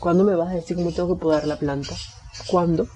¿Cuándo 0.00 0.22
me 0.22 0.34
vas 0.34 0.50
a 0.50 0.56
decir 0.56 0.76
cómo 0.76 0.92
tengo 0.92 1.14
que 1.14 1.20
podar 1.22 1.46
la 1.46 1.58
planta? 1.58 1.94
¿Cuándo? 2.46 2.88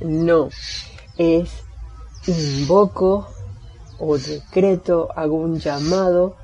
No, 0.00 0.50
es 1.18 1.50
invoco 2.26 3.28
o 3.98 4.18
decreto, 4.18 5.08
hago 5.14 5.36
un 5.36 5.58
llamado 5.58 6.36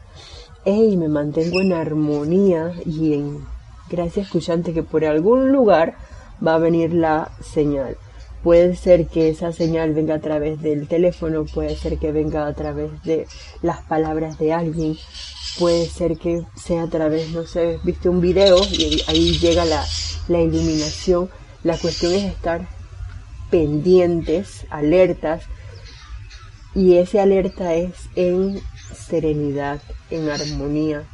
hey, 0.64 0.96
me 0.96 1.08
mantengo 1.08 1.60
en 1.60 1.72
armonía 1.72 2.72
y 2.86 3.14
en 3.14 3.44
gracia 3.90 4.22
escuchante 4.22 4.72
que 4.72 4.82
por 4.82 5.04
algún 5.04 5.50
lugar 5.50 5.96
va 6.44 6.54
a 6.54 6.58
venir 6.58 6.94
la 6.94 7.32
señal. 7.40 7.96
Puede 8.44 8.76
ser 8.76 9.06
que 9.06 9.28
esa 9.28 9.52
señal 9.52 9.92
venga 9.92 10.14
a 10.14 10.20
través 10.20 10.60
del 10.60 10.88
teléfono, 10.88 11.44
puede 11.44 11.76
ser 11.76 11.98
que 11.98 12.12
venga 12.12 12.46
a 12.46 12.54
través 12.54 12.90
de 13.02 13.26
las 13.60 13.82
palabras 13.82 14.38
de 14.38 14.52
alguien, 14.52 14.96
puede 15.58 15.86
ser 15.86 16.16
que 16.16 16.44
sea 16.56 16.84
a 16.84 16.88
través, 16.88 17.30
no 17.30 17.44
sé, 17.44 17.78
viste 17.84 18.08
un 18.08 18.20
video 18.20 18.58
y 18.72 19.02
ahí 19.06 19.38
llega 19.38 19.64
la, 19.64 19.84
la 20.28 20.40
iluminación. 20.40 21.28
La 21.62 21.76
cuestión 21.78 22.12
es 22.12 22.24
estar 22.24 22.68
pendientes, 23.52 24.66
alertas, 24.70 25.44
y 26.74 26.96
ese 26.96 27.20
alerta 27.20 27.74
es 27.74 27.92
en 28.16 28.58
serenidad, 28.94 29.82
en 30.10 30.30
armonía, 30.30 31.04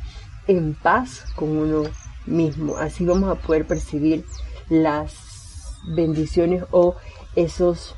en 0.46 0.74
paz 0.74 1.24
con 1.34 1.56
uno 1.56 1.82
mismo. 2.26 2.76
Así 2.76 3.04
vamos 3.04 3.28
a 3.28 3.34
poder 3.34 3.66
percibir 3.66 4.24
las 4.68 5.16
bendiciones 5.96 6.62
o 6.70 6.94
esos 7.34 7.96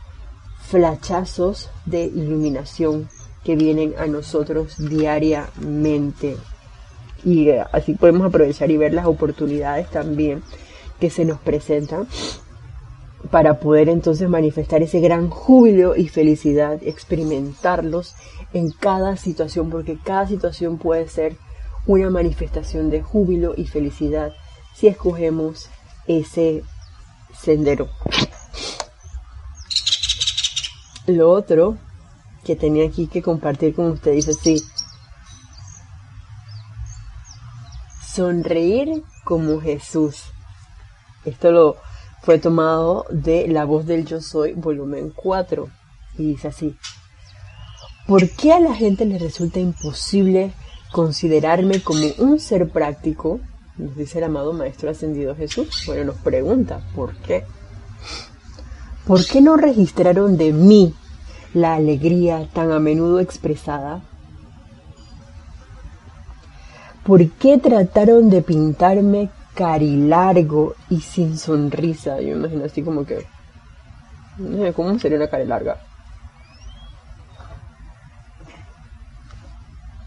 flachazos 0.62 1.68
de 1.84 2.04
iluminación 2.04 3.10
que 3.44 3.56
vienen 3.56 3.94
a 3.98 4.06
nosotros 4.06 4.76
diariamente. 4.78 6.38
Y 7.24 7.50
eh, 7.50 7.62
así 7.72 7.92
podemos 7.92 8.26
aprovechar 8.26 8.70
y 8.70 8.78
ver 8.78 8.94
las 8.94 9.04
oportunidades 9.04 9.90
también 9.90 10.42
que 10.98 11.10
se 11.10 11.26
nos 11.26 11.38
presentan 11.40 12.08
para 13.30 13.60
poder 13.60 13.88
entonces 13.88 14.28
manifestar 14.28 14.82
ese 14.82 15.00
gran 15.00 15.28
júbilo 15.28 15.94
y 15.94 16.08
felicidad, 16.08 16.78
experimentarlos 16.82 18.14
en 18.52 18.70
cada 18.70 19.16
situación, 19.16 19.70
porque 19.70 19.98
cada 20.02 20.26
situación 20.26 20.78
puede 20.78 21.08
ser 21.08 21.36
una 21.86 22.10
manifestación 22.10 22.90
de 22.90 23.02
júbilo 23.02 23.54
y 23.56 23.66
felicidad 23.66 24.32
si 24.74 24.86
escogemos 24.88 25.68
ese 26.06 26.62
sendero. 27.38 27.88
Lo 31.06 31.30
otro 31.30 31.76
que 32.44 32.56
tenía 32.56 32.86
aquí 32.86 33.06
que 33.06 33.22
compartir 33.22 33.74
con 33.74 33.86
ustedes 33.86 34.26
dice 34.26 34.30
así. 34.30 34.62
Sonreír 38.14 39.04
como 39.24 39.60
Jesús. 39.60 40.24
Esto 41.24 41.52
lo 41.52 41.76
fue 42.30 42.38
tomado 42.38 43.06
de 43.10 43.48
La 43.48 43.64
voz 43.64 43.86
del 43.86 44.06
yo 44.06 44.20
soy, 44.20 44.52
volumen 44.52 45.12
4. 45.16 45.68
Y 46.16 46.26
dice 46.26 46.46
así. 46.46 46.76
¿Por 48.06 48.30
qué 48.30 48.52
a 48.52 48.60
la 48.60 48.72
gente 48.72 49.04
le 49.04 49.18
resulta 49.18 49.58
imposible 49.58 50.52
considerarme 50.92 51.82
como 51.82 52.04
un 52.18 52.38
ser 52.38 52.68
práctico? 52.68 53.40
Nos 53.76 53.96
dice 53.96 54.18
el 54.18 54.24
amado 54.26 54.52
Maestro 54.52 54.90
Ascendido 54.90 55.34
Jesús. 55.34 55.82
Bueno, 55.88 56.04
nos 56.04 56.18
pregunta, 56.18 56.80
¿por 56.94 57.16
qué? 57.16 57.42
¿Por 59.08 59.26
qué 59.26 59.40
no 59.40 59.56
registraron 59.56 60.36
de 60.36 60.52
mí 60.52 60.94
la 61.52 61.74
alegría 61.74 62.48
tan 62.52 62.70
a 62.70 62.78
menudo 62.78 63.18
expresada? 63.18 64.04
¿Por 67.02 67.28
qué 67.28 67.58
trataron 67.58 68.30
de 68.30 68.42
pintarme 68.42 69.30
carilargo 69.54 70.74
y 70.88 71.00
sin 71.00 71.38
sonrisa? 71.38 72.20
Yo 72.20 72.36
imagino 72.36 72.64
así 72.64 72.82
como 72.82 73.04
que... 73.04 73.26
¿Cómo 74.74 74.98
sería 74.98 75.18
una 75.18 75.28
cara 75.28 75.44
larga? 75.44 75.80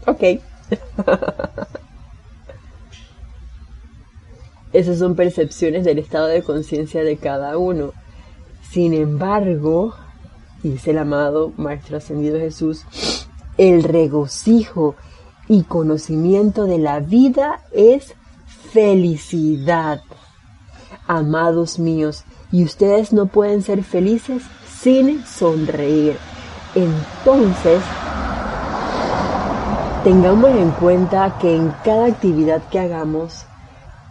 Ok. 0.06 0.22
Esas 4.72 4.98
son 4.98 5.14
percepciones 5.14 5.84
del 5.84 6.00
estado 6.00 6.26
de 6.26 6.42
conciencia 6.42 7.04
de 7.04 7.16
cada 7.16 7.56
uno. 7.58 7.92
Sin 8.70 8.92
embargo, 8.92 9.94
dice 10.64 10.90
el 10.90 10.98
amado 10.98 11.52
Maestro 11.56 11.98
Ascendido 11.98 12.40
Jesús, 12.40 12.84
el 13.56 13.84
regocijo 13.84 14.96
y 15.46 15.62
conocimiento 15.62 16.64
de 16.64 16.78
la 16.78 16.98
vida 16.98 17.62
es 17.70 18.16
felicidad. 18.74 20.00
Amados 21.06 21.78
míos, 21.78 22.24
y 22.50 22.64
ustedes 22.64 23.12
no 23.12 23.26
pueden 23.26 23.62
ser 23.62 23.84
felices 23.84 24.42
sin 24.66 25.24
sonreír. 25.24 26.16
Entonces, 26.74 27.80
tengamos 30.02 30.50
en 30.50 30.72
cuenta 30.72 31.38
que 31.40 31.54
en 31.54 31.72
cada 31.84 32.06
actividad 32.06 32.64
que 32.68 32.80
hagamos, 32.80 33.46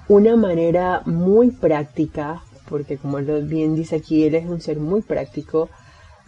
una 0.07 0.37
manera 0.37 1.01
muy 1.05 1.51
práctica, 1.51 2.41
porque 2.69 2.97
como 2.97 3.17
bien 3.17 3.75
dice 3.75 3.97
aquí, 3.97 4.23
él 4.23 4.35
es 4.35 4.45
un 4.45 4.61
ser 4.61 4.79
muy 4.79 5.01
práctico, 5.01 5.69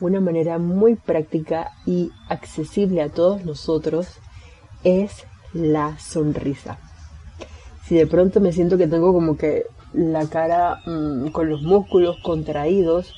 una 0.01 0.19
manera 0.19 0.57
muy 0.57 0.95
práctica 0.95 1.71
y 1.85 2.11
accesible 2.27 3.01
a 3.01 3.07
todos 3.07 3.45
nosotros 3.45 4.07
es 4.83 5.23
la 5.53 5.97
sonrisa. 5.99 6.77
Si 7.87 7.95
de 7.95 8.07
pronto 8.07 8.39
me 8.39 8.51
siento 8.51 8.77
que 8.77 8.87
tengo 8.87 9.13
como 9.13 9.37
que 9.37 9.65
la 9.93 10.27
cara 10.27 10.81
mm, 10.85 11.27
con 11.27 11.49
los 11.49 11.61
músculos 11.61 12.17
contraídos, 12.23 13.13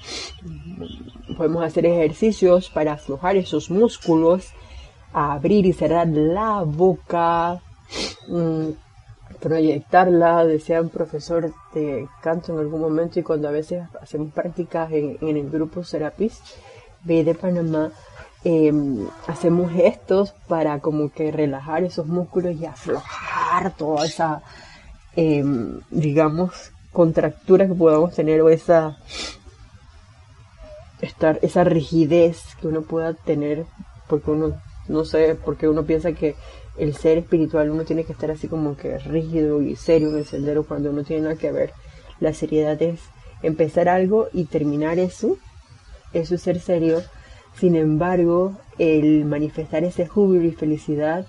podemos 1.37 1.63
hacer 1.63 1.85
ejercicios 1.85 2.69
para 2.69 2.93
aflojar 2.93 3.37
esos 3.37 3.69
músculos, 3.69 4.49
abrir 5.13 5.65
y 5.65 5.73
cerrar 5.73 6.07
la 6.07 6.63
boca, 6.63 7.61
mm, 8.27 8.69
proyectarla, 9.39 10.45
decía 10.45 10.81
un 10.81 10.89
profesor 10.89 11.53
de 11.73 12.07
canto 12.21 12.53
en 12.53 12.59
algún 12.59 12.81
momento 12.81 13.19
y 13.19 13.23
cuando 13.23 13.47
a 13.47 13.51
veces 13.51 13.83
hacemos 14.01 14.33
prácticas 14.33 14.91
en, 14.91 15.17
el 15.21 15.49
grupo 15.49 15.83
Serapis 15.83 16.41
B 17.03 17.23
de 17.23 17.35
Panamá, 17.35 17.91
em, 18.43 19.07
hacemos 19.27 19.71
gestos 19.71 20.33
para 20.47 20.79
como 20.79 21.11
que 21.11 21.31
relajar 21.31 21.83
esos 21.83 22.07
músculos 22.07 22.55
y 22.55 22.65
aflojar 22.65 23.75
toda 23.75 24.05
esa, 24.05 24.41
em, 25.15 25.79
digamos, 25.89 26.71
contractura 26.91 27.67
que 27.67 27.75
podamos 27.75 28.13
tener 28.15 28.41
o 28.41 28.49
esa, 28.49 28.97
estar, 31.01 31.39
esa 31.41 31.63
rigidez 31.63 32.55
que 32.59 32.67
uno 32.67 32.81
pueda 32.81 33.13
tener 33.13 33.65
porque 34.07 34.31
uno, 34.31 34.59
no 34.87 35.05
sé, 35.05 35.37
porque 35.43 35.67
uno 35.67 35.85
piensa 35.85 36.13
que 36.13 36.35
el 36.77 36.95
ser 36.95 37.17
espiritual 37.17 37.69
uno 37.69 37.83
tiene 37.83 38.03
que 38.03 38.13
estar 38.13 38.31
así 38.31 38.47
como 38.47 38.77
que 38.77 38.97
rígido 38.99 39.61
y 39.61 39.75
serio 39.75 40.09
en 40.09 40.17
el 40.17 40.25
sendero 40.25 40.63
cuando 40.65 40.91
no 40.93 41.03
tiene 41.03 41.23
nada 41.23 41.35
que 41.35 41.51
ver. 41.51 41.73
La 42.19 42.33
seriedad 42.33 42.81
es 42.81 42.99
empezar 43.41 43.89
algo 43.89 44.27
y 44.33 44.45
terminar 44.45 44.99
eso. 44.99 45.37
Eso 46.13 46.35
es 46.35 46.41
ser 46.41 46.59
serio. 46.59 47.01
Sin 47.59 47.75
embargo, 47.75 48.53
el 48.77 49.25
manifestar 49.25 49.83
ese 49.83 50.07
júbilo 50.07 50.45
y 50.45 50.51
felicidad 50.51 51.25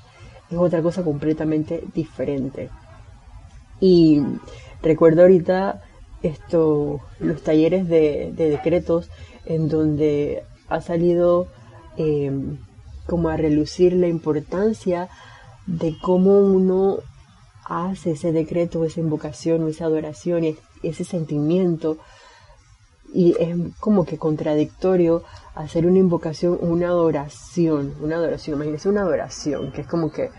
es 0.51 0.59
otra 0.59 0.83
cosa 0.83 1.03
completamente 1.03 1.85
diferente. 1.95 2.71
Y 3.81 4.23
recuerdo 4.83 5.23
ahorita 5.23 5.83
esto, 6.23 7.01
los 7.21 7.43
talleres 7.43 7.89
de, 7.89 8.33
decretos 8.37 9.11
en 9.47 9.69
donde 9.69 10.43
ha 10.69 10.81
salido 10.81 11.49
eh, 11.97 12.31
como 13.07 13.29
a 13.29 13.37
relucir 13.37 13.95
la 13.95 14.09
importancia 14.09 15.09
de 15.67 15.97
cómo 16.01 16.41
uno 16.41 16.99
hace 17.65 18.13
ese 18.13 18.33
decreto, 18.33 18.85
esa 18.85 19.01
invocación, 19.01 19.67
esa 19.69 19.85
adoración, 19.87 20.45
ese 20.83 21.05
sentimiento. 21.05 21.99
Y 23.13 23.35
es 23.39 23.57
como 23.81 24.05
que 24.05 24.19
contradictorio 24.19 25.23
hacer 25.55 25.87
una 25.87 25.99
invocación, 25.99 26.59
una 26.61 26.89
adoración, 26.89 27.95
una 28.01 28.17
adoración, 28.17 28.57
imagínense 28.57 28.89
una 28.89 29.01
adoración, 29.01 29.73
que 29.73 29.81
es 29.81 29.87
como 29.87 30.13
que, 30.13 30.31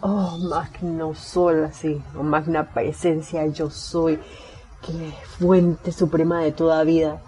oh, 0.00 0.38
magno 0.38 1.14
sol, 1.14 1.64
así, 1.64 2.02
o 2.18 2.22
magna 2.22 2.72
presencia, 2.72 3.46
yo 3.46 3.70
soy, 3.70 4.18
que 4.84 5.12
fuente 5.38 5.92
suprema 5.92 6.40
de 6.40 6.52
toda 6.52 6.82
vida. 6.84 7.20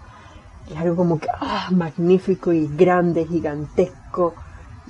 Es 0.69 0.77
algo 0.77 0.95
como 0.95 1.19
que, 1.19 1.27
ah, 1.39 1.69
magnífico 1.71 2.51
y 2.51 2.67
grande, 2.67 3.25
gigantesco. 3.25 4.33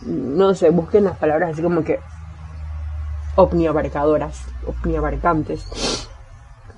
No 0.06 0.54
sé, 0.54 0.70
busquen 0.70 1.06
las 1.06 1.18
palabras 1.18 1.52
así 1.54 1.62
como 1.62 1.84
que 1.84 2.00
omniabarcadoras, 3.36 4.42
omniabarcantes. 4.66 6.08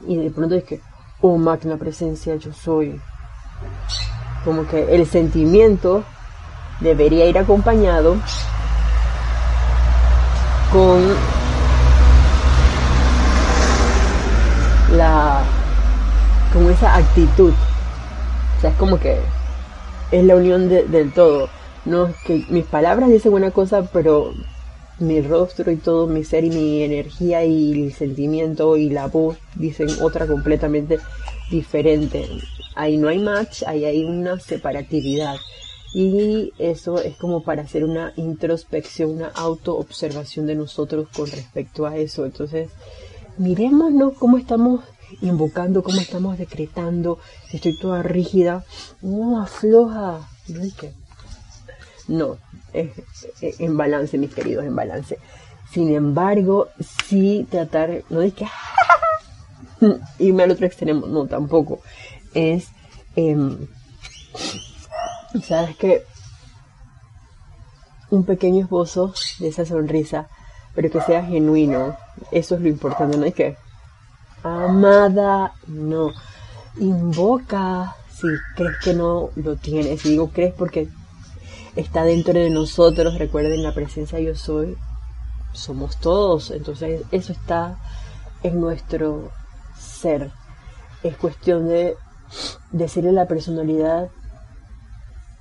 Y 0.08 0.18
de 0.18 0.32
pronto 0.32 0.56
es 0.56 0.64
que, 0.64 0.82
oh 1.22 1.38
magna 1.38 1.78
presencia, 1.78 2.36
yo 2.36 2.52
soy. 2.54 3.00
Como 4.44 4.68
que 4.68 4.96
el 4.96 5.06
sentimiento 5.06 6.04
debería 6.80 7.28
ir 7.28 7.38
acompañado 7.38 8.18
con 10.72 11.02
la 14.98 15.44
con 16.54 16.70
esa 16.70 16.96
actitud. 16.96 17.54
O 18.58 18.62
sea, 18.62 18.72
es 18.72 18.76
como 18.78 19.00
que 19.00 19.20
es 20.12 20.24
la 20.24 20.36
unión 20.36 20.70
del 20.70 21.14
todo. 21.14 21.50
No 21.86 22.08
es 22.08 22.16
que 22.26 22.46
mis 22.50 22.66
palabras 22.66 23.10
dicen 23.10 23.34
una 23.34 23.52
cosa, 23.52 23.84
pero 23.94 24.34
mi 25.02 25.22
rostro 25.22 25.72
y 25.72 25.78
todo 25.78 26.08
mi 26.08 26.24
ser 26.24 26.44
y 26.44 26.50
mi 26.50 26.84
energía 26.84 27.44
y 27.44 27.84
el 27.84 27.94
sentimiento 27.94 28.78
y 28.78 28.90
la 28.90 29.08
voz 29.08 29.38
dicen 29.56 29.90
otra 30.02 30.28
completamente 30.28 31.00
diferente. 31.50 32.28
Ahí 32.76 32.98
no 32.98 33.10
hay 33.10 33.20
match, 33.20 33.64
ahí 33.68 33.86
hay 33.86 34.04
una 34.04 34.40
separatividad. 34.40 35.36
Y 35.94 36.54
eso 36.58 37.02
es 37.02 37.18
como 37.18 37.44
para 37.44 37.64
hacer 37.64 37.84
una 37.84 38.14
introspección, 38.16 39.10
una 39.12 39.28
autoobservación 39.28 40.46
de 40.46 40.56
nosotros 40.56 41.10
con 41.14 41.30
respecto 41.30 41.86
a 41.86 41.98
eso. 41.98 42.26
Entonces, 42.26 42.70
miremoslo 43.38 44.14
cómo 44.14 44.38
estamos 44.38 44.86
invocando, 45.22 45.84
cómo 45.84 46.00
estamos 46.00 46.38
decretando. 46.38 47.20
Si 47.50 47.58
estoy 47.58 47.78
toda 47.78 48.04
rígida, 48.04 48.64
no 49.02 49.42
afloja. 49.42 50.30
No, 52.08 52.38
en 52.74 53.78
balance, 53.78 54.18
mis 54.18 54.34
queridos, 54.34 54.66
en 54.66 54.76
balance. 54.76 55.18
Sin 55.72 55.94
embargo, 55.94 56.68
sí 57.08 57.48
tratar, 57.50 58.04
no 58.10 58.22
es 58.22 58.34
que 58.34 58.46
irme 60.20 60.44
al 60.44 60.52
otro 60.52 60.66
extremo, 60.66 61.08
no, 61.08 61.26
tampoco. 61.28 61.82
Es, 62.34 62.68
em, 63.16 63.68
sabes 65.44 65.78
que 65.78 66.04
un 68.10 68.26
pequeño 68.26 68.66
esbozo 68.66 69.14
de 69.40 69.48
esa 69.48 69.66
sonrisa, 69.66 70.28
pero 70.76 70.92
que 70.92 71.02
sea 71.02 71.24
genuino, 71.24 71.96
eso 72.32 72.56
es 72.56 72.62
lo 72.62 72.68
importante, 72.68 73.18
no 73.18 73.26
es 73.26 73.34
que 73.34 73.56
amada, 74.44 75.54
no, 75.68 76.12
invoca 76.78 77.96
si 78.14 78.28
crees 78.56 78.78
que 78.84 78.94
no 78.94 79.30
lo 79.36 79.56
tienes, 79.56 80.06
y 80.06 80.10
digo 80.10 80.30
crees 80.32 80.54
porque 80.54 80.90
está 81.76 82.04
dentro 82.04 82.34
de 82.34 82.50
nosotros, 82.50 83.18
recuerden 83.18 83.64
la 83.64 83.74
presencia 83.74 84.20
yo 84.20 84.36
soy, 84.36 84.78
somos 85.54 85.98
todos, 85.98 86.52
entonces 86.52 87.02
eso 87.12 87.32
está 87.32 87.78
en 88.44 88.60
nuestro 88.60 89.32
ser. 89.78 90.32
Es 91.04 91.16
cuestión 91.18 91.68
de 91.68 91.96
decirle 92.72 93.10
a 93.10 93.14
la 93.14 93.28
personalidad, 93.28 94.10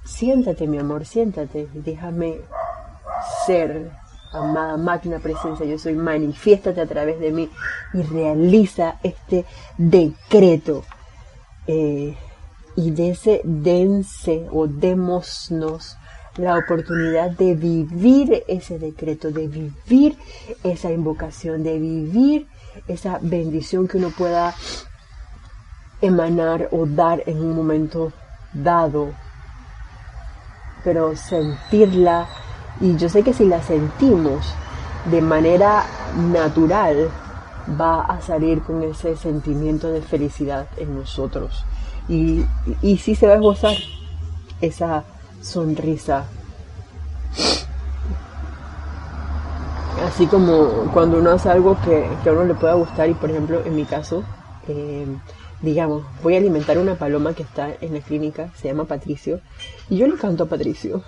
siéntate 0.05 0.67
mi 0.67 0.79
amor, 0.79 1.05
siéntate, 1.05 1.69
déjame 1.75 2.41
ser, 3.47 3.91
amada 4.33 4.77
máquina 4.77 5.19
presencia, 5.19 5.67
yo 5.67 5.79
soy, 5.79 5.95
manifiéstate 5.95 6.81
a 6.81 6.87
través 6.87 7.21
de 7.21 7.31
mí 7.31 7.51
y 7.93 8.03
realiza 8.03 8.99
este 9.03 9.45
decreto. 9.77 10.85
Eh, 11.67 12.17
y 12.77 12.91
de 12.93 13.11
ese 13.11 13.41
dense 13.45 14.47
o 14.51 14.67
démosnos 14.67 15.97
la 16.37 16.57
oportunidad 16.57 17.31
de 17.31 17.55
vivir 17.55 18.45
ese 18.47 18.79
decreto, 18.79 19.31
de 19.31 19.49
vivir 19.49 20.17
esa 20.63 20.91
invocación, 20.91 21.63
de 21.63 21.79
vivir 21.79 22.47
esa 22.87 23.19
bendición 23.21 23.89
que 23.89 23.99
uno 23.99 24.11
pueda 24.11 24.55
emanar 26.01 26.69
o 26.73 26.87
dar 26.87 27.23
en 27.27 27.43
un 27.43 27.55
momento 27.55 28.13
dado, 28.53 29.13
pero 30.83 31.15
sentirla, 31.17 32.27
y 32.81 32.97
yo 32.97 33.09
sé 33.09 33.23
que 33.23 33.35
si 33.35 33.45
la 33.45 33.63
sentimos 33.63 34.55
de 35.11 35.21
manera 35.21 35.85
natural, 36.17 37.11
va 37.81 38.03
a 38.03 38.21
salir 38.21 38.63
con 38.63 38.83
ese 38.83 39.17
sentimiento 39.17 39.91
de 39.91 40.01
felicidad 40.01 40.67
en 40.77 40.95
nosotros. 40.95 41.65
Y, 42.09 42.45
y, 42.83 42.97
sí 42.97 43.15
se 43.15 43.27
va 43.27 43.35
a 43.35 43.37
esbozar 43.37 43.77
esa 44.61 45.05
sonrisa. 45.43 46.27
Así 50.05 50.27
como 50.27 50.91
cuando 50.93 51.19
uno 51.19 51.31
hace 51.31 51.51
algo 51.51 51.77
que, 51.85 52.05
a 52.29 52.33
uno 52.33 52.45
le 52.45 52.55
pueda 52.55 52.75
gustar 52.75 53.09
y 53.11 53.15
por 53.15 53.31
ejemplo 53.31 53.63
en 53.65 53.77
mi 53.77 53.85
caso, 53.85 54.25
eh, 54.69 55.07
digamos, 55.61 56.05
voy 56.23 56.35
a 56.35 56.39
alimentar 56.39 56.79
una 56.79 56.95
paloma 56.95 57.35
que 57.35 57.43
está 57.43 57.71
en 57.81 57.95
la 57.95 58.01
clínica, 58.01 58.51
se 58.57 58.69
llama 58.69 58.87
Patricio, 58.87 59.41
y 59.89 59.99
yo 59.99 60.07
le 60.07 60.17
canto 60.17 60.45
a 60.45 60.47
Patricio. 60.47 61.03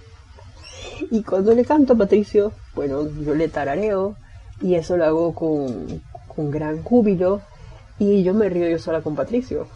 y 1.10 1.22
cuando 1.22 1.54
le 1.54 1.64
canto 1.64 1.94
a 1.94 1.96
Patricio, 1.96 2.52
bueno, 2.74 3.08
yo 3.20 3.34
le 3.34 3.48
tarareo 3.48 4.16
y 4.60 4.76
eso 4.76 4.96
lo 4.96 5.04
hago 5.04 5.34
con, 5.34 6.02
con 6.34 6.50
gran 6.50 6.82
júbilo 6.82 7.40
y 7.98 8.22
yo 8.22 8.34
me 8.34 8.48
río 8.48 8.68
yo 8.68 8.78
sola 8.78 9.02
con 9.02 9.16
Patricio. 9.16 9.66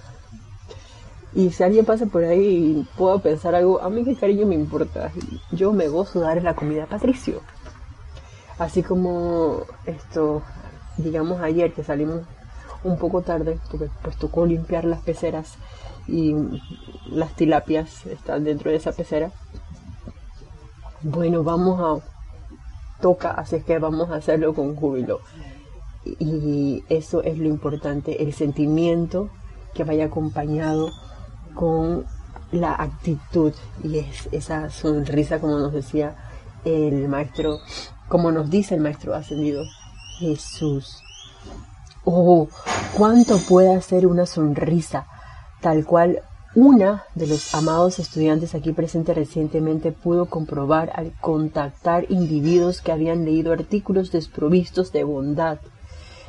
Y 1.32 1.50
si 1.50 1.62
alguien 1.62 1.84
pasa 1.84 2.06
por 2.06 2.24
ahí 2.24 2.80
y 2.80 2.88
puedo 2.96 3.20
pensar 3.20 3.54
algo, 3.54 3.80
a 3.80 3.88
mí 3.88 4.04
qué 4.04 4.16
cariño 4.16 4.46
me 4.46 4.56
importa. 4.56 5.12
Yo 5.52 5.72
me 5.72 5.88
gozo 5.88 6.20
de 6.20 6.26
dar 6.26 6.42
la 6.42 6.54
comida 6.54 6.84
a 6.84 6.88
Patricio. 6.88 7.40
Así 8.58 8.82
como 8.82 9.62
esto, 9.86 10.42
digamos 10.96 11.40
ayer 11.40 11.72
que 11.72 11.84
salimos 11.84 12.22
un 12.82 12.98
poco 12.98 13.22
tarde, 13.22 13.58
porque 13.70 13.88
pues 14.02 14.16
tocó 14.16 14.44
limpiar 14.44 14.84
las 14.84 15.00
peceras 15.02 15.54
y 16.08 16.34
las 17.10 17.34
tilapias 17.36 18.06
están 18.06 18.44
dentro 18.44 18.70
de 18.70 18.76
esa 18.76 18.92
pecera. 18.92 19.30
Bueno, 21.02 21.44
vamos 21.44 22.02
a... 22.02 22.06
Toca, 23.00 23.30
así 23.30 23.56
es 23.56 23.64
que 23.64 23.78
vamos 23.78 24.10
a 24.10 24.16
hacerlo 24.16 24.52
con 24.52 24.76
júbilo. 24.76 25.20
Y 26.04 26.84
eso 26.88 27.22
es 27.22 27.38
lo 27.38 27.48
importante, 27.48 28.22
el 28.22 28.34
sentimiento 28.34 29.30
que 29.74 29.84
vaya 29.84 30.06
acompañado 30.06 30.90
con 31.54 32.06
la 32.52 32.74
actitud 32.74 33.52
y 33.84 33.98
es 33.98 34.28
esa 34.32 34.70
sonrisa 34.70 35.40
como 35.40 35.58
nos 35.58 35.72
decía 35.72 36.16
el 36.64 37.08
maestro, 37.08 37.58
como 38.08 38.32
nos 38.32 38.50
dice 38.50 38.74
el 38.74 38.80
maestro 38.80 39.14
ascendido, 39.14 39.62
Jesús. 40.18 41.02
Oh, 42.04 42.48
cuánto 42.96 43.38
puede 43.38 43.74
hacer 43.74 44.06
una 44.06 44.26
sonrisa, 44.26 45.06
tal 45.60 45.84
cual 45.84 46.22
una 46.54 47.04
de 47.14 47.28
los 47.28 47.54
amados 47.54 48.00
estudiantes 48.00 48.56
aquí 48.56 48.72
presente 48.72 49.14
recientemente 49.14 49.92
pudo 49.92 50.26
comprobar 50.26 50.90
al 50.94 51.12
contactar 51.20 52.06
individuos 52.08 52.80
que 52.80 52.90
habían 52.90 53.24
leído 53.24 53.52
artículos 53.52 54.10
desprovistos 54.10 54.90
de 54.90 55.04
bondad. 55.04 55.58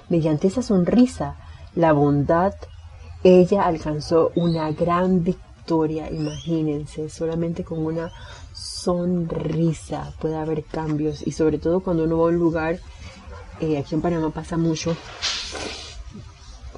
Mediante 0.09 0.47
esa 0.47 0.61
sonrisa, 0.61 1.37
la 1.73 1.93
bondad 1.93 2.53
ella 3.23 3.63
alcanzó 3.63 4.31
una 4.35 4.71
gran 4.71 5.23
victoria, 5.23 6.09
imagínense, 6.11 7.09
solamente 7.09 7.63
con 7.63 7.85
una 7.85 8.11
sonrisa 8.53 10.13
puede 10.19 10.35
haber 10.35 10.63
cambios 10.63 11.25
y 11.25 11.31
sobre 11.31 11.59
todo 11.59 11.81
cuando 11.81 12.03
uno 12.03 12.17
va 12.17 12.25
a 12.25 12.29
un 12.29 12.39
lugar, 12.39 12.79
eh, 13.59 13.77
aquí 13.77 13.95
en 13.95 14.01
Panamá 14.01 14.31
pasa 14.31 14.57
mucho, 14.57 14.95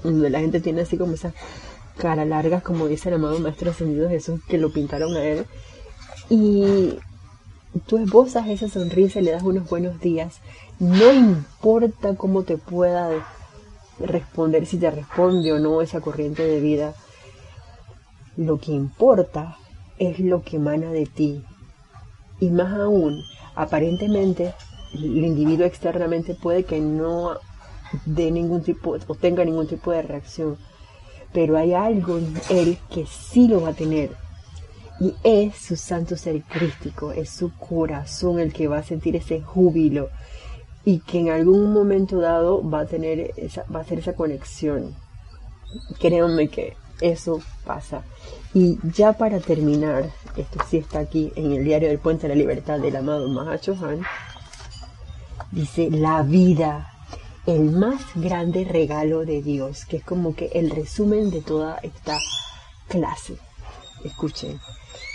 donde 0.03 0.29
la 0.29 0.39
gente 0.39 0.59
tiene 0.59 0.81
así 0.81 0.97
como 0.97 1.13
esa 1.13 1.33
cara 1.97 2.25
larga, 2.25 2.61
como 2.61 2.87
dice 2.87 3.09
el 3.09 3.15
amado 3.15 3.39
Maestro 3.39 3.71
Ascendido 3.71 4.09
Jesús, 4.09 4.41
que 4.47 4.57
lo 4.57 4.71
pintaron 4.71 5.15
a 5.15 5.23
él, 5.23 5.45
y 6.29 6.99
tú 7.87 7.97
esbozas 7.97 8.47
esa 8.49 8.67
sonrisa 8.67 9.19
y 9.19 9.23
le 9.23 9.31
das 9.31 9.43
unos 9.43 9.69
buenos 9.69 9.99
días, 10.01 10.39
no 10.79 11.13
importa 11.13 12.15
cómo 12.15 12.43
te 12.43 12.57
pueda 12.57 13.09
responder 14.03 14.65
si 14.65 14.77
te 14.77 14.91
responde 14.91 15.51
o 15.51 15.59
no 15.59 15.81
esa 15.81 16.01
corriente 16.01 16.45
de 16.45 16.59
vida. 16.59 16.93
Lo 18.37 18.59
que 18.59 18.71
importa 18.71 19.57
es 19.97 20.19
lo 20.19 20.43
que 20.43 20.57
emana 20.57 20.91
de 20.91 21.05
ti. 21.05 21.43
Y 22.39 22.49
más 22.49 22.73
aún, 22.79 23.23
aparentemente, 23.55 24.53
el 24.93 25.25
individuo 25.25 25.65
externamente 25.65 26.35
puede 26.35 26.63
que 26.63 26.79
no 26.79 27.37
dé 28.05 28.31
ningún 28.31 28.63
tipo 28.63 28.97
o 29.07 29.15
tenga 29.15 29.45
ningún 29.45 29.67
tipo 29.67 29.91
de 29.91 30.01
reacción. 30.01 30.57
Pero 31.31 31.57
hay 31.57 31.73
algo 31.73 32.17
en 32.17 32.33
él 32.49 32.77
que 32.89 33.05
sí 33.05 33.47
lo 33.47 33.61
va 33.61 33.69
a 33.69 33.73
tener. 33.73 34.11
Y 34.99 35.15
es 35.23 35.55
su 35.55 35.75
santo 35.75 36.15
ser 36.15 36.41
crístico, 36.43 37.11
es 37.11 37.29
su 37.29 37.51
corazón 37.55 38.39
el 38.39 38.53
que 38.53 38.67
va 38.67 38.79
a 38.79 38.83
sentir 38.83 39.15
ese 39.15 39.41
júbilo, 39.41 40.09
y 40.85 40.99
que 40.99 41.19
en 41.19 41.29
algún 41.29 41.73
momento 41.73 42.19
dado 42.19 42.67
va 42.67 42.81
a 42.81 42.85
tener 42.85 43.31
esa, 43.37 43.63
va 43.73 43.79
a 43.79 43.81
hacer 43.83 43.99
esa 43.99 44.13
conexión. 44.13 44.95
Créanme 45.99 46.49
que 46.49 46.75
eso 47.01 47.41
pasa. 47.65 48.03
Y 48.53 48.77
ya 48.83 49.13
para 49.13 49.39
terminar, 49.39 50.11
esto 50.37 50.59
sí 50.69 50.77
está 50.77 50.99
aquí 50.99 51.31
en 51.35 51.53
el 51.53 51.63
diario 51.63 51.89
del 51.89 51.99
Puente 51.99 52.27
de 52.27 52.35
la 52.35 52.39
Libertad 52.39 52.79
del 52.79 52.95
amado 52.95 53.27
Mahacho 53.29 53.75
Han, 53.81 54.03
dice 55.51 55.89
la 55.89 56.21
vida, 56.21 56.91
el 57.45 57.71
más 57.71 58.01
grande 58.15 58.63
regalo 58.63 59.25
de 59.25 59.41
Dios, 59.41 59.85
que 59.85 59.97
es 59.97 60.03
como 60.03 60.35
que 60.35 60.51
el 60.53 60.69
resumen 60.69 61.31
de 61.31 61.41
toda 61.41 61.77
esta 61.81 62.19
clase. 62.87 63.37
Escuchen, 64.03 64.59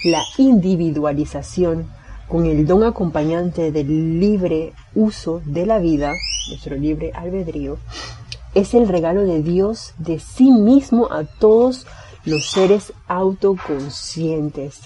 la 0.04 0.22
individualización 0.36 1.88
con 2.28 2.46
el 2.46 2.66
don 2.66 2.84
acompañante 2.84 3.72
del 3.72 4.20
libre 4.20 4.74
uso 4.94 5.40
de 5.44 5.66
la 5.66 5.78
vida, 5.78 6.14
nuestro 6.48 6.76
libre 6.76 7.10
albedrío, 7.14 7.78
es 8.54 8.74
el 8.74 8.88
regalo 8.88 9.24
de 9.24 9.42
Dios 9.42 9.94
de 9.98 10.18
sí 10.18 10.50
mismo 10.50 11.08
a 11.10 11.24
todos 11.24 11.86
los 12.24 12.50
seres 12.50 12.92
autoconscientes. 13.06 14.80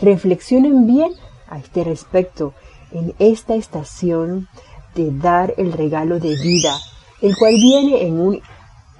Reflexionen 0.00 0.86
bien 0.86 1.12
a 1.48 1.58
este 1.58 1.84
respecto 1.84 2.54
en 2.92 3.14
esta 3.18 3.54
estación 3.54 4.48
de 4.94 5.12
dar 5.12 5.54
el 5.58 5.72
regalo 5.72 6.18
de 6.18 6.34
vida, 6.36 6.76
el 7.22 7.36
cual 7.36 7.54
viene 7.54 8.06
en 8.06 8.20
un 8.20 8.40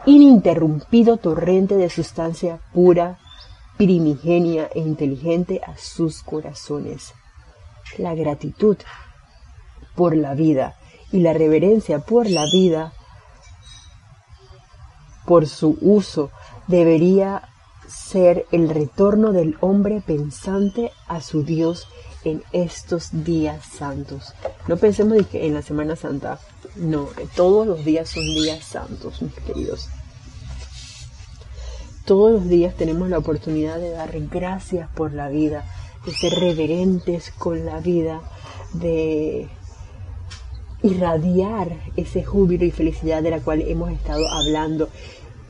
ininterrumpido 0.06 1.16
torrente 1.16 1.76
de 1.76 1.90
sustancia 1.90 2.60
pura, 2.72 3.18
primigenia 3.80 4.68
e 4.74 4.80
inteligente 4.80 5.62
a 5.66 5.74
sus 5.78 6.22
corazones. 6.22 7.14
La 7.96 8.14
gratitud 8.14 8.76
por 9.94 10.14
la 10.14 10.34
vida 10.34 10.76
y 11.10 11.20
la 11.20 11.32
reverencia 11.32 12.00
por 12.00 12.28
la 12.28 12.44
vida, 12.52 12.92
por 15.24 15.46
su 15.46 15.78
uso, 15.80 16.30
debería 16.66 17.48
ser 17.88 18.44
el 18.52 18.68
retorno 18.68 19.32
del 19.32 19.56
hombre 19.60 20.02
pensante 20.06 20.92
a 21.08 21.22
su 21.22 21.42
Dios 21.42 21.88
en 22.22 22.42
estos 22.52 23.24
días 23.24 23.64
santos. 23.64 24.34
No 24.68 24.76
pensemos 24.76 25.26
que 25.28 25.46
en 25.46 25.54
la 25.54 25.62
Semana 25.62 25.96
Santa, 25.96 26.38
no, 26.76 27.08
todos 27.34 27.66
los 27.66 27.82
días 27.82 28.10
son 28.10 28.24
días 28.24 28.62
santos, 28.62 29.22
mis 29.22 29.32
queridos. 29.36 29.88
Todos 32.04 32.32
los 32.32 32.48
días 32.48 32.74
tenemos 32.74 33.08
la 33.08 33.18
oportunidad 33.18 33.78
de 33.78 33.90
dar 33.90 34.10
gracias 34.28 34.88
por 34.94 35.12
la 35.12 35.28
vida, 35.28 35.64
de 36.04 36.12
ser 36.12 36.32
reverentes 36.32 37.30
con 37.30 37.64
la 37.64 37.78
vida, 37.80 38.20
de 38.72 39.48
irradiar 40.82 41.68
ese 41.96 42.24
júbilo 42.24 42.64
y 42.64 42.70
felicidad 42.70 43.22
de 43.22 43.30
la 43.30 43.40
cual 43.40 43.62
hemos 43.62 43.90
estado 43.90 44.26
hablando. 44.28 44.88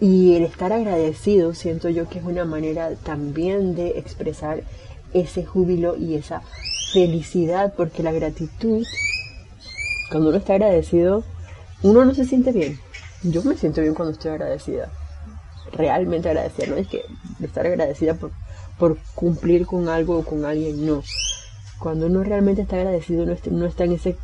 Y 0.01 0.35
el 0.35 0.45
estar 0.45 0.73
agradecido 0.73 1.55
siento 1.55 1.89
yo 1.89 2.09
que 2.09 2.19
es 2.19 2.25
una 2.25 2.45
manera 2.45 2.95
también 2.97 3.75
de 3.75 3.99
expresar 3.99 4.65
ese 5.13 5.45
júbilo 5.45 5.97
y 5.97 6.15
esa 6.15 6.43
felicidad, 6.93 7.75
porque 7.77 8.03
la 8.03 8.13
gratitud, 8.13 8.85
cuando 10.11 10.31
uno 10.31 10.39
está 10.39 10.55
agradecido, 10.55 11.23
uno 11.83 12.05
no 12.05 12.15
se 12.15 12.25
siente 12.25 12.53
bien. 12.53 12.79
Yo 13.23 13.43
me 13.45 13.57
siento 13.57 13.83
bien 13.83 13.95
cuando 13.95 14.13
estoy 14.13 14.33
agradecida, 14.33 14.91
realmente 15.73 16.29
agradecida, 16.29 16.67
no 16.67 16.77
es 16.77 16.89
que 16.89 17.05
estar 17.43 17.67
agradecida 17.67 18.15
por, 18.15 18.31
por 18.79 18.99
cumplir 19.15 19.67
con 19.67 19.89
algo 19.89 20.19
o 20.19 20.25
con 20.25 20.45
alguien, 20.45 20.87
no. 20.87 21.03
Cuando 21.79 22.07
uno 22.07 22.23
realmente 22.23 22.63
está 22.63 22.77
agradecido, 22.77 23.25
no 23.25 23.33
está, 23.67 23.85
en 23.85 23.93
ese 23.93 24.17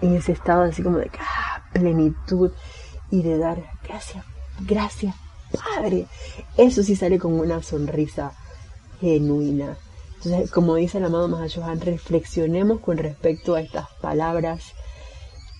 en 0.00 0.14
ese 0.14 0.32
estado 0.32 0.62
así 0.62 0.82
como 0.82 0.98
de 0.98 1.10
ah, 1.18 1.62
plenitud 1.72 2.52
y 3.10 3.22
de 3.22 3.38
dar 3.38 3.62
gracias, 3.86 4.24
gracias, 4.60 5.14
Padre. 5.52 6.06
Eso 6.56 6.82
sí 6.82 6.96
sale 6.96 7.18
con 7.18 7.38
una 7.38 7.62
sonrisa 7.62 8.32
genuina. 9.00 9.76
Entonces, 10.16 10.50
como 10.50 10.74
dice 10.74 10.98
el 10.98 11.04
amado 11.04 11.28
Mahashohan, 11.28 11.80
reflexionemos 11.80 12.80
con 12.80 12.98
respecto 12.98 13.54
a 13.54 13.60
estas 13.60 13.88
palabras, 14.00 14.72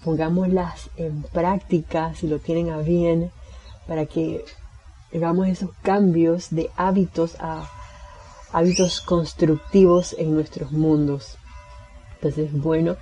pongámoslas 0.02 0.90
en 0.96 1.22
práctica 1.22 2.12
si 2.14 2.26
lo 2.26 2.40
tienen 2.40 2.70
a 2.70 2.78
bien, 2.78 3.30
para 3.86 4.06
que 4.06 4.44
hagamos 5.14 5.48
esos 5.48 5.70
cambios 5.82 6.50
de 6.50 6.70
hábitos 6.76 7.36
a 7.40 7.68
hábitos 8.52 9.00
constructivos 9.00 10.14
en 10.18 10.34
nuestros 10.34 10.72
mundos. 10.72 11.36
Entonces, 12.14 12.52
bueno, 12.52 12.96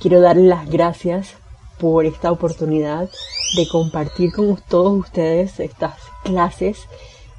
quiero 0.00 0.20
darles 0.20 0.46
las 0.46 0.68
gracias 0.68 1.34
por 1.78 2.06
esta 2.06 2.30
oportunidad 2.30 3.10
de 3.56 3.68
compartir 3.68 4.32
con 4.32 4.56
todos 4.68 4.98
ustedes 4.98 5.60
estas 5.60 5.96
clases. 6.24 6.78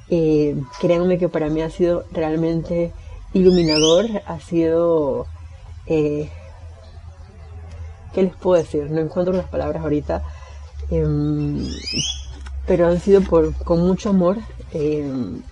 Eh, 0.08 0.56
créanme 0.80 1.18
que 1.18 1.28
para 1.28 1.48
mí 1.48 1.62
ha 1.62 1.70
sido 1.70 2.04
realmente 2.12 2.92
iluminador, 3.32 4.06
ha 4.26 4.40
sido... 4.40 5.26
Eh, 5.86 6.30
¿Qué 8.12 8.22
les 8.22 8.36
puedo 8.36 8.62
decir? 8.62 8.90
No 8.90 9.00
encuentro 9.00 9.34
las 9.34 9.48
palabras 9.48 9.82
ahorita, 9.82 10.22
em, 10.88 11.66
pero 12.66 12.88
han 12.88 13.00
sido 13.00 13.20
por, 13.22 13.54
con 13.64 13.80
mucho 13.80 14.10
amor. 14.10 14.38
Em, 14.72 15.42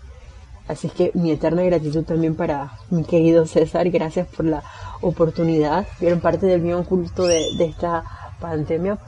así 0.69 0.87
es 0.87 0.93
que 0.93 1.11
mi 1.15 1.31
eterna 1.31 1.63
gratitud 1.63 2.05
también 2.05 2.35
para 2.35 2.73
mi 2.91 3.05
querido 3.05 3.47
César, 3.47 3.91
gracias 3.91 4.27
por 4.29 4.47
la 4.47 4.63
oportunidad. 5.01 5.87
Vieron 6.01 6.21
parte 6.21 6.47
del 6.47 6.61
bien 6.61 6.77
oculto 6.77 7.27
de, 7.27 7.43
de 7.57 7.65
esta 7.67 8.05
pandemia, 8.41 8.99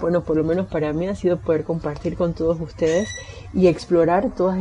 bueno, 0.00 0.22
por 0.22 0.36
lo 0.36 0.44
menos 0.44 0.66
para 0.66 0.92
mí 0.92 1.08
ha 1.08 1.16
sido 1.16 1.38
poder 1.38 1.64
compartir 1.64 2.16
con 2.16 2.32
todos 2.32 2.60
ustedes 2.60 3.08
y 3.52 3.66
explorar 3.66 4.32
todos 4.34 4.54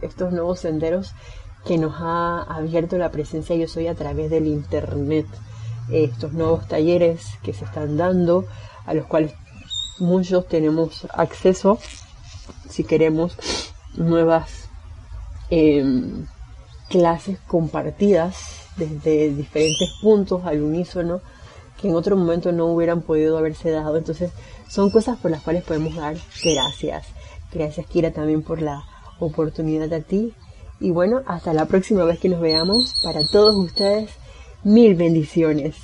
estos 0.00 0.32
nuevos 0.32 0.60
senderos 0.60 1.14
que 1.64 1.78
nos 1.78 1.94
ha 1.98 2.42
abierto 2.42 2.98
la 2.98 3.12
presencia 3.12 3.54
Yo 3.54 3.68
Soy 3.68 3.86
a 3.86 3.94
través 3.94 4.30
del 4.30 4.48
Internet. 4.48 5.26
Estos 5.90 6.32
nuevos 6.32 6.66
talleres 6.66 7.26
que 7.42 7.52
se 7.52 7.64
están 7.64 7.96
dando, 7.96 8.44
a 8.84 8.94
los 8.94 9.06
cuales 9.06 9.34
muchos 10.00 10.48
tenemos 10.48 11.06
acceso 11.12 11.78
si 12.68 12.84
queremos 12.84 13.36
nuevas 13.94 14.68
em, 15.50 16.26
clases 16.88 17.38
compartidas 17.46 18.36
desde 18.76 19.34
diferentes 19.34 19.90
puntos 20.00 20.44
al 20.44 20.62
unísono 20.62 21.20
que 21.80 21.88
en 21.88 21.94
otro 21.94 22.16
momento 22.16 22.52
no 22.52 22.66
hubieran 22.66 23.02
podido 23.02 23.38
haberse 23.38 23.70
dado. 23.70 23.96
Entonces 23.96 24.30
son 24.68 24.90
cosas 24.90 25.18
por 25.18 25.30
las 25.30 25.42
cuales 25.42 25.64
podemos 25.64 25.96
dar 25.96 26.16
gracias. 26.44 27.06
Gracias 27.52 27.86
Kira 27.86 28.12
también 28.12 28.42
por 28.42 28.62
la 28.62 28.84
oportunidad 29.18 29.92
a 29.92 30.00
ti 30.00 30.34
y 30.82 30.90
bueno, 30.90 31.22
hasta 31.26 31.54
la 31.54 31.66
próxima 31.66 32.04
vez 32.04 32.18
que 32.18 32.28
nos 32.28 32.40
veamos, 32.40 32.96
para 33.04 33.24
todos 33.24 33.54
ustedes, 33.54 34.10
mil 34.64 34.96
bendiciones. 34.96 35.76